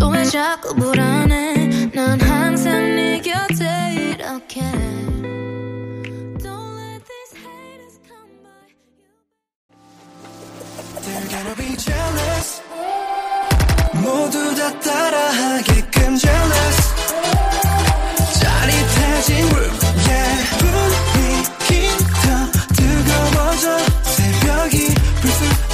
또 0.00 0.10
왜 0.10 0.24
자꾸 0.24 0.74
불안해 0.74 1.90
난 1.94 2.20
항상 2.20 2.96
네 2.96 3.20
곁에 3.20 3.64
이렇게 3.94 4.60
Don't 6.42 6.76
let 6.78 7.02
these 7.08 7.34
haters 7.38 7.98
come 8.06 8.32
by 8.42 8.68
Gonna 11.30 11.54
be 11.56 11.76
jealous 11.76 12.62
모두 13.94 14.54
다 14.54 14.78
따라하게끔 14.80 16.16
jealous 16.16 16.97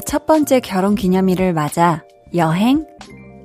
첫 0.00 0.26
번째 0.26 0.60
결혼 0.60 0.94
기념일을 0.94 1.52
맞아 1.52 2.04
여행? 2.34 2.86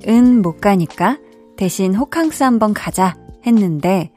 은 0.06 0.42
못 0.42 0.60
가니까 0.60 1.18
대신 1.56 1.94
호캉스 1.94 2.42
한번 2.42 2.74
가자 2.74 3.14
했는데 3.46 4.10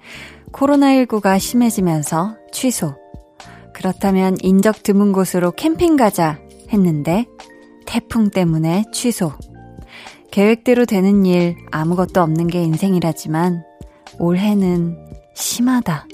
코로나19가 0.52 1.40
심해지면서 1.40 2.36
취소. 2.52 2.96
그렇다면 3.74 4.38
인적 4.42 4.84
드문 4.84 5.14
곳으로 5.14 5.52
캠핑 5.52 5.98
가자 5.98 6.40
했는데 6.74 7.26
태풍 7.86 8.30
때문에 8.30 8.84
취소. 8.92 9.32
계획대로 10.32 10.86
되는 10.86 11.26
일 11.26 11.56
아무것도 11.72 12.22
없는 12.22 12.48
게 12.48 12.62
인생이라지만 12.64 13.64
올해는 14.20 14.98
심하다. 15.36 16.08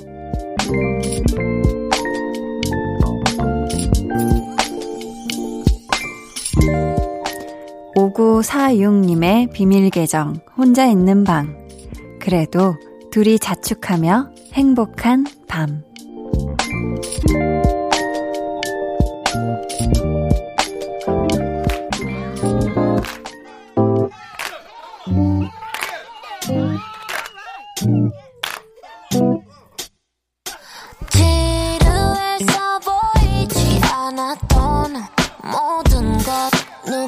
5946님의 8.12 9.54
비밀 9.54 9.90
계정, 9.90 10.40
혼자 10.58 10.86
있는 10.86 11.24
방. 11.24 11.58
그래도 12.20 12.76
둘이 13.12 13.40
자축하며 13.40 14.32
행복한 14.54 15.26
밤. 15.48 15.84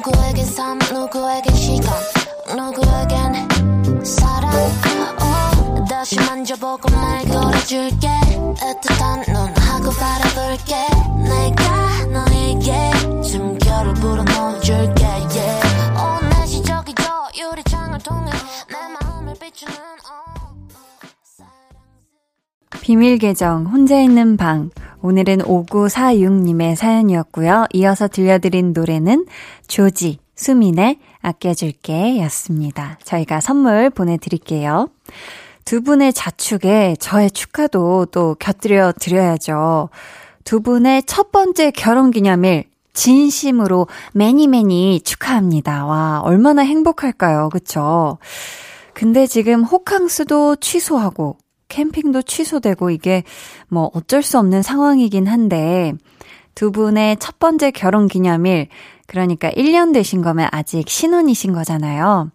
누구에겐 0.06 0.44
시간 1.56 1.92
누구에겐 2.56 4.04
사랑. 4.04 4.52
oh, 4.54 5.84
다시 5.88 6.14
만져보고 6.20 6.88
말 6.94 7.24
걸어줄게. 7.24 8.06
애틋한 8.06 9.28
눈하고 9.28 9.90
바라볼게. 9.90 10.76
내가 11.24 12.06
너에게 12.06 12.92
숨결을 13.24 13.94
불어넣어줄게. 13.94 15.04
Yeah. 15.04 15.98
oh, 15.98 16.28
날씨 16.28 16.62
저기 16.62 16.94
저 16.94 17.28
유리창을 17.36 17.98
통해 17.98 18.30
내 18.68 18.76
마음을 19.00 19.34
비추는 19.40 19.74
oh. 19.74 20.36
비밀 22.80 23.18
계정 23.18 23.66
혼자 23.66 24.00
있는 24.00 24.36
방 24.36 24.70
오늘은 25.02 25.38
5946님의 25.38 26.74
사연이었고요. 26.76 27.66
이어서 27.72 28.08
들려드린 28.08 28.72
노래는 28.72 29.26
조지 29.68 30.18
수민의 30.34 30.98
아껴줄게 31.20 32.20
였습니다. 32.22 32.98
저희가 33.04 33.40
선물 33.40 33.90
보내드릴게요. 33.90 34.88
두 35.64 35.82
분의 35.82 36.12
자축에 36.12 36.96
저의 37.00 37.30
축하도 37.30 38.06
또 38.06 38.36
곁들여 38.38 38.92
드려야죠. 39.00 39.88
두 40.44 40.60
분의 40.60 41.02
첫 41.06 41.32
번째 41.32 41.72
결혼 41.72 42.10
기념일 42.10 42.64
진심으로 42.92 43.88
매니 44.14 44.46
매니 44.46 45.00
축하합니다. 45.04 45.84
와, 45.86 46.20
얼마나 46.24 46.62
행복할까요? 46.62 47.50
그쵸? 47.50 48.18
근데 48.94 49.26
지금 49.26 49.62
호캉스도 49.64 50.56
취소하고 50.56 51.36
캠핑도 51.68 52.22
취소되고 52.22 52.90
이게 52.90 53.22
뭐 53.68 53.90
어쩔 53.94 54.22
수 54.22 54.38
없는 54.38 54.62
상황이긴 54.62 55.26
한데 55.26 55.92
두 56.54 56.72
분의 56.72 57.18
첫 57.18 57.38
번째 57.38 57.70
결혼 57.70 58.08
기념일 58.08 58.68
그러니까 59.06 59.50
1년 59.50 59.92
되신 59.92 60.22
거면 60.22 60.48
아직 60.52 60.88
신혼이신 60.88 61.52
거잖아요. 61.52 62.30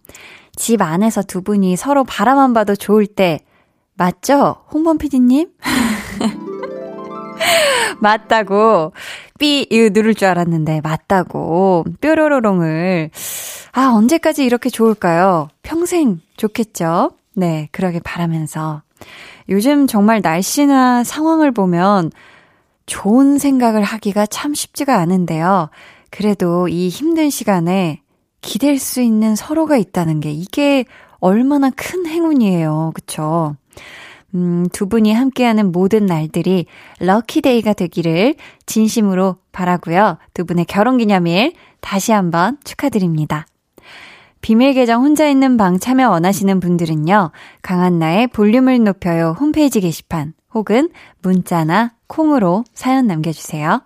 집 0.54 0.82
안에서 0.82 1.22
두 1.22 1.42
분이 1.42 1.76
서로 1.76 2.04
바라만 2.04 2.52
봐도 2.52 2.74
좋을 2.74 3.06
때, 3.06 3.40
맞죠? 3.94 4.56
홍범 4.72 4.98
PD님? 4.98 5.48
맞다고. 8.00 8.92
삐, 9.38 9.66
이거 9.70 9.90
누를 9.92 10.14
줄 10.14 10.28
알았는데, 10.28 10.80
맞다고. 10.82 11.84
뾰로로롱을. 12.00 13.10
아, 13.72 13.92
언제까지 13.94 14.44
이렇게 14.44 14.70
좋을까요? 14.70 15.48
평생 15.62 16.20
좋겠죠? 16.36 17.12
네, 17.34 17.68
그러길 17.72 18.00
바라면서. 18.04 18.82
요즘 19.48 19.86
정말 19.86 20.20
날씨나 20.22 21.04
상황을 21.04 21.52
보면 21.52 22.10
좋은 22.86 23.38
생각을 23.38 23.82
하기가 23.82 24.26
참 24.26 24.54
쉽지가 24.54 24.98
않은데요. 24.98 25.70
그래도 26.10 26.68
이 26.68 26.88
힘든 26.88 27.30
시간에 27.30 28.02
기댈 28.40 28.78
수 28.78 29.00
있는 29.00 29.36
서로가 29.36 29.76
있다는 29.76 30.20
게 30.20 30.30
이게 30.30 30.84
얼마나 31.20 31.70
큰 31.70 32.06
행운이에요. 32.06 32.92
그쵸? 32.94 33.56
음, 34.34 34.66
두 34.72 34.88
분이 34.88 35.12
함께하는 35.12 35.72
모든 35.72 36.06
날들이 36.06 36.66
럭키데이가 37.00 37.74
되기를 37.74 38.34
진심으로 38.66 39.36
바라고요. 39.52 40.18
두 40.34 40.44
분의 40.44 40.64
결혼 40.64 40.98
기념일 40.98 41.52
다시 41.80 42.12
한번 42.12 42.58
축하드립니다. 42.64 43.46
비밀 44.42 44.74
계정 44.74 45.02
혼자 45.02 45.26
있는 45.28 45.56
방 45.56 45.78
참여 45.78 46.10
원하시는 46.10 46.58
분들은요. 46.60 47.30
강한나의 47.62 48.26
볼륨을 48.26 48.82
높여요 48.82 49.36
홈페이지 49.38 49.80
게시판 49.80 50.34
혹은 50.52 50.90
문자나 51.22 51.92
콩으로 52.08 52.64
사연 52.74 53.06
남겨주세요. 53.06 53.80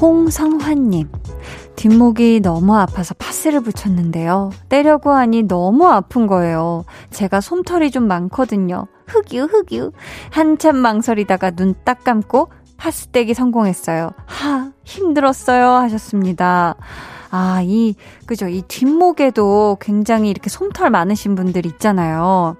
홍성환님, 0.00 1.08
뒷목이 1.76 2.40
너무 2.40 2.76
아파서 2.76 3.14
파스를 3.14 3.60
붙였는데요. 3.62 4.50
떼려고 4.68 5.10
하니 5.12 5.44
너무 5.44 5.86
아픈 5.86 6.26
거예요. 6.26 6.84
제가 7.10 7.40
솜털이 7.40 7.90
좀 7.90 8.06
많거든요. 8.06 8.86
흑유, 9.06 9.44
흑유. 9.44 9.92
한참 10.30 10.76
망설이다가 10.76 11.52
눈 11.52 11.74
딱 11.84 12.04
감고 12.04 12.48
파스 12.84 13.06
떼기 13.08 13.34
성공했어요. 13.34 14.10
하, 14.26 14.70
힘들었어요. 14.84 15.70
하셨습니다. 15.70 16.74
아, 17.30 17.60
이, 17.64 17.94
그죠. 18.26 18.46
이 18.48 18.62
뒷목에도 18.62 19.78
굉장히 19.80 20.30
이렇게 20.30 20.50
솜털 20.50 20.90
많으신 20.90 21.34
분들 21.34 21.66
있잖아요. 21.66 22.56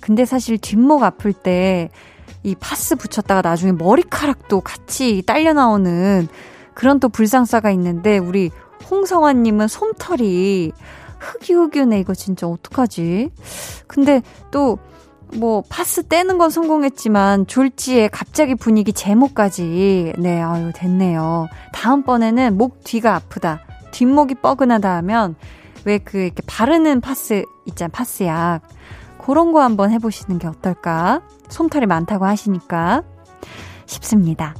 근데 0.00 0.24
사실 0.24 0.58
뒷목 0.58 1.02
아플 1.02 1.32
때 1.32 1.90
이 2.44 2.54
파스 2.54 2.94
붙였다가 2.94 3.40
나중에 3.40 3.72
머리카락도 3.72 4.60
같이 4.60 5.22
딸려 5.26 5.54
나오는 5.54 6.28
그런 6.74 7.00
또 7.00 7.08
불상사가 7.08 7.70
있는데 7.70 8.18
우리 8.18 8.50
홍성환님은 8.90 9.66
솜털이 9.66 10.72
흑유흑유네 11.18 11.98
이거 12.00 12.14
진짜 12.14 12.46
어떡하지? 12.46 13.30
근데 13.86 14.20
또 14.50 14.78
뭐 15.34 15.62
파스 15.68 16.06
떼는 16.06 16.38
건 16.38 16.50
성공했지만 16.50 17.46
졸지에 17.46 18.08
갑자기 18.08 18.54
분위기 18.54 18.92
제목까지 18.92 20.14
네 20.18 20.40
아유 20.40 20.72
됐네요. 20.74 21.48
다음번에는 21.72 22.56
목 22.56 22.84
뒤가 22.84 23.14
아프다. 23.14 23.60
뒷목이 23.90 24.36
뻐근하다 24.36 24.96
하면 24.96 25.36
왜 25.84 25.98
그 25.98 26.18
이렇게 26.18 26.42
바르는 26.46 27.00
파스 27.00 27.44
있잖아 27.66 27.90
파스약 27.92 28.62
그런 29.18 29.52
거 29.52 29.62
한번 29.62 29.90
해보시는 29.90 30.38
게 30.38 30.46
어떨까? 30.46 31.22
솜털이 31.48 31.86
많다고 31.86 32.26
하시니까 32.26 33.02
싶습니다. 33.86 34.54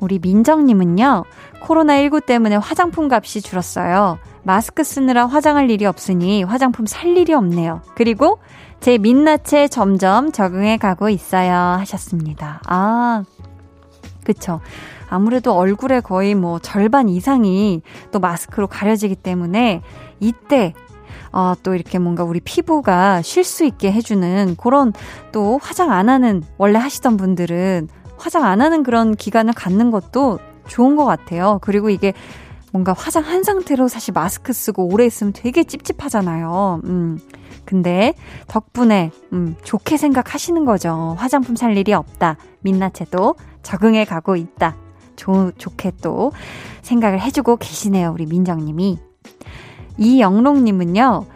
우리 0.00 0.18
민정님은요, 0.18 1.24
코로나19 1.62 2.26
때문에 2.26 2.56
화장품 2.56 3.10
값이 3.10 3.40
줄었어요. 3.40 4.18
마스크 4.42 4.84
쓰느라 4.84 5.26
화장할 5.26 5.70
일이 5.70 5.86
없으니 5.86 6.42
화장품 6.42 6.84
살 6.84 7.16
일이 7.16 7.32
없네요. 7.32 7.80
그리고 7.94 8.38
제 8.84 8.98
민낯에 8.98 9.68
점점 9.70 10.30
적응해 10.30 10.76
가고 10.76 11.08
있어요. 11.08 11.54
하셨습니다. 11.54 12.60
아, 12.66 13.24
그쵸. 14.24 14.60
아무래도 15.08 15.54
얼굴에 15.54 16.00
거의 16.00 16.34
뭐 16.34 16.58
절반 16.58 17.08
이상이 17.08 17.80
또 18.12 18.20
마스크로 18.20 18.66
가려지기 18.66 19.16
때문에 19.16 19.80
이때 20.20 20.74
어, 21.32 21.54
또 21.62 21.74
이렇게 21.74 21.98
뭔가 21.98 22.24
우리 22.24 22.40
피부가 22.40 23.22
쉴 23.22 23.42
수 23.42 23.64
있게 23.64 23.90
해주는 23.90 24.54
그런 24.58 24.92
또 25.32 25.58
화장 25.62 25.90
안 25.90 26.10
하는 26.10 26.42
원래 26.58 26.78
하시던 26.78 27.16
분들은 27.16 27.88
화장 28.18 28.44
안 28.44 28.60
하는 28.60 28.82
그런 28.82 29.14
기간을 29.14 29.54
갖는 29.54 29.92
것도 29.92 30.40
좋은 30.66 30.94
것 30.96 31.06
같아요. 31.06 31.58
그리고 31.62 31.88
이게 31.88 32.12
뭔가 32.70 32.92
화장 32.92 33.24
한 33.24 33.44
상태로 33.44 33.88
사실 33.88 34.12
마스크 34.12 34.52
쓰고 34.52 34.92
오래 34.92 35.06
있으면 35.06 35.32
되게 35.32 35.64
찝찝하잖아요. 35.64 36.82
음. 36.84 37.18
근데 37.64 38.14
덕분에 38.48 39.10
음, 39.32 39.56
좋게 39.62 39.96
생각하시는 39.96 40.64
거죠. 40.64 41.14
화장품 41.18 41.56
살 41.56 41.76
일이 41.76 41.92
없다. 41.92 42.36
민낯에도 42.60 43.36
적응해 43.62 44.04
가고 44.04 44.36
있다. 44.36 44.76
조, 45.16 45.52
좋게 45.56 45.92
또 46.02 46.32
생각을 46.82 47.20
해주고 47.20 47.56
계시네요. 47.56 48.10
우리 48.12 48.26
민정님이. 48.26 48.98
이영롱님은요. 49.96 51.26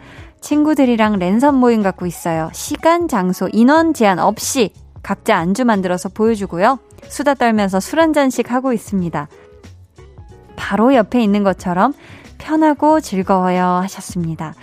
친구들이랑 0.41 1.19
랜선 1.19 1.55
모임 1.55 1.81
갖고 1.81 2.05
있어요. 2.05 2.49
시간, 2.53 3.07
장소, 3.07 3.49
인원 3.51 3.93
제한 3.93 4.19
없이 4.19 4.71
각자 5.01 5.37
안주 5.37 5.65
만들어서 5.65 6.09
보여주고요. 6.09 6.79
수다 7.07 7.33
떨면서 7.33 7.79
술 7.79 7.99
한 7.99 8.13
잔씩 8.13 8.51
하고 8.51 8.73
있습니다. 8.73 9.27
바로 10.55 10.93
옆에 10.93 11.23
있는 11.23 11.43
것처럼 11.43 11.93
편하고 12.37 12.99
즐거워요 13.01 13.63
하셨습니다. 13.83 14.53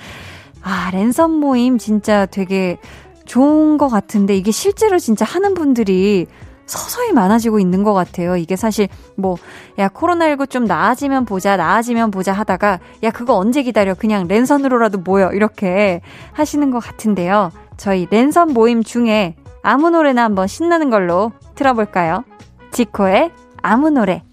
아, 0.69 0.91
랜선 0.91 1.31
모임 1.31 1.79
진짜 1.79 2.27
되게 2.27 2.77
좋은 3.25 3.79
것 3.79 3.89
같은데 3.89 4.37
이게 4.37 4.51
실제로 4.51 4.99
진짜 4.99 5.25
하는 5.25 5.55
분들이 5.55 6.27
서서히 6.67 7.13
많아지고 7.13 7.61
있는 7.61 7.85
것 7.85 7.95
같아요. 7.95 8.37
이게 8.37 8.57
사실 8.57 8.89
뭐, 9.15 9.37
야, 9.79 9.87
코로나19 9.87 10.51
좀 10.51 10.65
나아지면 10.65 11.25
보자, 11.25 11.57
나아지면 11.57 12.11
보자 12.11 12.33
하다가, 12.33 12.81
야, 13.05 13.11
그거 13.13 13.37
언제 13.37 13.63
기다려? 13.63 13.95
그냥 13.95 14.27
랜선으로라도 14.27 14.99
모여. 14.99 15.31
이렇게 15.31 16.01
하시는 16.33 16.73
것 16.73 16.81
같은데요. 16.81 17.53
저희 17.77 18.09
랜선 18.11 18.53
모임 18.53 18.83
중에 18.83 19.37
아무 19.63 19.91
노래나 19.91 20.25
한번 20.25 20.49
신나는 20.49 20.91
걸로 20.91 21.31
틀어볼까요? 21.55 22.25
지코의 22.73 23.31
아무 23.63 23.91
노래. 23.91 24.25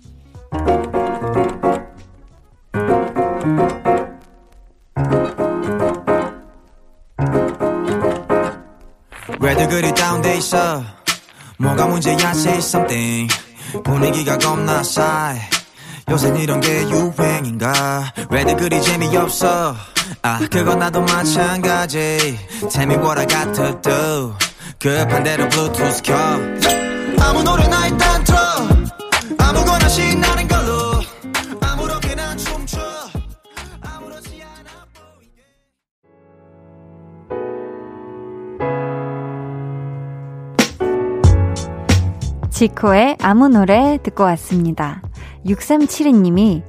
그리 9.73 9.91
다운돼 9.91 10.37
있어. 10.37 10.83
뭐가 11.57 11.87
문제야 11.87 12.29
say 12.29 12.59
something. 12.59 13.33
분위기가 13.83 14.37
겁나 14.37 14.83
싸해. 14.83 15.41
요새 16.11 16.31
이런 16.37 16.61
게 16.61 16.83
유행인가? 16.83 18.13
왜들 18.29 18.55
그리 18.55 18.79
재미없어? 18.79 19.75
아 20.21 20.39
그건 20.51 20.77
나도 20.77 21.01
마찬가지. 21.01 22.37
Tell 22.71 22.83
me 22.83 22.97
what 23.03 23.19
I 23.19 23.25
got 23.25 23.51
to 23.53 23.81
do 23.81 24.35
급한 24.79 25.23
대로 25.23 25.49
블루투스 25.49 26.03
켜. 26.03 26.15
아무 27.19 27.41
노래나 27.41 27.87
일단 27.87 28.23
틀어. 28.23 28.37
아무거나 29.39 29.89
신나는 29.89 30.47
지코의 42.53 43.17
아무 43.19 43.49
노래 43.49 43.97
듣고 44.03 44.23
왔습니다. 44.25 45.01
6372님이 45.47 46.61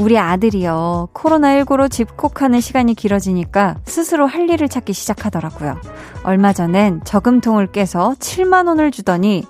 우리 0.00 0.18
아들이요. 0.18 1.10
코로나19로 1.14 1.88
집콕하는 1.90 2.60
시간이 2.60 2.94
길어지니까 2.94 3.76
스스로 3.84 4.26
할 4.26 4.50
일을 4.50 4.68
찾기 4.68 4.92
시작하더라고요. 4.92 5.76
얼마 6.24 6.52
전엔 6.52 7.02
저금통을 7.04 7.68
깨서 7.68 8.16
7만원을 8.18 8.92
주더니, 8.92 9.44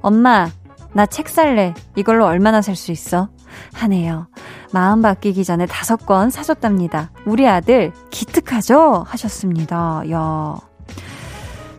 엄마, 0.00 0.48
나 0.94 1.04
책 1.06 1.28
살래. 1.28 1.74
이걸로 1.94 2.24
얼마나 2.24 2.62
살 2.62 2.74
수 2.74 2.90
있어? 2.90 3.28
하네요. 3.74 4.28
마음 4.72 5.02
바뀌기 5.02 5.44
전에 5.44 5.66
다섯 5.66 6.06
권 6.06 6.30
사줬답니다. 6.30 7.10
우리 7.26 7.46
아들 7.46 7.92
기특하죠? 8.10 9.04
하셨습니다. 9.06 10.02
야. 10.10 10.56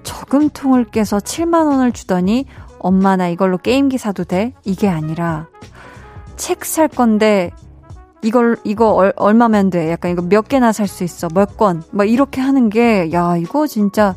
저금통을 0.03 0.85
깨서 0.85 1.17
7만 1.17 1.65
원을 1.67 1.91
주더니, 1.91 2.45
엄마 2.85 3.15
나 3.15 3.27
이걸로 3.29 3.57
게임기 3.57 3.97
사도 3.97 4.23
돼? 4.25 4.53
이게 4.63 4.87
아니라, 4.87 5.47
책 6.35 6.63
살 6.65 6.87
건데 6.87 7.49
이걸 8.21 8.57
이거 8.63 8.91
얼, 8.93 9.11
얼마면 9.15 9.71
돼? 9.71 9.89
약간 9.89 10.11
이거 10.11 10.21
몇 10.21 10.47
개나 10.47 10.71
살 10.71 10.87
수 10.87 11.03
있어? 11.03 11.27
몇 11.33 11.57
권? 11.57 11.81
막 11.89 12.07
이렇게 12.07 12.41
하는 12.41 12.69
게 12.69 13.11
야, 13.11 13.37
이거 13.37 13.65
진짜 13.65 14.15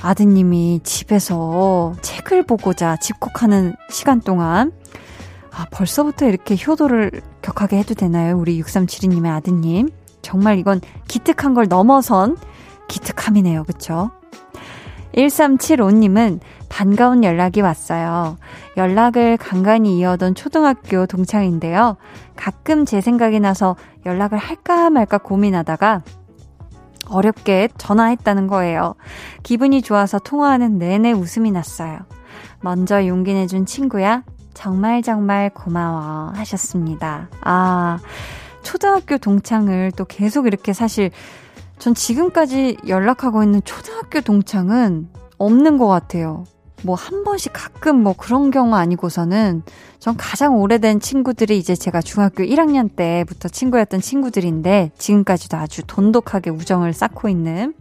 아드님이 0.00 0.80
집에서 0.84 1.92
책을 2.00 2.44
보고자 2.44 2.96
집콕하는 2.96 3.74
시간 3.90 4.20
동안 4.22 4.72
아, 5.52 5.66
벌써부터 5.70 6.28
이렇게 6.28 6.56
효도를 6.56 7.10
격하게 7.42 7.76
해도 7.78 7.92
되나요? 7.94 8.38
우리 8.38 8.58
6372님의 8.62 9.34
아드님. 9.36 9.90
정말 10.22 10.58
이건 10.58 10.80
기특한 11.08 11.52
걸 11.52 11.68
넘어선 11.68 12.38
기특함이네요. 12.88 13.64
그쵸? 13.64 14.10
1375님은 15.14 16.40
반가운 16.68 17.24
연락이 17.24 17.60
왔어요. 17.60 18.36
연락을 18.76 19.36
간간히 19.36 19.98
이어던 19.98 20.34
초등학교 20.34 21.06
동창인데요. 21.06 21.96
가끔 22.36 22.84
제 22.84 23.00
생각이 23.00 23.40
나서 23.40 23.76
연락을 24.06 24.38
할까 24.38 24.90
말까 24.90 25.18
고민하다가 25.18 26.02
어렵게 27.08 27.68
전화했다는 27.78 28.46
거예요. 28.46 28.94
기분이 29.42 29.82
좋아서 29.82 30.18
통화하는 30.18 30.78
내내 30.78 31.12
웃음이 31.12 31.50
났어요. 31.50 31.98
먼저 32.60 33.06
용기 33.06 33.34
내준 33.34 33.66
친구야, 33.66 34.24
정말 34.52 35.02
정말 35.02 35.50
고마워 35.50 36.32
하셨습니다. 36.34 37.28
아, 37.40 37.98
초등학교 38.62 39.16
동창을 39.16 39.92
또 39.96 40.04
계속 40.04 40.46
이렇게 40.46 40.72
사실 40.72 41.10
전 41.78 41.94
지금까지 41.94 42.78
연락하고 42.88 43.42
있는 43.42 43.62
초등학교 43.64 44.20
동창은 44.20 45.08
없는 45.38 45.78
것 45.78 45.86
같아요. 45.86 46.44
뭐 46.84 46.94
한 46.94 47.24
번씩 47.24 47.52
가끔 47.52 48.02
뭐 48.02 48.14
그런 48.16 48.50
경우 48.52 48.74
아니고서는 48.76 49.62
전 49.98 50.16
가장 50.16 50.56
오래된 50.56 51.00
친구들이 51.00 51.58
이제 51.58 51.74
제가 51.74 52.00
중학교 52.00 52.44
1학년 52.44 52.94
때부터 52.94 53.48
친구였던 53.48 54.00
친구들인데 54.00 54.92
지금까지도 54.96 55.56
아주 55.56 55.82
돈독하게 55.86 56.50
우정을 56.50 56.92
쌓고 56.92 57.28
있는 57.28 57.74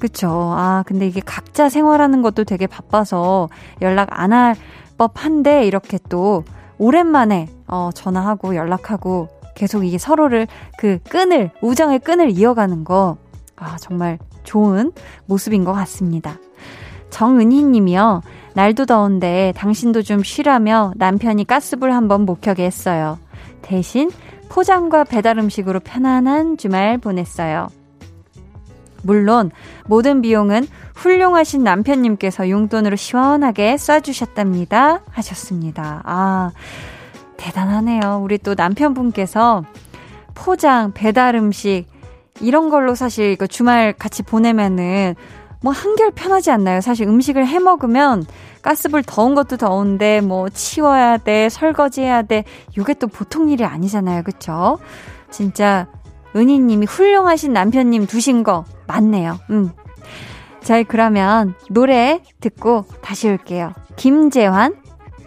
그쵸. 0.00 0.28
아, 0.56 0.82
근데 0.86 1.06
이게 1.06 1.20
각자 1.24 1.68
생활하는 1.68 2.22
것도 2.22 2.44
되게 2.44 2.66
바빠서 2.66 3.48
연락 3.82 4.08
안 4.12 4.32
할 4.32 4.54
법한데 4.98 5.66
이렇게 5.66 5.98
또 6.10 6.44
오랜만에 6.78 7.48
어, 7.68 7.90
전화하고 7.94 8.54
연락하고 8.54 9.28
계속 9.60 9.84
이게 9.84 9.98
서로를 9.98 10.46
그 10.78 10.98
끈을, 11.10 11.50
우정의 11.60 11.98
끈을 11.98 12.30
이어가는 12.30 12.82
거, 12.82 13.18
아, 13.56 13.76
정말 13.78 14.18
좋은 14.42 14.90
모습인 15.26 15.64
것 15.64 15.74
같습니다. 15.74 16.38
정은희 17.10 17.64
님이요. 17.64 18.22
날도 18.54 18.86
더운데 18.86 19.52
당신도 19.54 20.00
좀 20.00 20.22
쉬라며 20.22 20.94
남편이 20.96 21.44
가스불 21.44 21.92
한번 21.92 22.22
못 22.22 22.40
켜게 22.40 22.64
했어요. 22.64 23.18
대신 23.60 24.10
포장과 24.48 25.04
배달 25.04 25.38
음식으로 25.38 25.80
편안한 25.80 26.56
주말 26.56 26.96
보냈어요. 26.96 27.68
물론 29.02 29.50
모든 29.84 30.22
비용은 30.22 30.66
훌륭하신 30.94 31.62
남편님께서 31.62 32.48
용돈으로 32.48 32.96
시원하게 32.96 33.74
쏴주셨답니다. 33.74 35.02
하셨습니다. 35.10 36.02
아, 36.06 36.50
대단하네요. 37.40 38.20
우리 38.22 38.38
또 38.38 38.54
남편분께서 38.54 39.64
포장, 40.34 40.92
배달 40.92 41.34
음식, 41.34 41.86
이런 42.40 42.68
걸로 42.70 42.94
사실 42.94 43.30
이거 43.30 43.46
주말 43.46 43.92
같이 43.92 44.22
보내면은 44.22 45.14
뭐 45.62 45.72
한결 45.72 46.10
편하지 46.10 46.50
않나요? 46.50 46.80
사실 46.80 47.06
음식을 47.06 47.46
해 47.46 47.58
먹으면 47.58 48.24
가스불 48.62 49.02
더운 49.02 49.34
것도 49.34 49.56
더운데 49.56 50.20
뭐 50.20 50.48
치워야 50.48 51.18
돼, 51.18 51.48
설거지해야 51.48 52.22
돼. 52.22 52.44
이게 52.78 52.94
또 52.94 53.08
보통 53.08 53.50
일이 53.50 53.64
아니잖아요. 53.64 54.22
그쵸? 54.22 54.78
진짜 55.30 55.86
은희 56.34 56.60
님이 56.60 56.86
훌륭하신 56.86 57.52
남편님 57.52 58.06
두신 58.06 58.42
거 58.42 58.64
맞네요. 58.86 59.38
음. 59.50 59.70
자, 60.62 60.82
그러면 60.82 61.54
노래 61.68 62.22
듣고 62.40 62.84
다시 63.02 63.28
올게요. 63.28 63.72
김재환, 63.96 64.76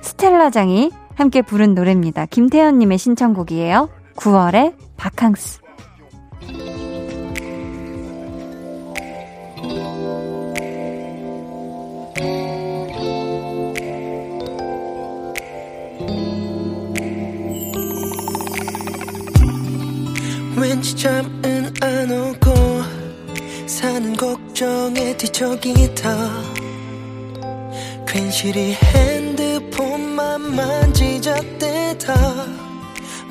스텔라장이 0.01 0.91
함께 1.15 1.41
부른 1.41 1.75
노래입니다. 1.75 2.25
김태현님의 2.25 2.97
신청곡이에요. 2.97 3.89
9월의 4.15 4.75
바캉스. 4.97 5.61
왠지 20.55 20.95
잠은 20.95 21.73
안 21.81 22.11
오고 22.11 22.53
사는 23.67 24.15
걱정에 24.15 25.15
뒤척이다 25.17 26.29
괜시리 28.07 28.73
해 28.73 29.22
드폰만 30.33 30.55
만지작대다. 30.55 32.13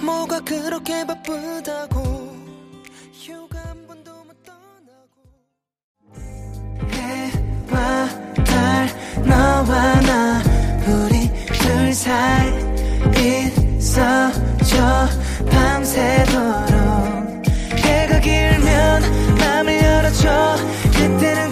뭐가 0.04 0.40
그렇게 0.40 1.04
바쁘다고. 1.04 2.00
휴가 3.12 3.58
한 3.58 3.86
번도 3.86 4.12
못 4.24 4.36
떠나고. 4.44 5.22
해와 6.92 8.08
달 8.44 8.88
너와 9.24 10.00
나. 10.02 10.42
우리 10.86 11.28
둘 11.58 11.92
사이 11.92 12.52
있어줘. 13.78 15.08
밤새도록. 15.50 16.32
해가 17.78 18.20
길면 18.20 19.36
맘을 19.38 19.82
열어줘. 19.82 20.56
그때는 20.92 21.51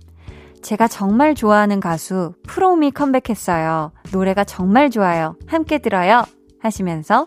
제가 0.61 0.87
정말 0.87 1.35
좋아하는 1.35 1.79
가수 1.79 2.33
프롬이 2.47 2.91
컴백했어요. 2.91 3.91
노래가 4.11 4.43
정말 4.43 4.89
좋아요. 4.89 5.35
함께 5.47 5.79
들어요. 5.79 6.23
하시면서 6.59 7.25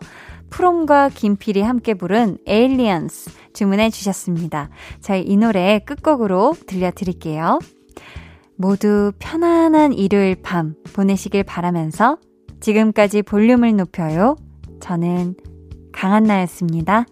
프롬과 0.51 1.09
김필이 1.09 1.63
함께 1.63 1.95
부른 1.95 2.39
Aliens 2.47 3.31
주문해 3.55 3.91
주셨습니다. 3.91 4.71
저희 5.01 5.23
이 5.23 5.37
노래 5.37 5.81
끝곡으로 5.81 6.55
들려드릴게요. 6.67 7.59
모두 8.57 9.13
편안한 9.19 9.93
일요일 9.93 10.37
밤 10.37 10.75
보내시길 10.93 11.43
바라면서 11.43 12.19
지금까지 12.61 13.23
볼륨을 13.23 13.77
높여요. 13.77 14.37
저는 14.81 15.35
강한나였습니다. 15.93 17.07